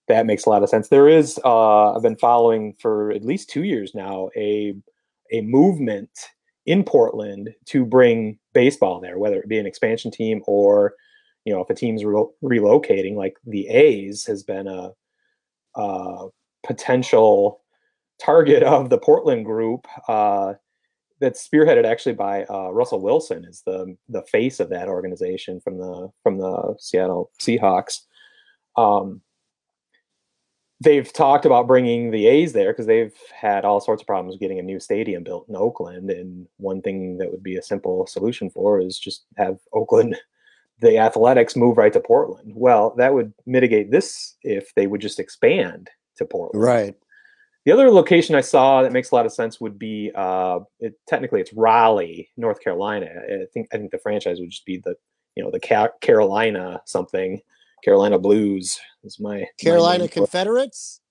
that 0.07 0.25
makes 0.25 0.45
a 0.45 0.49
lot 0.49 0.63
of 0.63 0.69
sense. 0.69 0.89
There 0.89 1.07
is 1.07 1.39
uh, 1.43 1.93
I've 1.93 2.01
been 2.01 2.17
following 2.17 2.73
for 2.79 3.11
at 3.11 3.23
least 3.23 3.49
two 3.49 3.63
years 3.63 3.93
now 3.95 4.29
a 4.35 4.75
a 5.31 5.41
movement 5.41 6.09
in 6.65 6.83
Portland 6.83 7.53
to 7.65 7.85
bring 7.85 8.39
baseball 8.53 8.99
there, 8.99 9.17
whether 9.17 9.39
it 9.39 9.49
be 9.49 9.57
an 9.57 9.65
expansion 9.65 10.11
team 10.11 10.41
or 10.45 10.93
you 11.45 11.53
know 11.53 11.61
if 11.61 11.69
a 11.69 11.75
team's 11.75 12.03
re- 12.03 12.25
relocating, 12.43 13.15
like 13.15 13.37
the 13.45 13.67
A's 13.67 14.25
has 14.25 14.43
been 14.43 14.67
a, 14.67 14.91
a 15.75 16.27
potential 16.65 17.61
target 18.19 18.63
of 18.63 18.89
the 18.89 18.97
Portland 18.97 19.45
group. 19.45 19.87
Uh, 20.07 20.53
that's 21.19 21.47
spearheaded 21.47 21.85
actually 21.85 22.15
by 22.15 22.43
uh, 22.45 22.69
Russell 22.71 22.99
Wilson 22.99 23.45
is 23.45 23.61
the 23.65 23.95
the 24.09 24.23
face 24.23 24.59
of 24.59 24.69
that 24.69 24.89
organization 24.89 25.61
from 25.61 25.77
the 25.77 26.09
from 26.21 26.37
the 26.37 26.75
Seattle 26.79 27.31
Seahawks. 27.41 28.01
Um, 28.75 29.21
they've 30.83 31.11
talked 31.11 31.45
about 31.45 31.67
bringing 31.67 32.11
the 32.11 32.27
A's 32.27 32.53
there 32.53 32.71
because 32.71 32.85
they've 32.85 33.15
had 33.33 33.63
all 33.63 33.79
sorts 33.79 34.01
of 34.01 34.07
problems 34.07 34.37
getting 34.37 34.59
a 34.59 34.63
new 34.63 34.79
stadium 34.79 35.23
built 35.23 35.47
in 35.47 35.55
Oakland. 35.55 36.09
And 36.09 36.47
one 36.57 36.81
thing 36.81 37.17
that 37.17 37.31
would 37.31 37.43
be 37.43 37.55
a 37.55 37.63
simple 37.63 38.05
solution 38.05 38.49
for 38.49 38.79
is 38.79 38.99
just 38.99 39.25
have 39.37 39.57
Oakland, 39.71 40.17
the 40.79 40.97
Athletics, 40.97 41.55
move 41.55 41.77
right 41.77 41.93
to 41.93 41.99
Portland. 41.99 42.53
Well, 42.55 42.93
that 42.97 43.13
would 43.13 43.33
mitigate 43.45 43.91
this 43.91 44.35
if 44.43 44.73
they 44.75 44.87
would 44.87 45.01
just 45.01 45.19
expand 45.19 45.89
to 46.17 46.25
Portland. 46.25 46.63
Right. 46.63 46.95
The 47.65 47.71
other 47.71 47.89
location 47.89 48.35
I 48.35 48.41
saw 48.41 48.81
that 48.81 48.91
makes 48.91 49.11
a 49.11 49.15
lot 49.15 49.25
of 49.25 49.31
sense 49.31 49.61
would 49.61 49.79
be 49.79 50.11
uh, 50.15 50.59
it, 50.81 50.99
technically 51.07 51.39
it's 51.39 51.53
Raleigh, 51.53 52.29
North 52.35 52.61
Carolina. 52.61 53.07
I 53.07 53.45
think 53.53 53.69
I 53.73 53.77
think 53.77 53.91
the 53.91 53.99
franchise 53.99 54.41
would 54.41 54.49
just 54.49 54.65
be 54.65 54.81
the 54.83 54.95
you 55.35 55.43
know 55.43 55.49
the 55.49 55.61
Ca- 55.61 55.93
Carolina 56.01 56.81
something, 56.85 57.41
Carolina 57.83 58.17
Blues 58.17 58.79
is 59.03 59.19
my 59.19 59.39
my 59.39 59.47
Carolina 59.59 60.05
it. 60.05 60.11
Confederates. 60.11 61.01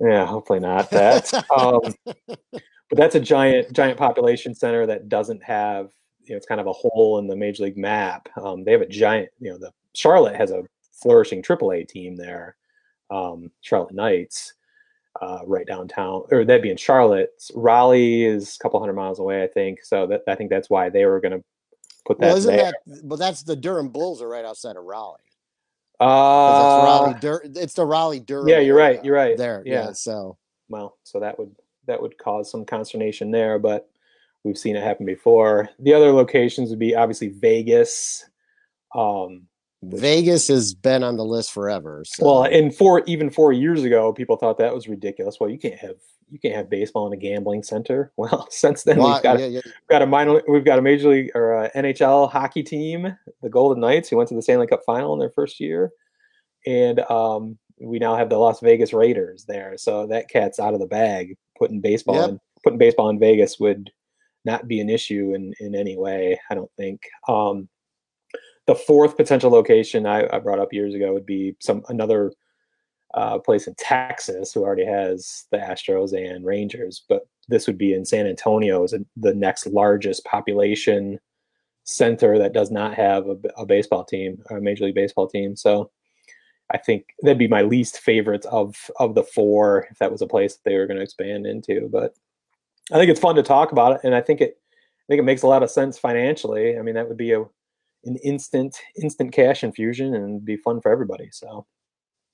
Yeah, 0.00 0.26
hopefully 0.26 0.60
not 0.60 0.90
that. 0.90 1.32
um, 1.56 1.94
but 2.06 2.96
that's 2.96 3.14
a 3.14 3.20
giant, 3.20 3.72
giant 3.72 3.98
population 3.98 4.54
center 4.54 4.86
that 4.86 5.08
doesn't 5.08 5.42
have, 5.42 5.88
you 6.24 6.34
know, 6.34 6.36
it's 6.36 6.46
kind 6.46 6.60
of 6.60 6.66
a 6.66 6.72
hole 6.72 7.18
in 7.18 7.26
the 7.26 7.36
major 7.36 7.64
league 7.64 7.76
map. 7.76 8.28
Um, 8.40 8.64
they 8.64 8.72
have 8.72 8.80
a 8.80 8.86
giant, 8.86 9.30
you 9.40 9.50
know, 9.50 9.58
the 9.58 9.72
Charlotte 9.94 10.36
has 10.36 10.50
a 10.50 10.62
flourishing 10.92 11.42
AAA 11.42 11.88
team 11.88 12.16
there, 12.16 12.56
um, 13.10 13.50
Charlotte 13.60 13.94
Knights, 13.94 14.54
uh, 15.20 15.40
right 15.46 15.66
downtown, 15.66 16.22
or 16.30 16.44
that'd 16.44 16.62
be 16.62 16.70
in 16.70 16.76
Charlotte. 16.76 17.30
Raleigh 17.54 18.24
is 18.24 18.56
a 18.56 18.58
couple 18.62 18.78
hundred 18.78 18.94
miles 18.94 19.18
away, 19.18 19.42
I 19.42 19.48
think. 19.48 19.82
So 19.82 20.06
that 20.06 20.22
I 20.28 20.34
think 20.34 20.50
that's 20.50 20.70
why 20.70 20.90
they 20.90 21.06
were 21.06 21.20
going 21.20 21.38
to 21.38 21.44
put 22.06 22.18
that 22.20 22.28
well, 22.28 22.36
isn't 22.36 22.56
there. 22.56 22.72
that? 22.86 23.04
Well, 23.04 23.16
that's 23.16 23.42
the 23.42 23.56
Durham 23.56 23.88
Bulls 23.88 24.22
are 24.22 24.28
right 24.28 24.44
outside 24.44 24.76
of 24.76 24.84
Raleigh. 24.84 25.18
It's 26.00 26.06
uh, 26.06 26.82
Raleigh. 26.84 27.20
Dur- 27.20 27.42
it's 27.44 27.74
the 27.74 27.86
Raleigh 27.86 28.20
Durham. 28.20 28.48
yeah, 28.48 28.60
you're 28.60 28.76
right, 28.76 29.04
you're 29.04 29.16
right. 29.16 29.36
There. 29.36 29.62
Yeah. 29.64 29.86
Yeah. 29.86 29.92
So 29.92 30.36
well, 30.68 30.96
so 31.02 31.20
that 31.20 31.38
would 31.38 31.54
that 31.86 32.00
would 32.00 32.18
cause 32.18 32.50
some 32.50 32.64
consternation 32.64 33.30
there, 33.30 33.58
but 33.58 33.88
we've 34.44 34.58
seen 34.58 34.76
it 34.76 34.82
happen 34.82 35.06
before. 35.06 35.68
The 35.78 35.94
other 35.94 36.12
locations 36.12 36.70
would 36.70 36.78
be 36.78 36.94
obviously 36.94 37.28
Vegas. 37.28 38.24
Um, 38.94 39.46
Vegas 39.82 40.48
has 40.48 40.74
been 40.74 41.02
on 41.02 41.16
the 41.16 41.24
list 41.24 41.52
forever. 41.52 42.02
So. 42.06 42.26
well, 42.26 42.42
and 42.44 42.74
four 42.74 43.02
even 43.06 43.30
four 43.30 43.52
years 43.52 43.84
ago, 43.84 44.12
people 44.12 44.36
thought 44.36 44.58
that 44.58 44.74
was 44.74 44.88
ridiculous. 44.88 45.38
Well, 45.40 45.50
you 45.50 45.58
can't 45.58 45.78
have 45.78 45.96
you 46.30 46.38
can't 46.38 46.54
have 46.54 46.68
baseball 46.70 47.06
in 47.06 47.12
a 47.12 47.16
gambling 47.16 47.62
center. 47.62 48.12
Well, 48.16 48.46
since 48.50 48.82
then 48.82 48.98
Why- 48.98 49.14
we've 49.14 49.22
got 49.22 49.38
yeah, 49.40 49.46
yeah. 49.46 49.60
we've 49.64 49.88
got 49.88 50.02
a 50.02 50.06
minor 50.06 50.42
we've 50.48 50.64
got 50.64 50.78
a 50.78 50.82
major 50.82 51.08
league 51.08 51.30
or 51.34 51.64
a 51.64 51.70
NHL 51.70 52.30
hockey 52.30 52.62
team, 52.62 53.16
the 53.42 53.48
Golden 53.48 53.80
Knights, 53.80 54.08
who 54.08 54.16
went 54.16 54.28
to 54.30 54.34
the 54.34 54.42
Stanley 54.42 54.66
Cup 54.66 54.80
final 54.84 55.12
in 55.12 55.18
their 55.18 55.30
first 55.30 55.60
year, 55.60 55.90
and 56.66 57.00
um, 57.10 57.58
we 57.80 57.98
now 57.98 58.16
have 58.16 58.28
the 58.28 58.36
Las 58.38 58.60
Vegas 58.60 58.92
Raiders 58.92 59.44
there. 59.44 59.76
So 59.78 60.06
that 60.08 60.28
cat's 60.28 60.58
out 60.58 60.74
of 60.74 60.80
the 60.80 60.86
bag. 60.86 61.36
Putting 61.58 61.80
baseball 61.80 62.16
Yep. 62.16 62.28
in, 62.30 62.40
putting 62.64 62.78
baseball 62.78 63.08
in 63.10 63.18
Vegas 63.18 63.58
would 63.60 63.90
not 64.44 64.68
be 64.68 64.80
an 64.80 64.88
issue 64.90 65.32
in 65.34 65.54
in 65.60 65.74
any 65.74 65.96
way. 65.96 66.38
I 66.50 66.54
don't 66.54 66.70
think. 66.76 67.00
Um, 67.28 67.68
the 68.66 68.74
fourth 68.74 69.16
potential 69.16 69.50
location 69.50 70.04
I, 70.04 70.28
I 70.30 70.38
brought 70.40 70.58
up 70.58 70.74
years 70.74 70.94
ago 70.94 71.14
would 71.14 71.24
be 71.24 71.56
some 71.60 71.82
another 71.88 72.32
uh, 73.14 73.38
place 73.38 73.66
in 73.66 73.74
Texas 73.74 74.52
who 74.52 74.62
already 74.62 74.84
has 74.84 75.46
the 75.50 75.58
Astros 75.58 76.12
and 76.12 76.44
Rangers, 76.44 77.04
but 77.08 77.26
this 77.48 77.66
would 77.66 77.78
be 77.78 77.94
in 77.94 78.04
San 78.04 78.26
Antonio 78.26 78.84
a, 78.84 78.98
the 79.16 79.34
next 79.34 79.66
largest 79.66 80.24
population 80.24 81.18
center 81.84 82.38
that 82.38 82.52
does 82.52 82.70
not 82.70 82.94
have 82.94 83.26
a, 83.26 83.36
a 83.56 83.64
baseball 83.64 84.04
team, 84.04 84.42
a 84.50 84.60
major 84.60 84.84
league 84.84 84.94
baseball 84.94 85.26
team. 85.26 85.56
So 85.56 85.90
I 86.70 86.76
think 86.76 87.06
that'd 87.22 87.38
be 87.38 87.48
my 87.48 87.62
least 87.62 87.98
favorite 87.98 88.44
of 88.46 88.90
of 88.98 89.14
the 89.14 89.22
four 89.22 89.88
if 89.90 89.98
that 89.98 90.12
was 90.12 90.20
a 90.20 90.26
place 90.26 90.54
that 90.54 90.68
they 90.68 90.76
were 90.76 90.86
going 90.86 90.98
to 90.98 91.02
expand 91.02 91.46
into. 91.46 91.88
But 91.90 92.14
I 92.92 92.98
think 92.98 93.10
it's 93.10 93.20
fun 93.20 93.36
to 93.36 93.42
talk 93.42 93.72
about 93.72 93.96
it, 93.96 94.00
and 94.04 94.14
I 94.14 94.20
think 94.20 94.40
it 94.40 94.58
I 94.60 95.04
think 95.08 95.20
it 95.20 95.24
makes 95.24 95.42
a 95.42 95.46
lot 95.46 95.62
of 95.62 95.70
sense 95.70 95.98
financially. 95.98 96.78
I 96.78 96.82
mean, 96.82 96.94
that 96.94 97.08
would 97.08 97.16
be 97.16 97.32
a 97.32 97.40
an 98.04 98.16
instant 98.22 98.76
instant 99.02 99.32
cash 99.32 99.64
infusion 99.64 100.14
and 100.14 100.44
be 100.44 100.56
fun 100.56 100.80
for 100.80 100.92
everybody. 100.92 101.30
So 101.32 101.66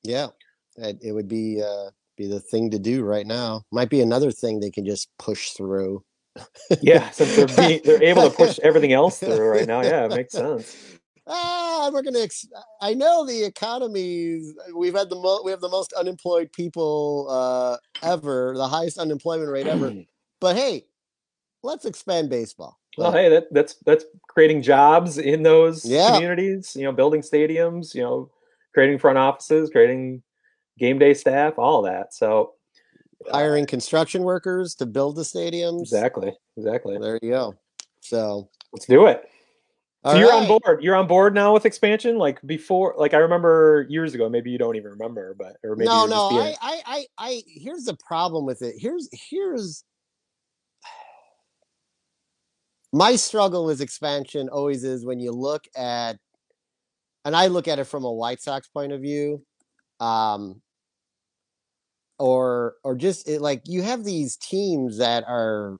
Yeah, 0.03 0.29
it, 0.77 0.99
it 1.03 1.13
would 1.13 1.29
be 1.29 1.63
uh, 1.63 1.91
be 2.17 2.27
the 2.27 2.41
thing 2.41 2.71
to 2.71 2.79
do 2.79 3.03
right 3.03 3.27
now. 3.27 3.63
Might 3.73 3.91
be 3.91 4.01
another 4.01 4.31
thing 4.31 4.61
they 4.61 4.71
can 4.71 4.87
just 4.87 5.09
push 5.19 5.51
through. 5.51 6.03
yeah, 6.81 7.11
since 7.11 7.37
they're 7.37 7.47
being, 7.47 7.81
they're 7.85 8.03
able 8.03 8.23
to 8.23 8.31
push 8.31 8.59
everything 8.63 8.93
else 8.93 9.21
through 9.21 9.47
right 9.47 9.67
now, 9.67 9.83
yeah, 9.83 10.07
it 10.07 10.11
makes 10.11 10.33
sense. 10.33 10.77
Ah, 11.27 11.91
we're 11.93 12.03
gonna. 12.03 12.19
Ex- 12.19 12.49
I 12.83 12.93
know 12.93 13.25
the 13.25 13.45
economy. 13.45 14.43
We've 14.75 14.95
had 14.95 15.09
the 15.09 15.17
mo- 15.17 15.41
we 15.43 15.51
have 15.51 15.61
the 15.61 15.71
most 15.71 15.93
unemployed 15.95 16.53
people 16.53 17.29
uh, 17.31 17.79
ever, 18.03 18.53
the 18.57 18.69
highest 18.69 18.99
unemployment 18.99 19.51
rate 19.51 19.67
ever. 19.67 19.93
But 20.41 20.57
hey, 20.57 20.85
let's 21.63 21.87
expand 21.87 22.29
baseball. 22.29 22.79
Well, 22.99 23.13
hey, 23.13 23.29
that, 23.31 23.47
that's 23.53 23.77
that's 23.87 24.05
creating 24.29 24.61
jobs 24.63 25.17
in 25.17 25.43
those 25.43 25.85
Yeah. 25.85 26.13
communities. 26.13 26.77
You 26.77 26.85
know, 26.85 26.93
building 26.93 27.23
stadiums. 27.23 27.95
You 27.95 28.03
know, 28.03 28.31
creating 28.75 28.99
front 28.99 29.17
offices, 29.17 29.71
creating 29.71 30.23
game 30.79 30.99
day 30.99 31.15
staff, 31.15 31.59
all 31.59 31.83
that. 31.83 32.15
So 32.15 32.53
uh, 33.29 33.37
Hiring 33.37 33.67
construction 33.67 34.23
workers 34.23 34.75
to 34.77 34.87
build 34.87 35.17
the 35.17 35.23
stadiums. 35.23 35.81
exactly, 35.81 36.33
exactly. 36.57 36.99
There 36.99 37.19
you 37.23 37.31
go. 37.31 37.55
So, 38.01 38.49
Let's 38.73 38.87
do 38.87 39.07
it. 39.07 39.29
So 40.05 40.11
all 40.11 40.17
you're 40.19 40.35
on 40.35 40.47
board. 40.47 40.83
You're 40.83 40.97
on 40.97 41.07
board 41.07 41.35
now 41.35 41.55
with 41.55 41.65
expansion. 41.65 42.19
Like 42.19 42.39
before, 42.43 42.95
like 42.99 43.15
I 43.15 43.19
remember 43.19 43.87
years 43.89 44.13
ago. 44.13 44.29
Maybe 44.29 44.51
you 44.51 44.59
don't 44.59 44.77
even 44.77 44.91
remember, 44.91 45.35
but 45.39 45.57
or 45.65 45.77
maybe 45.77 45.89
no, 45.89 46.05
no. 46.05 46.29
I, 46.31 46.55
I, 46.61 46.83
I, 46.87 47.07
I. 47.17 47.43
Here's 47.47 47.85
the 47.85 47.97
problem 47.97 48.45
with 48.45 48.61
it. 48.61 48.75
Here's, 48.77 49.09
here's. 49.13 49.83
My 52.93 53.17
struggle 53.17 53.65
with 53.65 53.81
expansion 53.81 54.51
always 54.51 54.85
is 54.85 55.07
when 55.07 55.21
you 55.21 55.33
look 55.33 55.65
at, 55.75 56.19
and 57.25 57.35
I 57.35 57.47
look 57.47 57.67
at 57.67 57.79
it 57.79 57.85
from 57.85 58.05
a 58.05 58.13
White 58.13 58.43
Sox 58.43 58.69
point 58.69 58.93
of 58.93 59.01
view, 59.01 59.43
um, 60.01 60.61
or 62.19 62.75
or 62.85 62.95
just 62.95 63.29
it, 63.29 63.41
like 63.41 63.63
you 63.67 63.83
have 63.83 64.05
these 64.05 64.37
teams 64.37 64.99
that 64.99 65.25
are 65.27 65.79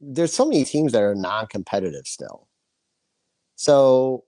there's 0.00 0.32
so 0.32 0.46
many 0.46 0.64
teams 0.64 0.92
that 0.92 1.02
are 1.02 1.14
non-competitive 1.14 2.06
still. 2.06 2.48
So 3.56 4.24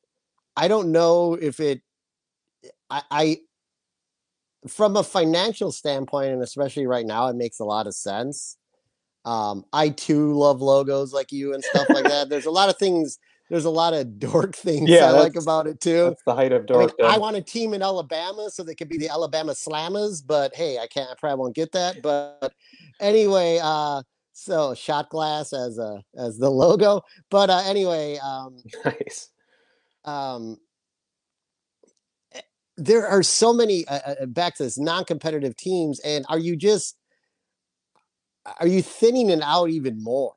I 0.56 0.68
don't 0.68 0.92
know 0.92 1.34
if 1.34 1.60
it 1.60 1.80
I, 2.90 3.02
I 3.10 3.38
from 4.68 4.96
a 4.96 5.02
financial 5.02 5.72
standpoint, 5.72 6.32
and 6.32 6.42
especially 6.42 6.86
right 6.86 7.06
now, 7.06 7.26
it 7.28 7.36
makes 7.36 7.58
a 7.58 7.64
lot 7.64 7.86
of 7.86 7.94
sense. 7.94 8.56
Um, 9.24 9.64
I 9.72 9.88
too 9.88 10.34
love 10.34 10.60
logos 10.60 11.12
like 11.12 11.32
you 11.32 11.54
and 11.54 11.64
stuff 11.64 11.88
like 11.90 12.04
that. 12.08 12.28
There's 12.28 12.46
a 12.46 12.50
lot 12.50 12.68
of 12.68 12.76
things. 12.78 13.18
There's 13.52 13.66
a 13.66 13.70
lot 13.70 13.92
of 13.92 14.18
dork 14.18 14.56
things 14.56 14.88
Yeah, 14.88 15.08
I 15.08 15.10
like 15.10 15.36
about 15.36 15.66
it 15.66 15.78
too. 15.78 16.04
That's 16.04 16.22
the 16.24 16.34
height 16.34 16.52
of 16.52 16.64
I, 16.70 16.78
mean. 16.86 16.90
I 17.02 17.18
want 17.18 17.36
a 17.36 17.42
team 17.42 17.74
in 17.74 17.82
Alabama 17.82 18.48
so 18.50 18.62
they 18.62 18.74
could 18.74 18.88
be 18.88 18.96
the 18.96 19.10
Alabama 19.10 19.52
Slammers, 19.52 20.26
but 20.26 20.54
hey, 20.54 20.78
I 20.78 20.86
can't. 20.86 21.10
I 21.10 21.14
probably 21.20 21.38
won't 21.38 21.54
get 21.54 21.70
that. 21.72 22.00
But 22.00 22.54
anyway, 22.98 23.60
uh, 23.62 24.04
so 24.32 24.72
shot 24.72 25.10
glass 25.10 25.52
as 25.52 25.76
a 25.76 26.02
as 26.16 26.38
the 26.38 26.48
logo. 26.48 27.02
But 27.28 27.50
uh, 27.50 27.60
anyway, 27.66 28.16
um, 28.24 28.56
nice. 28.86 29.28
um, 30.06 30.56
eh, 32.34 32.40
there 32.78 33.06
are 33.06 33.22
so 33.22 33.52
many 33.52 33.86
uh, 33.86 34.14
uh, 34.22 34.26
back 34.28 34.54
to 34.54 34.62
this 34.62 34.78
non-competitive 34.78 35.58
teams, 35.58 36.00
and 36.00 36.24
are 36.30 36.38
you 36.38 36.56
just 36.56 36.96
are 38.58 38.66
you 38.66 38.80
thinning 38.80 39.28
it 39.28 39.42
out 39.42 39.68
even 39.68 40.02
more? 40.02 40.36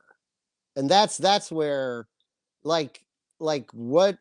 And 0.76 0.90
that's 0.90 1.16
that's 1.16 1.50
where, 1.50 2.10
like, 2.66 3.05
like 3.40 3.70
what 3.72 4.18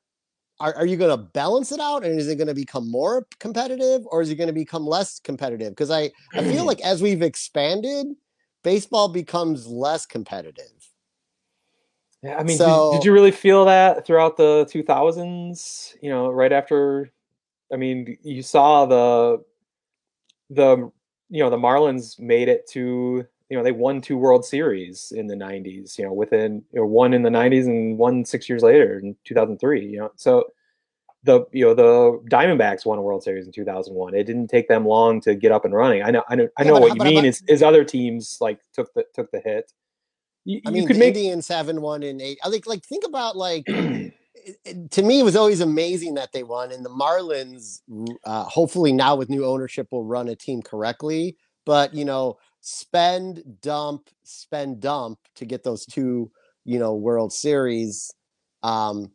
are, 0.61 0.75
are 0.77 0.87
you 0.87 0.97
going 0.97 1.11
to 1.11 1.23
balance 1.23 1.73
it 1.73 1.81
out, 1.81 2.05
and 2.05 2.19
is 2.19 2.29
it 2.29 2.37
going 2.37 2.49
to 2.49 2.55
become 2.55 2.91
more 2.91 3.27
competitive, 3.41 4.03
or 4.07 4.23
is 4.23 4.31
it 4.31 4.37
going 4.37 4.47
to 4.49 4.53
become 4.53 4.87
less 4.87 5.19
competitive? 5.21 5.71
Because 5.71 5.91
I 5.91 6.11
I 6.33 6.43
feel 6.45 6.65
like 6.71 6.81
as 6.81 7.03
we've 7.03 7.23
expanded, 7.23 8.07
baseball 8.63 9.09
becomes 9.09 9.67
less 9.67 10.07
competitive. 10.07 10.91
Yeah, 12.23 12.39
I 12.39 12.43
mean, 12.43 12.57
So- 12.57 12.93
did, 12.93 12.99
did 12.99 13.07
you 13.07 13.13
really 13.13 13.33
feel 13.33 13.65
that 13.67 14.07
throughout 14.07 14.37
the 14.37 14.65
2000s? 14.71 15.97
You 16.01 16.11
know, 16.11 16.31
right 16.31 16.53
after, 16.53 17.11
I 17.73 17.77
mean, 17.77 18.17
you 18.23 18.43
saw 18.43 18.87
the 18.87 19.45
the 20.51 20.91
you 21.31 21.43
know 21.43 21.51
the 21.51 21.57
Marlins 21.57 22.19
made 22.21 22.49
it 22.49 22.69
to 22.71 23.27
you 23.55 23.61
know 23.61 23.63
they 23.63 23.71
won 23.71 24.01
two 24.01 24.17
World 24.19 24.45
Series 24.45 25.13
in 25.15 25.29
the 25.29 25.37
90s. 25.37 25.97
You 25.97 26.07
know, 26.07 26.13
within 26.13 26.65
you 26.73 26.81
know, 26.81 26.87
one 26.87 27.15
in 27.15 27.23
the 27.23 27.31
90s 27.31 27.67
and 27.67 27.97
one 27.97 28.25
six 28.25 28.49
years 28.49 28.65
later 28.65 28.99
in 28.99 29.15
2003. 29.23 29.87
You 29.87 29.99
know, 29.99 30.11
so 30.17 30.47
the 31.23 31.45
you 31.53 31.65
know 31.65 31.73
the 31.73 32.21
Diamondbacks 32.29 32.85
won 32.85 32.99
a 32.99 33.03
World 33.03 33.23
Series 33.23 33.47
in 33.47 33.53
2001. 33.53 34.13
It 34.17 34.25
didn't 34.25 34.49
take 34.49 34.67
them 34.67 34.85
long 34.85 35.21
to 35.21 35.37
get 35.37 35.53
up 35.53 35.65
and 35.65 35.73
running. 35.73 36.03
I 36.03 36.11
know, 36.11 36.25
I 36.29 36.35
know, 36.35 36.49
I 36.59 36.65
know 36.65 36.81
what 36.81 36.97
you 36.97 37.05
mean. 37.05 37.15
but- 37.15 37.27
is 37.27 37.45
is 37.47 37.63
other 37.63 37.85
teams 37.85 38.39
like 38.41 38.59
took 38.73 38.93
the 38.95 39.05
took 39.15 39.31
the 39.31 39.39
hit. 39.39 39.73
You, 40.45 40.61
I 40.67 40.71
you 40.71 40.75
mean, 40.75 40.87
could 40.89 40.97
the 40.97 41.01
make 41.01 41.15
Indians 41.15 41.47
having 41.47 41.81
one 41.81 42.03
in 42.03 42.21
eight. 42.21 42.39
I 42.45 42.51
think, 42.51 42.67
like, 42.67 42.85
think 42.85 43.05
about 43.07 43.37
like 43.37 43.63
it- 43.69 44.13
it- 44.65 44.91
to 44.91 45.03
me, 45.03 45.21
it 45.21 45.23
was 45.23 45.37
always 45.37 45.61
amazing 45.61 46.15
that 46.15 46.33
they 46.33 46.43
won. 46.43 46.73
And 46.73 46.85
the 46.85 46.91
Marlins, 46.91 47.83
uh, 48.25 48.43
hopefully 48.43 48.93
now 48.93 49.15
with 49.15 49.31
new 49.31 49.47
ownership, 49.47 49.87
will 49.93 50.05
run 50.05 50.29
a 50.29 50.35
team 50.35 50.61
correctly. 50.61 51.37
But 51.65 51.95
you 51.95 52.05
know, 52.05 52.39
spend, 52.67 53.43
dump, 53.61 54.09
spend, 54.23 54.81
dump 54.81 55.19
to 55.37 55.45
get 55.45 55.63
those 55.63 55.85
two, 55.85 56.31
you 56.65 56.79
know, 56.79 56.95
World 56.95 57.31
Series. 57.31 58.11
Um, 58.63 59.11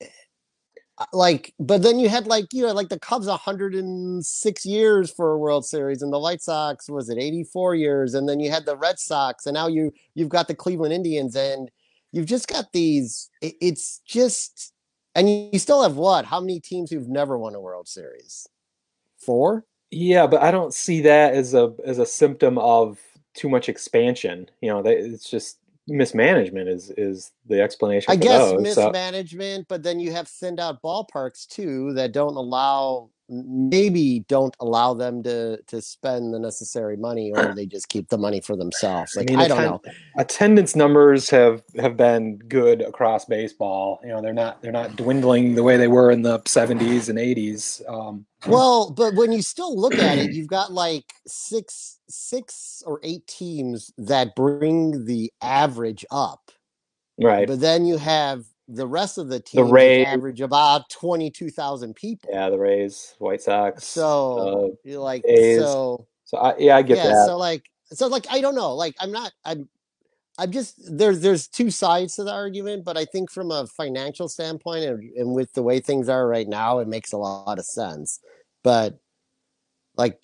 uh, 0.00 1.04
like, 1.12 1.52
but 1.60 1.82
then 1.82 1.98
you 1.98 2.08
had 2.08 2.26
like 2.26 2.46
you 2.52 2.62
know 2.62 2.72
like 2.72 2.88
the 2.88 2.98
Cubs 2.98 3.26
106 3.26 4.66
years 4.66 5.10
for 5.10 5.32
a 5.32 5.38
World 5.38 5.66
Series, 5.66 6.00
and 6.00 6.10
the 6.10 6.18
White 6.18 6.40
Sox 6.40 6.88
was 6.88 7.10
it 7.10 7.18
84 7.18 7.74
years, 7.74 8.14
and 8.14 8.26
then 8.26 8.40
you 8.40 8.50
had 8.50 8.64
the 8.64 8.76
Red 8.76 8.98
Sox, 8.98 9.44
and 9.44 9.54
now 9.54 9.66
you 9.66 9.92
you've 10.14 10.30
got 10.30 10.48
the 10.48 10.54
Cleveland 10.54 10.94
Indians, 10.94 11.36
and 11.36 11.70
you've 12.10 12.26
just 12.26 12.48
got 12.48 12.72
these. 12.72 13.28
It, 13.42 13.54
it's 13.60 14.00
just, 14.06 14.72
and 15.14 15.28
you, 15.28 15.50
you 15.52 15.58
still 15.58 15.82
have 15.82 15.96
what? 15.96 16.24
How 16.24 16.40
many 16.40 16.58
teams 16.58 16.90
who've 16.90 17.08
never 17.08 17.36
won 17.36 17.54
a 17.54 17.60
World 17.60 17.86
Series? 17.86 18.48
Four. 19.18 19.66
Yeah, 19.90 20.26
but 20.26 20.42
I 20.42 20.50
don't 20.50 20.74
see 20.74 21.00
that 21.02 21.34
as 21.34 21.54
a 21.54 21.74
as 21.84 21.98
a 21.98 22.06
symptom 22.06 22.58
of 22.58 22.98
too 23.34 23.48
much 23.48 23.68
expansion. 23.68 24.50
You 24.60 24.70
know, 24.70 24.82
that 24.82 24.96
it's 24.98 25.28
just 25.28 25.58
mismanagement 25.86 26.68
is 26.68 26.90
is 26.96 27.32
the 27.46 27.60
explanation. 27.62 28.12
I 28.12 28.16
guess 28.16 28.50
those. 28.50 28.74
So- 28.74 28.90
mismanagement, 28.90 29.66
but 29.68 29.82
then 29.82 30.00
you 30.00 30.12
have 30.12 30.28
thinned 30.28 30.60
out 30.60 30.82
ballparks 30.82 31.46
too 31.46 31.94
that 31.94 32.12
don't 32.12 32.36
allow 32.36 33.10
maybe 33.28 34.24
don't 34.28 34.56
allow 34.60 34.94
them 34.94 35.22
to 35.22 35.58
to 35.66 35.82
spend 35.82 36.32
the 36.32 36.38
necessary 36.38 36.96
money 36.96 37.30
or 37.34 37.52
they 37.56 37.66
just 37.66 37.88
keep 37.88 38.08
the 38.08 38.18
money 38.18 38.40
for 38.40 38.56
themselves. 38.56 39.14
Like 39.16 39.30
I, 39.30 39.36
mean, 39.36 39.48
don't 39.48 39.58
atten- 39.58 39.70
know. 39.72 39.80
Attendance 40.16 40.74
numbers 40.74 41.28
have 41.30 41.62
have 41.78 41.96
been 41.96 42.38
good 42.38 42.82
across 42.82 43.24
baseball. 43.24 44.00
You 44.02 44.10
know, 44.10 44.22
they're 44.22 44.32
not 44.32 44.62
they're 44.62 44.72
not 44.72 44.96
dwindling 44.96 45.54
the 45.54 45.62
way 45.62 45.76
they 45.76 45.88
were 45.88 46.10
in 46.10 46.22
the 46.22 46.40
70s 46.40 47.08
and 47.08 47.18
80s. 47.18 47.82
Um, 47.88 48.24
Well, 48.46 48.90
but 48.90 49.14
when 49.14 49.32
you 49.32 49.42
still 49.42 49.78
look 49.78 49.94
at 49.94 50.18
it, 50.18 50.32
you've 50.32 50.48
got 50.58 50.72
like 50.72 51.04
six 51.26 51.98
six 52.08 52.82
or 52.86 53.00
eight 53.02 53.26
teams 53.26 53.92
that 53.98 54.34
bring 54.34 55.04
the 55.04 55.30
average 55.42 56.04
up. 56.10 56.50
right. 57.20 57.46
But 57.46 57.60
then 57.60 57.84
you 57.84 57.98
have 57.98 58.44
the 58.68 58.86
rest 58.86 59.16
of 59.18 59.28
the 59.28 59.40
teams 59.40 59.66
that 59.66 59.72
Rays. 59.72 60.06
average 60.06 60.40
about 60.40 60.90
22,000 60.90 61.94
people. 61.94 62.30
Yeah, 62.32 62.50
the 62.50 62.58
Rays, 62.58 63.14
White 63.18 63.40
Sox. 63.40 63.84
So 63.84 64.38
uh, 64.38 64.76
you're 64.84 65.00
like 65.00 65.24
A's. 65.26 65.58
so 65.58 66.06
so 66.24 66.36
I, 66.36 66.56
yeah, 66.58 66.76
I 66.76 66.82
get 66.82 66.98
yeah, 66.98 67.04
that. 67.04 67.26
so 67.26 67.38
like 67.38 67.64
so 67.86 68.06
like 68.06 68.26
I 68.30 68.40
don't 68.40 68.54
know. 68.54 68.74
Like 68.74 68.94
I'm 69.00 69.10
not 69.10 69.32
I'm 69.44 69.68
I'm 70.38 70.52
just 70.52 70.74
there's 70.96 71.20
there's 71.20 71.48
two 71.48 71.70
sides 71.70 72.16
to 72.16 72.24
the 72.24 72.32
argument, 72.32 72.84
but 72.84 72.98
I 72.98 73.06
think 73.06 73.30
from 73.30 73.50
a 73.50 73.66
financial 73.66 74.28
standpoint 74.28 74.84
and, 74.84 75.02
and 75.16 75.34
with 75.34 75.52
the 75.54 75.62
way 75.62 75.80
things 75.80 76.08
are 76.08 76.28
right 76.28 76.46
now, 76.46 76.80
it 76.80 76.88
makes 76.88 77.12
a 77.12 77.16
lot 77.16 77.58
of 77.58 77.64
sense. 77.64 78.20
But 78.62 78.98
like 79.96 80.20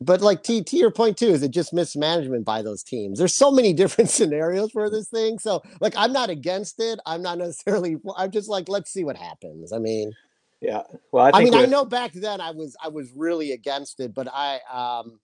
but 0.00 0.20
like 0.20 0.42
to, 0.44 0.62
to 0.62 0.76
your 0.76 0.90
point 0.90 1.16
too, 1.16 1.28
is 1.28 1.42
it 1.42 1.50
just 1.50 1.72
mismanagement 1.72 2.44
by 2.44 2.62
those 2.62 2.82
teams? 2.82 3.18
There's 3.18 3.34
so 3.34 3.50
many 3.50 3.72
different 3.74 4.10
scenarios 4.10 4.72
for 4.72 4.90
this 4.90 5.08
thing. 5.08 5.38
So 5.38 5.62
like 5.80 5.94
I'm 5.96 6.12
not 6.12 6.30
against 6.30 6.76
it. 6.78 7.00
I'm 7.06 7.22
not 7.22 7.38
necessarily 7.38 7.96
I'm 8.16 8.30
just 8.30 8.48
like, 8.48 8.68
let's 8.68 8.92
see 8.92 9.04
what 9.04 9.16
happens. 9.16 9.72
I 9.72 9.78
mean 9.78 10.12
yeah. 10.60 10.82
Well, 11.12 11.26
I 11.26 11.30
I, 11.34 11.44
mean, 11.44 11.54
I 11.54 11.66
know 11.66 11.84
back 11.84 12.12
then 12.12 12.40
I 12.40 12.50
was 12.50 12.76
I 12.82 12.88
was 12.88 13.12
really 13.14 13.52
against 13.52 14.00
it, 14.00 14.14
but 14.14 14.28
I 14.32 14.60
um 14.72 15.20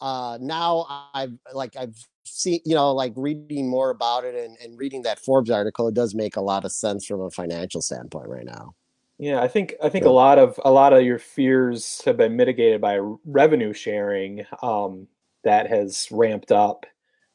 uh 0.00 0.38
now 0.40 1.08
I've 1.14 1.32
like 1.52 1.76
I've 1.76 1.96
seen 2.24 2.60
you 2.64 2.74
know 2.74 2.92
like 2.92 3.12
reading 3.16 3.68
more 3.68 3.90
about 3.90 4.24
it 4.24 4.34
and, 4.34 4.56
and 4.62 4.78
reading 4.78 5.02
that 5.02 5.18
Forbes 5.18 5.50
article, 5.50 5.88
it 5.88 5.94
does 5.94 6.14
make 6.14 6.36
a 6.36 6.40
lot 6.40 6.64
of 6.64 6.72
sense 6.72 7.04
from 7.04 7.20
a 7.20 7.30
financial 7.30 7.82
standpoint 7.82 8.28
right 8.28 8.44
now. 8.44 8.74
Yeah, 9.18 9.40
I 9.40 9.48
think 9.48 9.74
I 9.82 9.88
think 9.88 10.04
Yeah. 10.04 10.10
a 10.10 10.12
lot 10.12 10.38
of 10.38 10.60
a 10.64 10.70
lot 10.70 10.92
of 10.92 11.02
your 11.02 11.18
fears 11.18 12.02
have 12.04 12.16
been 12.16 12.36
mitigated 12.36 12.80
by 12.80 12.98
revenue 13.24 13.72
sharing 13.72 14.44
um, 14.62 15.08
that 15.44 15.68
has 15.68 16.08
ramped 16.10 16.52
up, 16.52 16.84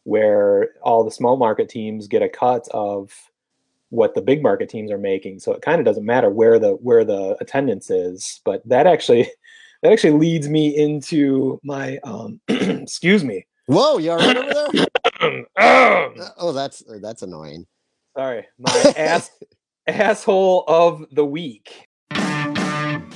where 0.03 0.75
all 0.83 1.03
the 1.03 1.11
small 1.11 1.37
market 1.37 1.69
teams 1.69 2.07
get 2.07 2.21
a 2.21 2.29
cut 2.29 2.67
of 2.71 3.11
what 3.89 4.13
the 4.15 4.21
big 4.21 4.41
market 4.43 4.69
teams 4.69 4.91
are 4.91 4.97
making. 4.97 5.39
So 5.39 5.51
it 5.53 5.61
kind 5.61 5.79
of 5.79 5.85
doesn't 5.85 6.05
matter 6.05 6.29
where 6.29 6.59
the 6.59 6.73
where 6.73 7.03
the 7.03 7.35
attendance 7.41 7.89
is, 7.89 8.41
but 8.45 8.61
that 8.67 8.85
actually 8.85 9.29
that 9.81 9.91
actually 9.91 10.13
leads 10.19 10.47
me 10.47 10.75
into 10.77 11.59
my 11.63 11.97
um, 12.03 12.39
excuse 12.47 13.23
me. 13.23 13.47
Whoa, 13.65 13.97
you 13.97 14.11
all 14.11 14.17
right 14.17 14.37
over 14.37 14.53
there? 14.53 14.85
Um, 15.21 15.45
Uh, 15.57 16.29
Oh, 16.37 16.51
that's 16.51 16.83
uh, 16.87 16.97
that's 17.01 17.21
annoying. 17.21 17.65
sorry, 18.15 18.47
my 18.59 18.71
ass 18.97 19.29
asshole 19.87 20.63
of 20.67 21.05
the 21.11 21.25
week. 21.25 21.85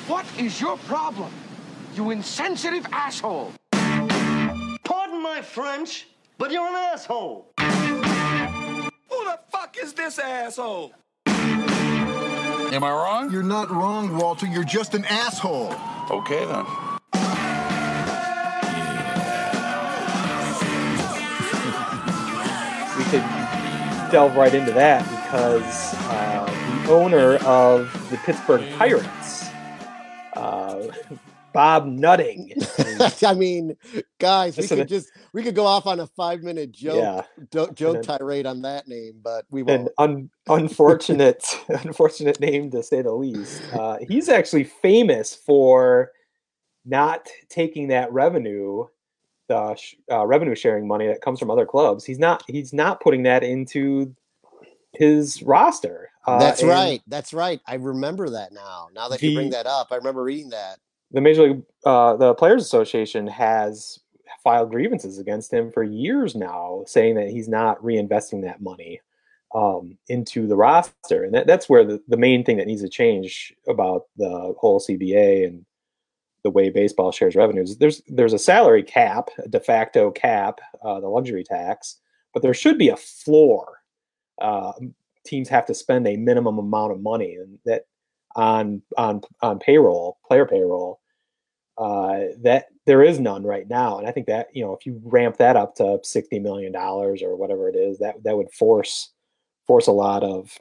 What 0.08 0.26
is 0.38 0.60
your 0.60 0.78
problem? 0.78 1.32
You 1.96 2.12
insensitive 2.12 2.86
asshole! 2.92 3.54
Pardon 3.72 5.22
my 5.22 5.42
French, 5.42 6.08
but 6.38 6.52
you're 6.52 6.68
an 6.68 6.76
asshole. 6.76 7.52
Who 7.60 9.24
the 9.24 9.40
fuck 9.50 9.78
is 9.82 9.94
this 9.94 10.20
asshole? 10.20 10.94
Am 11.28 12.84
I 12.84 12.92
wrong? 12.92 13.32
You're 13.32 13.44
not 13.44 13.70
wrong, 13.72 14.18
Walter. 14.18 14.46
You're 14.48 14.64
just 14.64 14.96
an 14.96 15.06
asshole. 15.06 15.74
Okay 16.10 16.46
then. 16.46 16.66
we 22.98 23.04
could 23.06 23.24
delve 24.10 24.36
right 24.38 24.54
into 24.54 24.72
that 24.72 25.25
because 25.36 25.94
uh, 25.96 26.82
the 26.86 26.92
owner 26.94 27.36
of 27.44 27.92
the 28.10 28.16
Pittsburgh 28.20 28.64
Pirates, 28.78 29.50
uh, 30.32 30.88
Bob 31.52 31.88
Nutting, 31.88 32.54
I 33.22 33.34
mean, 33.34 33.76
guys, 34.18 34.58
we 34.58 34.66
could 34.66 34.88
just 34.88 35.12
we 35.34 35.44
could 35.44 35.54
go 35.54 35.66
off 35.66 35.88
on 35.88 36.00
a 36.00 36.08
five 36.08 36.42
minute 36.42 36.72
joke 36.72 36.96
yeah, 36.96 37.46
do- 37.52 37.70
joke 37.74 38.04
then- 38.06 38.18
tirade 38.18 38.46
on 38.46 38.62
that 38.62 38.88
name, 38.88 39.20
but 39.22 39.44
we 39.50 39.60
an 39.64 39.68
won't. 39.68 39.90
un- 39.98 40.30
unfortunate, 40.48 41.44
unfortunate 41.68 42.40
name 42.40 42.72
to 42.72 42.82
say 42.82 43.02
the 43.02 43.12
least. 43.12 43.62
Uh, 43.74 43.98
he's 44.08 44.30
actually 44.30 44.64
famous 44.64 45.36
for 45.36 46.14
not 46.86 47.28
taking 47.50 47.90
that 47.90 48.10
revenue, 48.14 48.86
the 49.50 49.78
uh, 50.10 50.26
revenue 50.26 50.56
sharing 50.56 50.88
money 50.88 51.08
that 51.08 51.20
comes 51.20 51.40
from 51.40 51.52
other 51.52 51.66
clubs. 51.66 52.06
He's 52.06 52.20
not. 52.20 52.42
He's 52.48 52.72
not 52.72 53.02
putting 53.02 53.24
that 53.24 53.44
into 53.44 54.16
his 54.98 55.42
roster. 55.44 56.10
Uh, 56.26 56.40
That's 56.40 56.64
right. 56.64 57.02
That's 57.08 57.34
right. 57.34 57.62
I 57.68 57.76
remember 57.76 58.30
that 58.32 58.52
now. 58.52 58.90
Now 58.94 59.10
that 59.10 59.22
you 59.22 59.36
bring 59.36 59.52
that 59.52 59.68
up, 59.68 59.88
I 59.92 59.96
remember 59.96 60.24
reading 60.24 60.50
that. 60.50 60.80
the 61.12 61.22
Major 61.22 61.44
League, 61.44 61.64
uh, 61.86 62.16
the 62.16 62.34
Players 62.34 62.64
Association 62.64 63.28
has 63.28 64.00
filed 64.44 64.72
grievances 64.72 65.20
against 65.20 65.52
him 65.52 65.72
for 65.72 65.84
years 65.84 66.36
now, 66.36 66.84
saying 66.88 67.16
that 67.16 67.30
he's 67.30 67.48
not 67.48 67.82
reinvesting 67.82 68.44
that 68.44 68.62
money 68.62 69.02
um, 69.54 69.98
into 70.08 70.48
the 70.48 70.56
roster, 70.56 71.24
and 71.24 71.34
that, 71.34 71.48
that's 71.48 71.70
where 71.70 71.86
the, 71.86 72.02
the 72.08 72.18
main 72.18 72.44
thing 72.44 72.58
that 72.58 72.68
needs 72.68 72.82
to 72.82 72.90
change 72.90 73.54
about 73.68 74.04
the 74.18 74.54
whole 74.60 74.80
CBA 74.80 75.48
and 75.48 75.66
the 76.44 76.52
way 76.52 76.70
baseball 76.70 77.12
shares 77.12 77.36
revenues. 77.36 77.78
There's 77.78 78.02
there's 78.08 78.34
a 78.34 78.40
salary 78.40 78.84
cap, 78.84 79.30
a 79.44 79.48
de 79.48 79.60
facto 79.60 80.12
cap, 80.12 80.60
uh, 80.84 81.00
the 81.00 81.08
luxury 81.08 81.44
tax, 81.44 81.98
but 82.34 82.44
there 82.44 82.54
should 82.54 82.78
be 82.78 82.90
a 82.90 82.98
floor. 82.98 83.80
Uh, 84.40 84.74
teams 85.26 85.50
have 85.50 85.66
to 85.66 85.74
spend 85.74 86.08
a 86.08 86.18
minimum 86.18 86.58
amount 86.58 86.92
of 86.92 87.02
money, 87.02 87.36
and 87.36 87.58
that 87.66 87.86
on 88.36 88.82
on 88.98 89.22
on 89.42 89.60
payroll, 89.60 90.18
player 90.28 90.46
payroll, 90.46 91.00
uh, 91.78 92.20
that 92.42 92.68
there 92.86 93.04
is 93.04 93.20
none 93.20 93.44
right 93.44 93.68
now. 93.68 93.98
And 93.98 94.08
I 94.08 94.12
think 94.12 94.28
that 94.28 94.48
you 94.54 94.64
know 94.64 94.74
if 94.74 94.86
you 94.86 95.02
ramp 95.04 95.38
that 95.38 95.56
up 95.56 95.76
to 95.76 96.00
sixty 96.04 96.40
million 96.40 96.72
dollars 96.72 97.22
or 97.22 97.36
whatever 97.36 97.70
it 97.70 97.76
is, 97.76 98.00
that 98.00 98.24
that 98.24 98.38
would 98.38 98.52
force 98.52 99.12
force 99.68 99.88
a 99.88 99.92
lot 99.92 100.24
of 100.24 100.58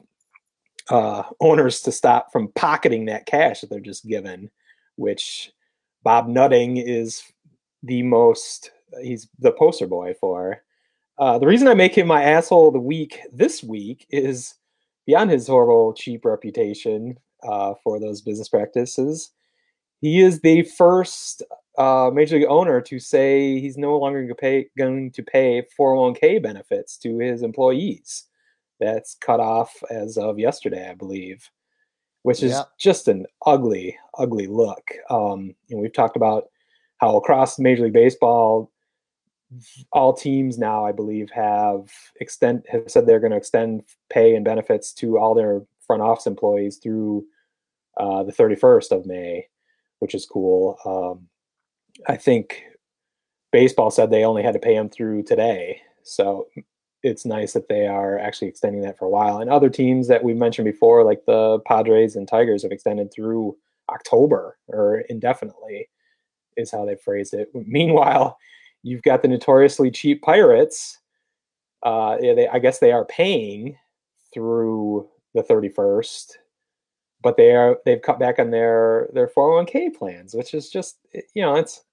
uh, 0.89 1.23
owners 1.39 1.81
to 1.81 1.91
stop 1.91 2.31
from 2.31 2.51
pocketing 2.55 3.05
that 3.05 3.25
cash 3.25 3.61
that 3.61 3.69
they're 3.69 3.79
just 3.79 4.07
given, 4.07 4.49
which 4.95 5.51
Bob 6.03 6.27
Nutting 6.27 6.77
is 6.77 7.23
the 7.83 8.03
most 8.03 8.71
he's 9.01 9.27
the 9.39 9.51
poster 9.51 9.87
boy 9.87 10.13
for. 10.19 10.61
Uh, 11.17 11.39
the 11.39 11.47
reason 11.47 11.67
I 11.67 11.73
make 11.73 11.97
him 11.97 12.07
my 12.07 12.23
asshole 12.23 12.67
of 12.67 12.73
the 12.73 12.79
week 12.79 13.21
this 13.31 13.63
week 13.63 14.05
is 14.09 14.55
beyond 15.05 15.31
his 15.31 15.47
horrible, 15.47 15.93
cheap 15.93 16.25
reputation 16.25 17.17
uh, 17.43 17.73
for 17.83 17.99
those 17.99 18.21
business 18.21 18.49
practices. 18.49 19.31
He 20.01 20.21
is 20.21 20.41
the 20.41 20.63
first 20.63 21.41
uh, 21.77 22.11
major 22.13 22.37
league 22.37 22.47
owner 22.49 22.81
to 22.81 22.99
say 22.99 23.59
he's 23.59 23.77
no 23.77 23.97
longer 23.97 24.19
going 24.19 24.29
to 24.29 24.35
pay, 24.35 24.69
going 24.77 25.11
to 25.11 25.23
pay 25.23 25.65
401k 25.79 26.41
benefits 26.41 26.97
to 26.97 27.17
his 27.19 27.43
employees. 27.43 28.25
That's 28.79 29.15
cut 29.15 29.39
off 29.39 29.73
as 29.89 30.17
of 30.17 30.37
yesterday, 30.37 30.89
I 30.89 30.95
believe, 30.95 31.49
which 32.23 32.43
is 32.43 32.59
just 32.77 33.07
an 33.07 33.25
ugly, 33.45 33.97
ugly 34.17 34.47
look. 34.47 34.83
Um, 35.09 35.55
and 35.69 35.79
we've 35.79 35.93
talked 35.93 36.17
about 36.17 36.49
how 36.97 37.15
across 37.15 37.57
Major 37.57 37.83
League 37.83 37.93
Baseball, 37.93 38.69
all 39.91 40.13
teams 40.13 40.57
now, 40.57 40.85
I 40.85 40.91
believe, 40.91 41.29
have 41.31 41.91
extend 42.19 42.65
have 42.69 42.89
said 42.89 43.05
they're 43.05 43.19
going 43.19 43.31
to 43.31 43.37
extend 43.37 43.83
pay 44.09 44.35
and 44.35 44.45
benefits 44.45 44.91
to 44.93 45.17
all 45.17 45.33
their 45.33 45.61
front 45.85 46.01
office 46.01 46.27
employees 46.27 46.77
through 46.77 47.25
uh, 47.97 48.23
the 48.23 48.33
31st 48.33 48.91
of 48.91 49.05
May, 49.05 49.47
which 49.99 50.15
is 50.15 50.25
cool. 50.25 50.77
Um, 50.85 51.27
I 52.07 52.17
think 52.17 52.63
baseball 53.51 53.91
said 53.91 54.09
they 54.09 54.25
only 54.25 54.43
had 54.43 54.53
to 54.53 54.59
pay 54.59 54.75
them 54.75 54.89
through 54.89 55.23
today, 55.23 55.81
so 56.03 56.47
it's 57.03 57.25
nice 57.25 57.53
that 57.53 57.69
they 57.69 57.85
are 57.85 58.17
actually 58.17 58.47
extending 58.47 58.81
that 58.81 58.97
for 58.97 59.05
a 59.05 59.09
while. 59.09 59.37
And 59.37 59.49
other 59.49 59.69
teams 59.69 60.07
that 60.07 60.23
we 60.23 60.33
mentioned 60.33 60.65
before, 60.65 61.03
like 61.03 61.23
the 61.25 61.59
Padres 61.67 62.15
and 62.15 62.27
Tigers, 62.27 62.63
have 62.63 62.71
extended 62.71 63.13
through 63.13 63.55
October 63.89 64.57
or 64.67 65.01
indefinitely, 65.07 65.87
is 66.57 66.71
how 66.71 66.83
they 66.83 66.95
phrased 66.95 67.35
it. 67.35 67.49
Meanwhile, 67.53 68.37
you've 68.85 69.01
got 69.01 69.21
the 69.23 69.27
notoriously 69.27 69.89
cheap 69.89 70.21
Pirates. 70.21 70.99
Uh, 71.83 72.17
yeah, 72.21 72.33
they, 72.35 72.47
I 72.47 72.59
guess 72.59 72.77
they 72.79 72.91
are 72.91 73.05
paying 73.05 73.75
through 74.33 75.09
the 75.33 75.41
31st, 75.43 76.33
but 77.23 77.35
they 77.35 77.51
are 77.55 77.77
they've 77.85 78.01
cut 78.01 78.19
back 78.19 78.37
on 78.39 78.51
their 78.51 79.09
their 79.13 79.27
401k 79.27 79.95
plans, 79.95 80.35
which 80.35 80.53
is 80.53 80.69
just 80.69 80.99
you 81.33 81.41
know 81.41 81.55
it's 81.55 81.83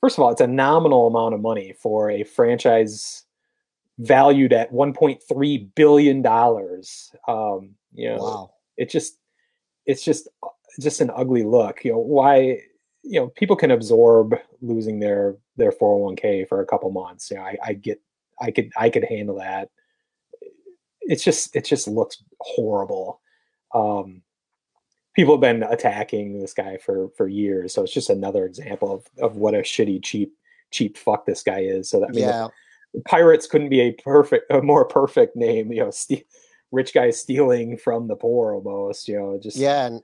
first 0.00 0.18
of 0.18 0.22
all 0.24 0.30
it's 0.30 0.40
a 0.42 0.46
nominal 0.46 1.06
amount 1.06 1.34
of 1.34 1.40
money 1.40 1.72
for 1.80 2.10
a 2.10 2.22
franchise 2.24 3.24
valued 3.98 4.52
at 4.52 4.70
1.3 4.72 5.74
billion 5.74 6.20
dollars. 6.22 7.10
Um, 7.26 7.74
you 7.94 8.10
know, 8.10 8.16
Wow. 8.18 8.50
it 8.76 8.90
just 8.90 9.18
it's 9.86 10.04
just 10.04 10.28
just 10.80 11.00
an 11.00 11.10
ugly 11.14 11.42
look. 11.44 11.84
You 11.84 11.92
know 11.92 11.98
why? 12.00 12.60
You 13.06 13.20
know, 13.20 13.28
people 13.28 13.56
can 13.56 13.70
absorb 13.70 14.34
losing 14.60 14.98
their 14.98 15.36
their 15.56 15.72
401k 15.72 16.48
for 16.48 16.60
a 16.60 16.66
couple 16.66 16.90
months. 16.90 17.30
You 17.30 17.36
know, 17.36 17.42
I, 17.42 17.56
I 17.64 17.72
get, 17.72 18.00
I 18.40 18.50
could, 18.50 18.70
I 18.76 18.90
could 18.90 19.04
handle 19.04 19.36
that. 19.36 19.70
It's 21.00 21.24
just, 21.24 21.54
it 21.54 21.64
just 21.64 21.88
looks 21.88 22.22
horrible. 22.40 23.20
Um, 23.74 24.22
people 25.14 25.34
have 25.34 25.40
been 25.40 25.62
attacking 25.62 26.38
this 26.38 26.52
guy 26.52 26.76
for 26.76 27.08
for 27.16 27.26
years, 27.26 27.72
so 27.72 27.82
it's 27.82 27.92
just 27.92 28.10
another 28.10 28.44
example 28.44 28.92
of 28.92 29.06
of 29.18 29.36
what 29.36 29.54
a 29.54 29.58
shitty, 29.58 30.04
cheap, 30.04 30.32
cheap 30.70 30.96
fuck 30.96 31.26
this 31.26 31.42
guy 31.42 31.60
is. 31.60 31.88
So 31.88 32.00
that 32.00 32.10
I 32.10 32.12
mean, 32.12 32.24
yeah. 32.24 32.48
pirates 33.08 33.46
couldn't 33.46 33.70
be 33.70 33.80
a 33.80 33.92
perfect 33.92 34.50
a 34.50 34.62
more 34.62 34.84
perfect 34.84 35.36
name 35.36 35.72
you 35.72 35.80
know 35.80 35.90
ste- 35.90 36.24
rich 36.70 36.92
guy 36.92 37.10
stealing 37.10 37.76
from 37.76 38.08
the 38.08 38.16
poor 38.16 38.54
almost 38.54 39.08
you 39.08 39.18
know 39.18 39.38
just 39.42 39.56
Yeah, 39.56 39.86
and 39.86 40.02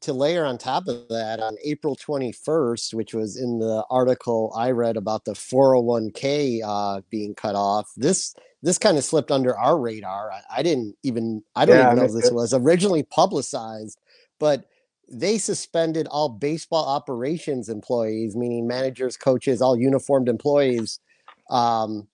to 0.00 0.12
layer 0.12 0.44
on 0.44 0.58
top 0.58 0.88
of 0.88 1.08
that, 1.08 1.40
on 1.40 1.56
April 1.64 1.96
21st, 1.96 2.94
which 2.94 3.14
was 3.14 3.36
in 3.36 3.58
the 3.58 3.84
article 3.90 4.52
I 4.56 4.70
read 4.70 4.96
about 4.96 5.24
the 5.24 5.32
401k 5.32 6.60
uh, 6.64 7.00
being 7.10 7.34
cut 7.34 7.54
off, 7.54 7.90
this 7.96 8.34
this 8.62 8.78
kind 8.78 8.98
of 8.98 9.04
slipped 9.04 9.30
under 9.30 9.56
our 9.56 9.78
radar. 9.78 10.32
I, 10.32 10.58
I 10.58 10.62
didn't 10.62 10.96
even 11.02 11.42
I 11.56 11.64
don't 11.64 11.78
Yeah, 11.78 11.80
even 11.80 11.96
know 11.96 12.06
if 12.06 12.12
this 12.12 12.30
was 12.30 12.52
originally 12.54 13.02
publicized, 13.02 13.98
but 14.38 14.66
they 15.10 15.38
suspended 15.38 16.06
all 16.08 16.28
baseball 16.28 16.86
operations 16.86 17.68
employees, 17.68 18.36
meaning 18.36 18.66
managers, 18.66 19.16
coaches, 19.16 19.62
all 19.62 19.78
uniformed 19.78 20.28
employees, 20.28 21.00
um, 21.50 22.08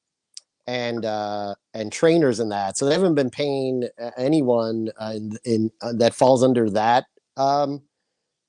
and 0.67 1.05
uh, 1.05 1.55
and 1.75 1.93
trainers 1.93 2.41
and 2.41 2.53
that. 2.53 2.79
So 2.79 2.87
they 2.87 2.93
haven't 2.95 3.15
been 3.15 3.31
paying 3.31 3.89
anyone 4.17 4.91
uh, 4.99 5.13
in, 5.17 5.39
in 5.45 5.71
uh, 5.83 5.93
that 5.95 6.15
falls 6.15 6.43
under 6.43 6.71
that 6.71 7.07
um, 7.37 7.83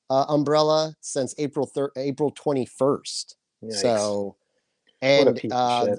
uh, 0.09 0.25
umbrella 0.29 0.95
since 1.01 1.33
April 1.37 1.65
thir- 1.65 1.91
April 1.97 2.31
twenty 2.31 2.65
first. 2.65 3.35
Yikes. 3.63 3.73
So, 3.81 4.35
and 5.01 5.39
uh, 5.51 5.95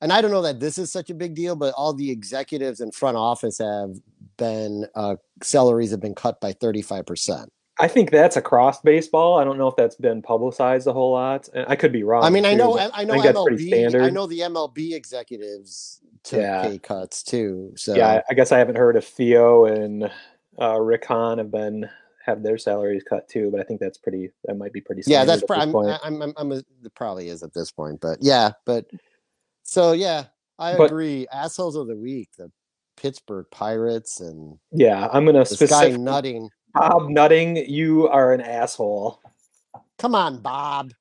and 0.00 0.12
I 0.12 0.20
don't 0.20 0.30
know 0.30 0.42
that 0.42 0.60
this 0.60 0.78
is 0.78 0.92
such 0.92 1.10
a 1.10 1.14
big 1.14 1.34
deal, 1.34 1.56
but 1.56 1.74
all 1.76 1.92
the 1.92 2.10
executives 2.10 2.80
in 2.80 2.92
front 2.92 3.16
office 3.16 3.58
have 3.58 3.96
been 4.36 4.86
uh, 4.94 5.16
salaries 5.42 5.90
have 5.90 6.00
been 6.00 6.14
cut 6.14 6.40
by 6.40 6.52
thirty 6.52 6.82
five 6.82 7.04
percent. 7.06 7.50
i 7.80 7.88
think 7.88 8.10
that's 8.12 8.36
across 8.36 8.80
baseball 8.82 9.38
i 9.38 9.44
don't 9.44 9.58
know 9.58 9.66
if 9.66 9.74
that's 9.76 9.96
been 9.96 10.22
publicized 10.22 10.86
a 10.86 10.92
whole 10.92 11.10
lot 11.12 11.48
i 11.66 11.74
could 11.74 11.90
be 11.92 12.04
wrong 12.04 12.22
I 12.24 12.30
mean, 12.30 12.44
I 12.44 12.54
know, 12.54 12.74
but 12.74 12.90
I 12.94 13.02
know 13.04 13.14
MLB. 13.14 14.00
I 14.00 14.10
know 14.10 14.26
the 14.28 14.40
MLB 14.40 14.92
executives 14.94 16.00
took 16.22 16.40
Yeah. 16.40 16.62
pay 16.62 16.78
cuts 16.78 17.22
too. 17.24 17.72
So 17.76 17.96
yeah 17.96 18.08
I, 18.08 18.22
I 18.30 18.34
guess 18.34 18.52
i 18.52 18.58
haven't 18.58 18.76
heard 18.76 18.96
of 18.96 19.04
theo 19.04 19.64
and 19.64 20.08
uh, 20.60 20.78
rick 20.80 21.04
hahn 21.06 21.38
have 21.38 21.50
been 21.50 21.88
have 22.24 22.42
their 22.42 22.58
salaries 22.58 23.02
cut 23.08 23.28
too 23.28 23.50
but 23.50 23.60
i 23.60 23.64
think 23.64 23.80
that's 23.80 23.98
pretty 23.98 24.30
that 24.44 24.56
might 24.56 24.72
be 24.72 24.80
pretty 24.80 25.02
yeah, 25.06 25.24
that's 25.24 25.42
at 25.42 25.48
pro- 25.48 25.56
I'm. 25.58 25.74
I'm, 25.76 26.22
I'm, 26.22 26.34
I'm 26.36 26.52
a, 26.52 26.56
it 26.56 26.94
probably 26.94 27.28
is 27.28 27.42
at 27.42 27.54
this 27.54 27.70
point, 27.70 28.00
but 28.00 28.18
yeah, 28.20 28.50
but 28.66 28.84
so 29.62 29.92
yeah, 29.92 30.24
I 30.58 30.76
But- 30.76 30.86
agree. 30.90 31.26
Assholes 31.32 31.76
of 31.76 31.86
the 31.86 31.96
week, 31.96 32.28
the 32.36 32.50
Pittsburgh 32.96 33.46
Pirates 33.52 34.20
and 34.20 34.58
yeah 34.72 35.08
i'm 35.12 35.24
gonna 35.24 35.44
this 35.44 35.70
guy 35.70 35.90
nutting. 35.90 36.50
bob 36.74 37.08
nutting 37.08 37.56
you 37.56 38.08
are 38.08 38.32
an 38.32 38.40
asshole 38.40 39.20
Come 39.98 40.14
on, 40.14 40.38
Bob. 40.40 40.92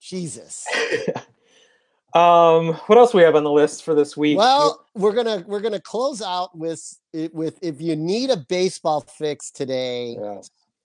Jesus. 0.00 0.66
um 2.14 2.74
what 2.86 2.98
else 2.98 3.14
we 3.14 3.22
have 3.22 3.34
on 3.34 3.44
the 3.44 3.50
list 3.50 3.84
for 3.84 3.94
this 3.94 4.16
week 4.16 4.36
Well, 4.36 4.84
we're 4.94 5.14
gonna 5.14 5.44
we're 5.46 5.60
gonna 5.60 5.80
close 5.80 6.20
out 6.20 6.56
with 6.56 6.98
with 7.32 7.58
if 7.62 7.80
you 7.80 7.96
need 7.96 8.30
a 8.30 8.36
baseball 8.36 9.00
fix 9.00 9.50
today, 9.50 10.16
Yeah. 10.20 10.40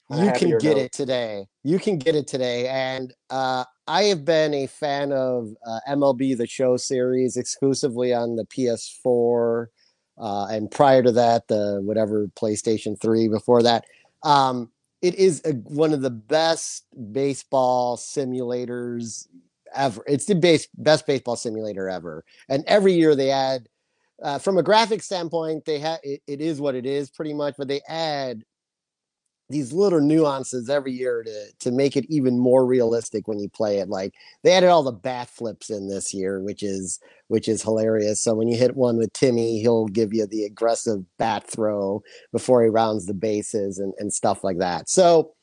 You 0.09 0.31
can 0.31 0.57
get 0.57 0.77
it 0.77 0.93
today. 0.93 1.47
You 1.63 1.79
can 1.79 1.97
get 1.97 2.15
it 2.15 2.27
today. 2.27 2.67
And 2.69 3.13
uh, 3.29 3.65
I 3.87 4.03
have 4.03 4.23
been 4.23 4.53
a 4.53 4.67
fan 4.67 5.11
of 5.11 5.49
uh, 5.65 5.79
MLB 5.89 6.37
The 6.37 6.47
Show 6.47 6.77
series 6.77 7.35
exclusively 7.35 8.13
on 8.13 8.37
the 8.37 8.45
PS4. 8.45 9.67
Uh, 10.17 10.47
and 10.47 10.71
prior 10.71 11.03
to 11.03 11.11
that, 11.11 11.47
the 11.49 11.81
whatever 11.83 12.27
PlayStation 12.39 12.99
3 12.99 13.27
before 13.27 13.61
that. 13.63 13.83
Um, 14.23 14.71
it 15.01 15.15
is 15.15 15.41
a, 15.45 15.51
one 15.51 15.93
of 15.93 16.01
the 16.01 16.09
best 16.09 16.85
baseball 17.11 17.97
simulators 17.97 19.27
ever. 19.77 20.03
It's 20.07 20.25
the 20.25 20.35
base, 20.35 20.67
best 20.75 21.05
baseball 21.07 21.35
simulator 21.35 21.89
ever. 21.89 22.23
And 22.49 22.63
every 22.67 22.93
year 22.93 23.15
they 23.15 23.31
add, 23.31 23.67
uh, 24.21 24.39
from 24.39 24.57
a 24.57 24.63
graphic 24.63 25.03
standpoint, 25.03 25.65
they 25.65 25.79
have 25.79 25.99
it, 26.03 26.21
it 26.27 26.41
is 26.41 26.59
what 26.59 26.75
it 26.75 26.85
is 26.85 27.09
pretty 27.09 27.33
much, 27.33 27.55
but 27.57 27.67
they 27.67 27.81
add 27.87 28.43
these 29.49 29.71
little 29.71 30.01
nuances 30.01 30.69
every 30.69 30.91
year 30.91 31.23
to 31.23 31.45
to 31.59 31.71
make 31.71 31.95
it 31.95 32.05
even 32.09 32.37
more 32.37 32.65
realistic 32.65 33.27
when 33.27 33.39
you 33.39 33.47
play 33.49 33.79
it. 33.79 33.89
Like 33.89 34.13
they 34.43 34.51
added 34.51 34.69
all 34.69 34.83
the 34.83 34.91
bat 34.91 35.29
flips 35.29 35.69
in 35.69 35.87
this 35.87 36.13
year, 36.13 36.41
which 36.41 36.63
is 36.63 36.99
which 37.27 37.47
is 37.47 37.61
hilarious. 37.61 38.21
So 38.21 38.33
when 38.35 38.47
you 38.47 38.57
hit 38.57 38.75
one 38.75 38.97
with 38.97 39.13
Timmy, 39.13 39.61
he'll 39.61 39.85
give 39.87 40.13
you 40.13 40.25
the 40.27 40.43
aggressive 40.43 41.03
bat 41.17 41.49
throw 41.49 42.03
before 42.31 42.63
he 42.63 42.69
rounds 42.69 43.05
the 43.05 43.13
bases 43.13 43.79
and, 43.79 43.93
and 43.99 44.13
stuff 44.13 44.43
like 44.43 44.57
that. 44.59 44.89
So 44.89 45.33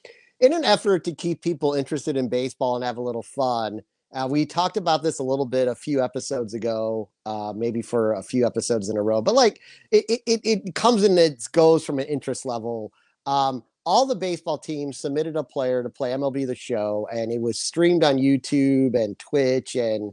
in 0.40 0.52
an 0.52 0.64
effort 0.64 1.04
to 1.04 1.14
keep 1.14 1.42
people 1.42 1.74
interested 1.74 2.16
in 2.16 2.28
baseball 2.28 2.76
and 2.76 2.84
have 2.84 2.98
a 2.98 3.02
little 3.02 3.22
fun, 3.22 3.80
uh, 4.14 4.28
we 4.30 4.46
talked 4.46 4.76
about 4.76 5.02
this 5.02 5.18
a 5.18 5.22
little 5.22 5.44
bit 5.46 5.66
a 5.66 5.74
few 5.74 6.02
episodes 6.02 6.54
ago, 6.54 7.10
uh, 7.26 7.52
maybe 7.54 7.82
for 7.82 8.12
a 8.14 8.22
few 8.22 8.46
episodes 8.46 8.88
in 8.88 8.96
a 8.96 9.02
row. 9.02 9.20
But 9.20 9.34
like 9.34 9.60
it, 9.90 10.04
it, 10.26 10.40
it- 10.44 10.74
comes 10.74 11.02
and 11.02 11.18
it 11.18 11.42
goes 11.52 11.84
from 11.84 11.98
an 11.98 12.06
interest 12.06 12.46
level. 12.46 12.92
Um, 13.26 13.64
all 13.84 14.06
the 14.06 14.14
baseball 14.14 14.56
teams 14.58 14.98
submitted 14.98 15.36
a 15.36 15.42
player 15.44 15.82
to 15.82 15.90
play 15.90 16.12
MLB 16.12 16.46
the 16.46 16.54
Show, 16.54 17.08
and 17.12 17.32
it 17.32 17.40
was 17.40 17.58
streamed 17.58 18.02
on 18.04 18.16
YouTube 18.16 18.94
and 18.94 19.18
Twitch 19.18 19.74
and 19.74 20.12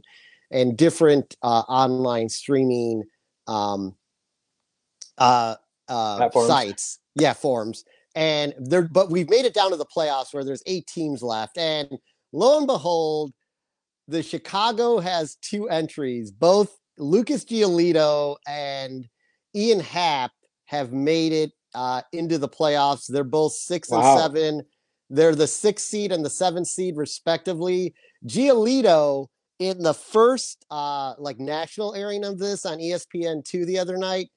and 0.50 0.76
different 0.76 1.36
uh, 1.42 1.62
online 1.68 2.28
streaming 2.28 3.04
um, 3.46 3.94
uh, 5.16 5.54
uh, 5.88 6.18
sites. 6.48 6.98
Yeah, 7.14 7.32
forms. 7.32 7.84
And 8.14 8.52
there, 8.58 8.82
but 8.82 9.10
we've 9.10 9.30
made 9.30 9.46
it 9.46 9.54
down 9.54 9.70
to 9.70 9.76
the 9.76 9.86
playoffs 9.86 10.34
where 10.34 10.44
there's 10.44 10.62
eight 10.66 10.86
teams 10.86 11.22
left, 11.22 11.56
and 11.56 11.88
lo 12.32 12.58
and 12.58 12.66
behold, 12.66 13.32
the 14.08 14.22
Chicago 14.22 14.98
has 14.98 15.36
two 15.36 15.68
entries. 15.68 16.30
Both 16.30 16.76
Lucas 16.98 17.44
Giolito 17.44 18.36
and 18.46 19.08
Ian 19.54 19.80
Happ 19.80 20.32
have 20.66 20.92
made 20.92 21.32
it 21.32 21.52
uh, 21.74 22.02
into 22.12 22.38
the 22.38 22.48
playoffs. 22.48 23.06
They're 23.06 23.24
both 23.24 23.52
six 23.52 23.88
Wow. 23.90 24.00
and 24.00 24.20
seven. 24.20 24.62
They're 25.10 25.34
the 25.34 25.46
sixth 25.46 25.86
seed 25.86 26.12
and 26.12 26.24
the 26.24 26.30
seventh 26.30 26.68
seed, 26.68 26.96
respectively. 26.96 27.94
Giolito 28.26 29.28
in 29.58 29.82
the 29.82 29.94
first 29.94 30.64
uh, 30.70 31.14
like 31.18 31.38
national 31.38 31.94
airing 31.94 32.24
of 32.24 32.38
this 32.38 32.64
on 32.66 32.78
ESPN 32.78 33.44
two 33.44 33.64
the 33.66 33.78
other 33.78 33.96
night 33.96 34.30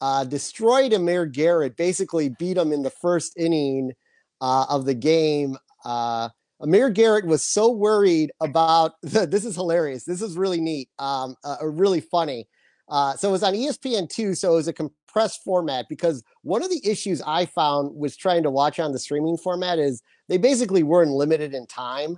uh, 0.00 0.24
destroyed 0.24 0.92
Amir 0.92 1.26
Garrett. 1.26 1.76
Basically, 1.76 2.28
beat 2.28 2.56
him 2.56 2.72
in 2.72 2.82
the 2.82 2.90
first 2.90 3.36
inning 3.36 3.92
uh, 4.40 4.66
of 4.68 4.84
the 4.84 4.94
game. 4.94 5.56
Uh, 5.84 6.28
Amir 6.60 6.90
Garrett 6.90 7.26
was 7.26 7.44
so 7.44 7.70
worried 7.70 8.32
about 8.40 8.94
this 9.02 9.44
is 9.44 9.54
hilarious. 9.54 10.04
This 10.04 10.22
is 10.22 10.36
really 10.36 10.60
neat, 10.60 10.88
um, 10.98 11.36
uh, 11.44 11.56
really 11.62 12.00
funny. 12.00 12.48
Uh, 12.88 13.14
so 13.16 13.28
it 13.28 13.32
was 13.32 13.42
on 13.42 13.52
ESPN 13.54 14.08
two, 14.08 14.34
so 14.34 14.52
it 14.52 14.56
was 14.56 14.68
a 14.68 14.72
compressed 14.72 15.42
format 15.44 15.86
because 15.88 16.22
one 16.42 16.62
of 16.62 16.70
the 16.70 16.80
issues 16.88 17.20
I 17.26 17.44
found 17.44 17.94
was 17.94 18.16
trying 18.16 18.42
to 18.44 18.50
watch 18.50 18.80
on 18.80 18.92
the 18.92 18.98
streaming 18.98 19.36
format 19.36 19.78
is 19.78 20.02
they 20.28 20.38
basically 20.38 20.82
weren't 20.82 21.10
limited 21.10 21.52
in 21.54 21.66
time. 21.66 22.16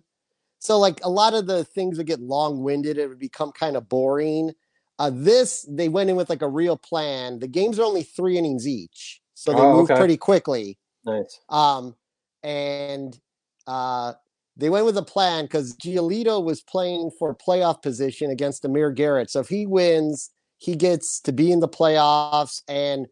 so 0.61 0.79
like 0.79 1.01
a 1.05 1.11
lot 1.11 1.35
of 1.35 1.47
the 1.47 1.65
things 1.65 1.99
would 1.99 2.07
get 2.07 2.21
long-winded. 2.21 2.99
It 2.99 3.09
would 3.09 3.19
become 3.19 3.51
kind 3.53 3.77
of 3.77 3.89
boring. 3.89 4.53
Uh, 5.01 5.11
this 5.13 5.67
they 5.69 5.89
went 5.89 6.09
in 6.11 6.15
with 6.17 6.31
like 6.31 6.43
a 6.43 6.49
real 6.49 6.77
plan. 6.77 7.41
The 7.41 7.49
games 7.49 7.79
are 7.79 7.85
only 7.85 8.03
three 8.05 8.39
innings 8.39 8.69
each, 8.69 9.21
so 9.35 9.53
they 9.53 9.59
Oh, 9.63 9.73
move 9.73 9.91
okay. 9.91 9.99
pretty 9.99 10.17
quickly. 10.19 10.79
Nice. 11.05 11.41
Um, 11.49 11.97
and 12.45 13.19
uh, 13.67 14.13
they 14.61 14.71
went 14.71 14.85
with 14.85 14.97
a 14.97 15.03
plan 15.03 15.45
because 15.45 15.75
Giolito 15.77 16.43
was 16.45 16.61
playing 16.61 17.11
for 17.19 17.35
playoff 17.35 17.83
position 17.83 18.31
against 18.31 18.65
Amir 18.65 18.91
Garrett. 18.91 19.31
So 19.31 19.41
if 19.41 19.49
he 19.49 19.67
wins, 19.67 20.31
he 20.59 20.77
gets 20.77 21.21
to 21.21 21.33
be 21.33 21.51
in 21.51 21.61
the 21.61 21.69
playoffs, 21.69 22.63
and 22.69 23.07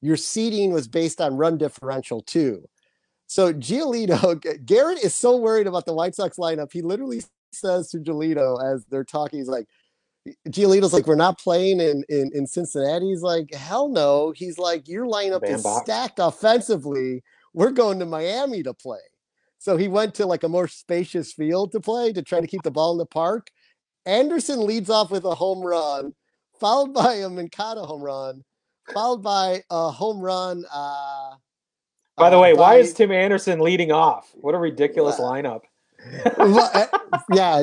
your 0.00 0.16
seeding 0.16 0.72
was 0.72 0.86
based 0.86 1.20
on 1.20 1.36
run 1.36 1.58
differential 1.58 2.22
too. 2.22 2.68
So 3.26 3.52
Giolito, 3.52 4.64
Garrett 4.66 5.02
is 5.02 5.14
so 5.14 5.36
worried 5.36 5.66
about 5.66 5.86
the 5.86 5.94
White 5.94 6.14
Sox 6.14 6.38
lineup. 6.38 6.72
He 6.72 6.82
literally 6.82 7.22
says 7.52 7.90
to 7.90 7.98
Giolito 7.98 8.62
as 8.62 8.84
they're 8.86 9.04
talking, 9.04 9.40
he's 9.40 9.48
like, 9.48 9.66
Giolito's 10.48 10.92
like, 10.92 11.06
we're 11.06 11.16
not 11.16 11.38
playing 11.38 11.80
in, 11.80 12.04
in, 12.08 12.30
in 12.32 12.46
Cincinnati. 12.46 13.06
He's 13.08 13.22
like, 13.22 13.52
hell 13.52 13.88
no. 13.88 14.32
He's 14.34 14.58
like, 14.58 14.88
your 14.88 15.06
lineup 15.06 15.42
is 15.44 15.62
Bandbox. 15.62 15.84
stacked 15.84 16.18
offensively. 16.18 17.22
We're 17.52 17.72
going 17.72 17.98
to 17.98 18.06
Miami 18.06 18.62
to 18.62 18.72
play. 18.72 18.98
So 19.64 19.78
he 19.78 19.88
went 19.88 20.14
to 20.16 20.26
like 20.26 20.42
a 20.42 20.48
more 20.50 20.68
spacious 20.68 21.32
field 21.32 21.72
to 21.72 21.80
play 21.80 22.12
to 22.12 22.20
try 22.20 22.38
to 22.38 22.46
keep 22.46 22.62
the 22.64 22.70
ball 22.70 22.92
in 22.92 22.98
the 22.98 23.06
park. 23.06 23.50
Anderson 24.04 24.66
leads 24.66 24.90
off 24.90 25.10
with 25.10 25.24
a 25.24 25.34
home 25.34 25.62
run, 25.62 26.12
followed 26.60 26.92
by 26.92 27.14
a 27.14 27.30
Moncada 27.30 27.80
home 27.80 28.02
run, 28.02 28.44
followed 28.92 29.22
by 29.22 29.62
a 29.70 29.90
home 29.90 30.20
run. 30.20 30.66
Uh, 30.70 31.36
By 32.18 32.28
the 32.28 32.36
uh, 32.36 32.42
way, 32.42 32.52
why 32.52 32.74
is 32.74 32.92
Tim 32.92 33.10
Anderson 33.10 33.58
leading 33.58 33.90
off? 33.90 34.30
What 34.34 34.54
a 34.54 34.58
ridiculous 34.58 35.16
lineup. 35.16 35.62
Uh, 36.26 36.86
yeah, 37.32 37.62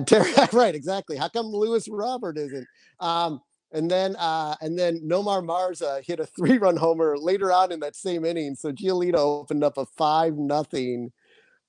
right, 0.54 0.74
exactly. 0.74 1.18
How 1.18 1.30
come 1.30 1.46
Luis 1.46 1.88
Robert 1.88 2.36
isn't? 2.40 2.66
Um, 3.00 3.42
and 3.74 3.92
then 3.92 4.16
uh, 4.16 4.56
and 4.60 4.76
then 4.76 5.02
Nomar 5.02 5.46
Mazara 5.46 6.04
hit 6.04 6.20
a 6.20 6.26
three-run 6.26 6.78
homer 6.78 7.16
later 7.16 7.52
on 7.52 7.72
in 7.72 7.80
that 7.82 7.96
same 7.96 8.26
inning. 8.26 8.56
So 8.56 8.72
Giolito 8.72 9.18
opened 9.18 9.64
up 9.64 9.78
a 9.78 9.86
five 9.86 10.34
nothing 10.34 11.12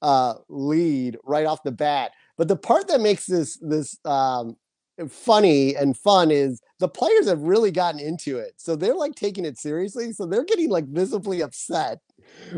uh, 0.03 0.35
lead 0.49 1.17
right 1.25 1.47
off 1.47 1.63
the 1.63 1.73
bat. 1.73 2.13
But 2.37 2.49
the 2.49 2.57
part 2.57 2.89
that 2.89 3.01
makes 3.01 3.25
this 3.27 3.57
this 3.59 3.99
um, 4.05 4.57
funny 5.09 5.75
and 5.77 5.97
fun 5.97 6.31
is 6.31 6.61
the 6.79 6.89
players 6.89 7.29
have 7.29 7.41
really 7.41 7.71
gotten 7.71 8.01
into 8.01 8.39
it. 8.39 8.55
So 8.57 8.77
they're 8.77 8.95
like 8.95 9.15
taking 9.15 9.45
it 9.45 9.59
seriously. 9.59 10.13
So 10.13 10.27
they're 10.27 10.45
getting 10.45 10.71
like 10.71 10.87
visibly 10.87 11.43
upset 11.43 12.01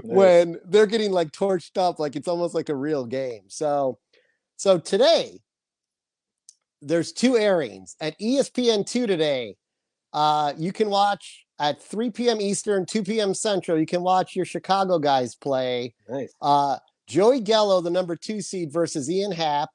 when 0.03 0.59
they're 0.65 0.87
getting 0.87 1.13
like 1.13 1.31
torched 1.31 1.79
up 1.79 1.99
like 1.99 2.17
it's 2.17 2.29
almost 2.29 2.55
like 2.55 2.69
a 2.69 2.75
real 2.75 3.05
game. 3.07 3.43
So 3.49 3.99
so 4.57 4.79
today 4.79 5.41
there's 6.81 7.13
two 7.13 7.37
airings 7.37 7.97
at 8.01 8.15
E 8.21 8.39
ESPN2 8.39 9.07
today. 9.07 9.57
Uh 10.13 10.53
you 10.57 10.73
can 10.73 10.91
watch 10.91 11.47
at 11.61 11.81
3 11.81 12.11
p.m. 12.11 12.41
Eastern, 12.41 12.85
2 12.85 13.05
p.m. 13.05 13.33
Central. 13.33 13.79
You 13.79 13.87
can 13.87 14.03
watch 14.03 14.35
your 14.35 14.45
Chicago 14.45 14.99
guys 14.99 15.35
play. 15.35 15.95
Nice. 16.09 16.35
Uh 16.41 16.79
Joey 17.07 17.41
Gallo, 17.41 17.81
the 17.81 17.91
number 17.91 18.17
2 18.17 18.41
seed 18.41 18.73
versus 18.73 19.11
Ian 19.11 19.33
Happ. 19.33 19.71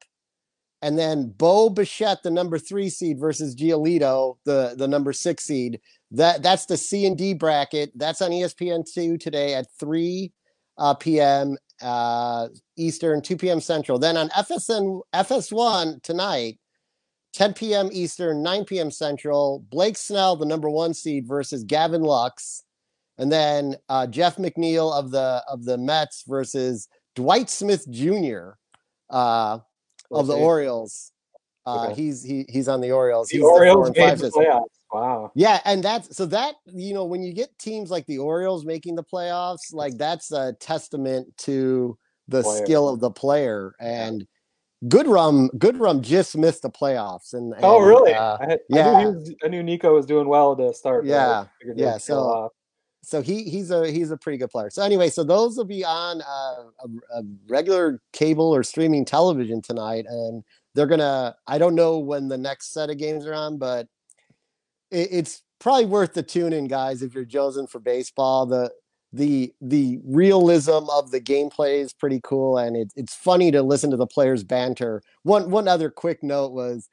And 0.82 0.98
then 0.98 1.34
Bo 1.38 1.70
Bichette, 1.70 2.24
the 2.24 2.32
number 2.32 2.58
3 2.58 2.90
seed 2.90 3.20
versus 3.20 3.54
Giolito, 3.56 4.38
the 4.46 4.76
the 4.78 4.88
number 4.88 5.12
6 5.12 5.44
seed. 5.44 5.82
That 6.12 6.42
that's 6.42 6.66
the 6.66 6.78
C 6.78 7.06
and 7.06 7.18
D 7.18 7.34
bracket. 7.34 7.92
That's 7.96 8.22
on 8.22 8.32
E 8.32 8.42
ESPN2 8.42 9.20
today 9.20 9.56
at 9.56 9.68
3 9.80 10.32
uh, 10.78 10.94
p.m. 10.94 11.58
Uh, 11.82 12.48
Eastern, 12.78 13.22
2 13.22 13.38
p.m. 13.38 13.60
Central. 13.60 14.00
Then 14.00 14.18
on 14.18 14.30
FSN 14.30 15.02
FS1 15.14 16.02
tonight, 16.02 16.58
10 17.34 17.54
p.m. 17.54 17.90
Eastern, 17.92 18.42
9 18.42 18.66
p.m. 18.66 18.90
Central. 18.90 19.66
Blake 19.70 19.98
Snell, 19.98 20.36
the 20.36 20.46
number 20.46 20.70
one 20.70 20.94
seed, 20.94 21.28
versus 21.28 21.64
Gavin 21.64 22.02
Lux, 22.02 22.64
and 23.18 23.32
then 23.32 23.76
uh, 23.90 24.08
Jeff 24.08 24.38
McNeil 24.38 24.94
of 24.94 25.12
the 25.12 25.44
of 25.48 25.66
the 25.66 25.78
Mets 25.78 26.24
versus 26.28 26.88
Dwight 27.20 27.50
Smith 27.50 27.86
Jr. 27.92 28.52
Uh, 29.10 29.60
of 30.10 30.28
the 30.28 30.34
Okay. 30.34 30.42
Orioles. 30.42 31.12
Uh, 31.66 31.88
Okay. 31.90 32.02
He's 32.02 32.24
he, 32.24 32.46
he's 32.48 32.68
on 32.70 32.80
the 32.80 32.92
Orioles. 32.94 33.28
The 33.28 33.38
He's 33.38 33.44
Orioles 33.46 33.88
and 33.90 33.98
made 33.98 34.18
the 34.18 34.30
playoffs. 34.30 34.64
Wow. 34.94 35.32
Yeah, 35.36 35.60
and 35.66 35.84
that's 35.84 36.16
so 36.16 36.26
that 36.28 36.56
you 36.66 36.94
know 36.94 37.04
when 37.06 37.22
you 37.22 37.34
get 37.34 37.50
teams 37.60 37.92
like 37.92 38.06
the 38.08 38.18
Orioles 38.20 38.64
making 38.66 38.96
the 38.96 39.04
playoffs, 39.04 39.74
like 39.74 39.98
that's 39.98 40.32
a 40.32 40.54
testament 40.62 41.28
to 41.40 41.98
the 42.30 42.42
Player. 42.42 42.66
skill 42.66 42.88
of 42.90 43.00
the 43.02 43.12
player. 43.12 43.74
And 43.82 44.26
Goodrum, 44.86 45.50
Goodrum 45.58 46.00
just 46.02 46.38
missed 46.38 46.62
the 46.62 46.70
playoffs. 46.70 47.34
And, 47.34 47.54
Oh, 47.62 47.82
really? 47.82 48.14
uh, 48.14 48.38
I, 48.40 48.46
had, 48.46 48.60
yeah. 48.70 48.88
I, 48.92 49.04
knew 49.04 49.10
he 49.10 49.16
was, 49.18 49.36
I 49.44 49.48
knew 49.50 49.62
Niko 49.64 49.94
was 49.94 50.06
doing 50.06 50.28
well 50.28 50.56
to 50.56 50.74
start. 50.74 51.06
Yeah, 51.06 51.46
yeah, 51.76 51.98
so-. 51.98 52.50
So 53.02 53.22
he 53.22 53.44
he's 53.44 53.72
a 53.72 53.90
he's 53.90 54.12
a 54.12 54.18
pretty 54.18 54.38
good 54.38 54.50
player. 54.50 54.70
So 54.70 54.84
anyway, 54.84 55.10
so 55.10 55.24
those 55.24 55.58
will 55.58 55.66
be 55.66 55.86
on 55.86 56.22
uh, 56.22 56.64
a, 56.84 57.20
a 57.20 57.24
regular 57.48 58.02
cable 58.14 58.54
or 58.54 58.64
streaming 58.64 59.06
television 59.06 59.62
tonight, 59.62 60.06
and 60.08 60.44
they're 60.76 60.88
gonna. 60.88 61.36
I 61.48 61.58
don't 61.58 61.76
know 61.76 62.00
when 62.00 62.28
the 62.28 62.38
next 62.38 62.74
set 62.74 62.90
of 62.90 62.98
games 62.98 63.26
are 63.26 63.34
on, 63.34 63.58
but 63.58 63.88
it, 64.92 65.10
it's 65.12 65.44
probably 65.60 65.86
worth 65.86 66.14
the 66.14 66.24
tune 66.24 66.54
in, 66.54 66.68
guys. 66.68 67.02
If 67.02 67.14
you're 67.14 67.26
chosen 67.26 67.68
for 67.68 67.80
baseball, 67.80 68.46
the 68.46 68.72
the 69.14 69.54
the 69.62 70.00
realism 70.04 70.90
of 70.92 71.12
the 71.12 71.22
gameplay 71.22 71.80
is 71.80 71.94
pretty 71.94 72.20
cool, 72.24 72.58
and 72.58 72.76
it, 72.76 72.92
it's 72.96 73.16
funny 73.16 73.50
to 73.52 73.64
listen 73.64 73.92
to 73.92 73.98
the 73.98 74.08
players 74.08 74.44
banter. 74.44 75.02
One 75.24 75.50
one 75.50 75.68
other 75.68 75.90
quick 75.90 76.22
note 76.22 76.52
was 76.52 76.90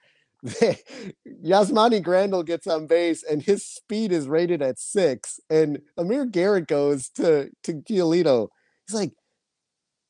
Yasmani 1.44 2.02
Grandal 2.02 2.44
gets 2.44 2.66
on 2.66 2.86
base 2.86 3.22
and 3.22 3.42
his 3.42 3.66
speed 3.66 4.12
is 4.12 4.28
rated 4.28 4.62
at 4.62 4.78
six. 4.78 5.40
And 5.50 5.80
Amir 5.96 6.26
Garrett 6.26 6.66
goes 6.68 7.08
to 7.10 7.50
to 7.64 7.72
Giolito. 7.74 8.48
He's 8.86 8.94
like, 8.94 9.12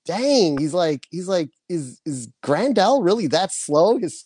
dang, 0.04 0.58
he's 0.58 0.74
like, 0.74 1.04
he's 1.10 1.28
like, 1.28 1.50
is 1.68 2.00
is 2.04 2.28
Grandal 2.44 3.04
really 3.04 3.26
that 3.28 3.52
slow? 3.52 3.98
His 3.98 4.24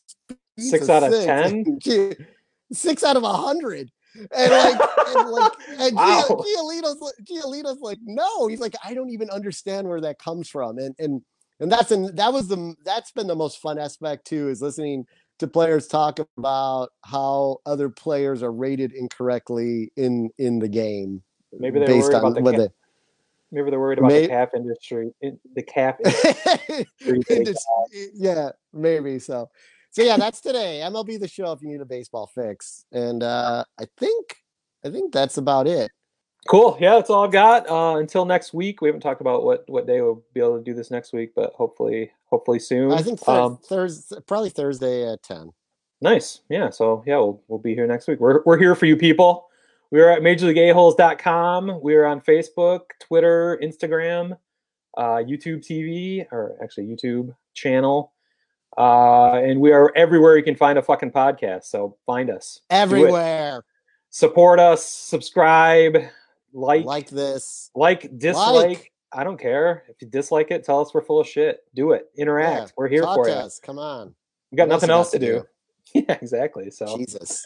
Six 0.59 0.89
out 0.89 1.03
of 1.03 1.13
six." 1.13 1.27
10? 1.27 2.17
Six 2.73 3.03
out 3.03 3.17
of 3.17 3.25
a 3.25 3.33
hundred. 3.33 3.91
And 4.33 4.53
like, 4.53 4.81
and 5.09 5.31
like, 5.31 5.53
and 5.79 5.97
Wow. 5.97 6.25
Giolito's, 6.29 7.01
like- 7.01 7.15
Giolito's 7.25 7.81
like, 7.81 7.99
no, 8.05 8.47
he's 8.47 8.61
like, 8.61 8.75
I 8.85 8.95
don't 8.95 9.11
even 9.11 9.31
understand 9.31 9.89
where 9.89 10.01
that 10.03 10.19
comes 10.19 10.49
from. 10.49 10.79
And 10.79 10.95
and 10.99 11.23
and 11.61 11.71
that's 11.73 11.91
and 11.91 12.17
that 12.17 12.33
was 12.33 12.49
the 12.49 12.75
that's 12.85 13.11
been 13.13 13.27
the 13.27 13.35
most 13.35 13.61
fun 13.61 13.79
aspect 13.79 14.27
too 14.27 14.49
is 14.49 14.63
listening 14.63 15.07
to 15.41 15.49
players 15.49 15.87
talk 15.87 16.21
about 16.39 16.91
how 17.05 17.59
other 17.67 17.89
players 17.89 18.43
are 18.43 18.53
rated 18.53 18.93
incorrectly 18.93 19.91
in 19.97 20.31
in 20.39 20.59
the 20.59 20.69
game 20.69 21.23
Maybe 21.59 21.81
they're 21.81 21.97
worried 21.97 22.15
about 22.15 22.35
the 22.35 22.43
ca- 22.43 22.69
Maybe 23.51 23.71
they're 23.71 23.81
worried 23.81 23.99
about 23.99 24.09
May- 24.09 24.23
the 24.23 24.29
calf 24.29 24.51
industry. 24.55 25.11
The 25.21 25.63
calf 25.63 25.97
industry. 25.99 27.25
they, 27.29 27.45
they 27.45 27.55
yeah 28.15 28.51
maybe 28.73 29.19
so 29.19 29.51
so 29.91 30.03
yeah 30.03 30.17
that's 30.17 30.41
today 30.41 30.81
mlb 30.85 31.19
the 31.19 31.27
show 31.27 31.51
if 31.53 31.61
you 31.63 31.69
need 31.69 31.81
a 31.81 31.85
baseball 31.85 32.29
fix 32.29 32.85
and 32.93 33.23
uh 33.23 33.65
i 33.81 33.85
think 33.97 34.37
i 34.85 34.91
think 34.91 35.13
that's 35.13 35.37
about 35.37 35.67
it 35.67 35.91
Cool. 36.49 36.77
Yeah, 36.81 36.95
that's 36.95 37.11
all 37.11 37.25
I've 37.25 37.33
got. 37.33 37.69
Uh, 37.69 37.97
until 37.99 38.25
next 38.25 38.55
week, 38.55 38.81
we 38.81 38.89
haven't 38.89 39.03
talked 39.03 39.21
about 39.21 39.45
what 39.45 39.69
what 39.69 39.87
day 39.87 40.01
we'll 40.01 40.23
be 40.33 40.41
able 40.41 40.59
to 40.59 40.65
do 40.65 40.75
this 40.75 40.91
next 40.91 41.13
week, 41.13 41.33
but 41.35 41.53
hopefully, 41.53 42.11
hopefully 42.27 42.59
soon. 42.59 42.93
i 42.93 43.03
think 43.03 43.21
thir- 43.21 43.33
Um, 43.33 43.59
thursday 43.59 44.17
probably 44.27 44.51
thursday 44.51 45.11
at 45.11 45.23
10 45.23 45.53
Nice. 46.03 46.41
Yeah. 46.49 46.71
So 46.71 47.05
yeah, 47.07 47.19
we'll 47.19 47.43
we'll 47.49 47.59
be 47.59 47.75
here 47.75 47.87
next 47.87 48.09
week. 48.09 48.21
We're 48.21 48.43
we're 48.47 48.59
here 48.59 48.75
for 48.75 48.87
you 48.87 48.97
people. 48.97 49.49
We're 49.91 50.09
at 50.09 50.23
majorleagueaholes.com. 50.23 51.81
We're 51.83 52.07
on 52.07 52.21
Facebook, 52.23 52.81
Twitter, 53.01 53.59
Instagram, 53.63 54.39
uh, 54.97 55.17
YouTube 55.17 55.59
TV, 55.59 56.27
or 56.33 56.57
actually 56.63 56.87
YouTube 56.87 57.35
channel. 57.53 58.13
Uh, 58.79 59.35
and 59.35 59.61
we 59.61 59.73
are 59.73 59.93
everywhere 59.97 60.37
you 60.39 60.45
can 60.45 60.55
find 60.55 60.79
a 60.79 60.83
fucking 60.83 61.11
podcast. 61.11 61.65
So 61.65 61.97
find 62.07 62.31
us. 62.31 62.61
Everywhere 62.71 63.65
Support 64.13 64.59
us, 64.59 64.85
subscribe, 64.85 65.97
like, 66.53 66.85
like, 66.85 67.09
this. 67.09 67.71
like 67.75 68.19
dislike. 68.19 68.69
Like. 68.69 68.93
I 69.13 69.25
don't 69.25 69.39
care. 69.41 69.85
If 69.89 69.97
you 70.01 70.09
dislike 70.09 70.51
it, 70.53 70.63
tell 70.63 70.81
us 70.81 70.95
we're 70.95 71.03
full 71.03 71.21
of 71.21 71.27
shit. 71.27 71.65
Do 71.75 71.93
it. 71.93 72.07
Interact. 72.17 72.61
Yeah, 72.61 72.73
we're 72.77 72.89
here 72.89 73.03
for 73.03 73.29
you. 73.29 73.35
us 73.35 73.59
come 73.59 73.79
on 73.79 74.15
We 74.53 74.57
got 74.57 74.69
What 74.69 74.75
nothing 74.75 74.91
else 74.91 75.11
to 75.13 75.19
to 75.19 75.27
do. 75.27 75.47
Yeah, 75.93 76.17
exactly. 76.23 76.71
So 76.71 76.97
jesus 76.97 77.45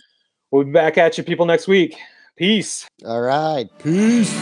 we'll 0.50 0.64
be 0.64 0.70
back 0.70 0.98
at 0.98 1.16
you 1.16 1.24
people 1.24 1.46
next 1.46 1.66
week. 1.66 1.96
Peace. 2.36 2.86
all 3.06 3.22
right 3.22 3.70
peace 3.78 4.34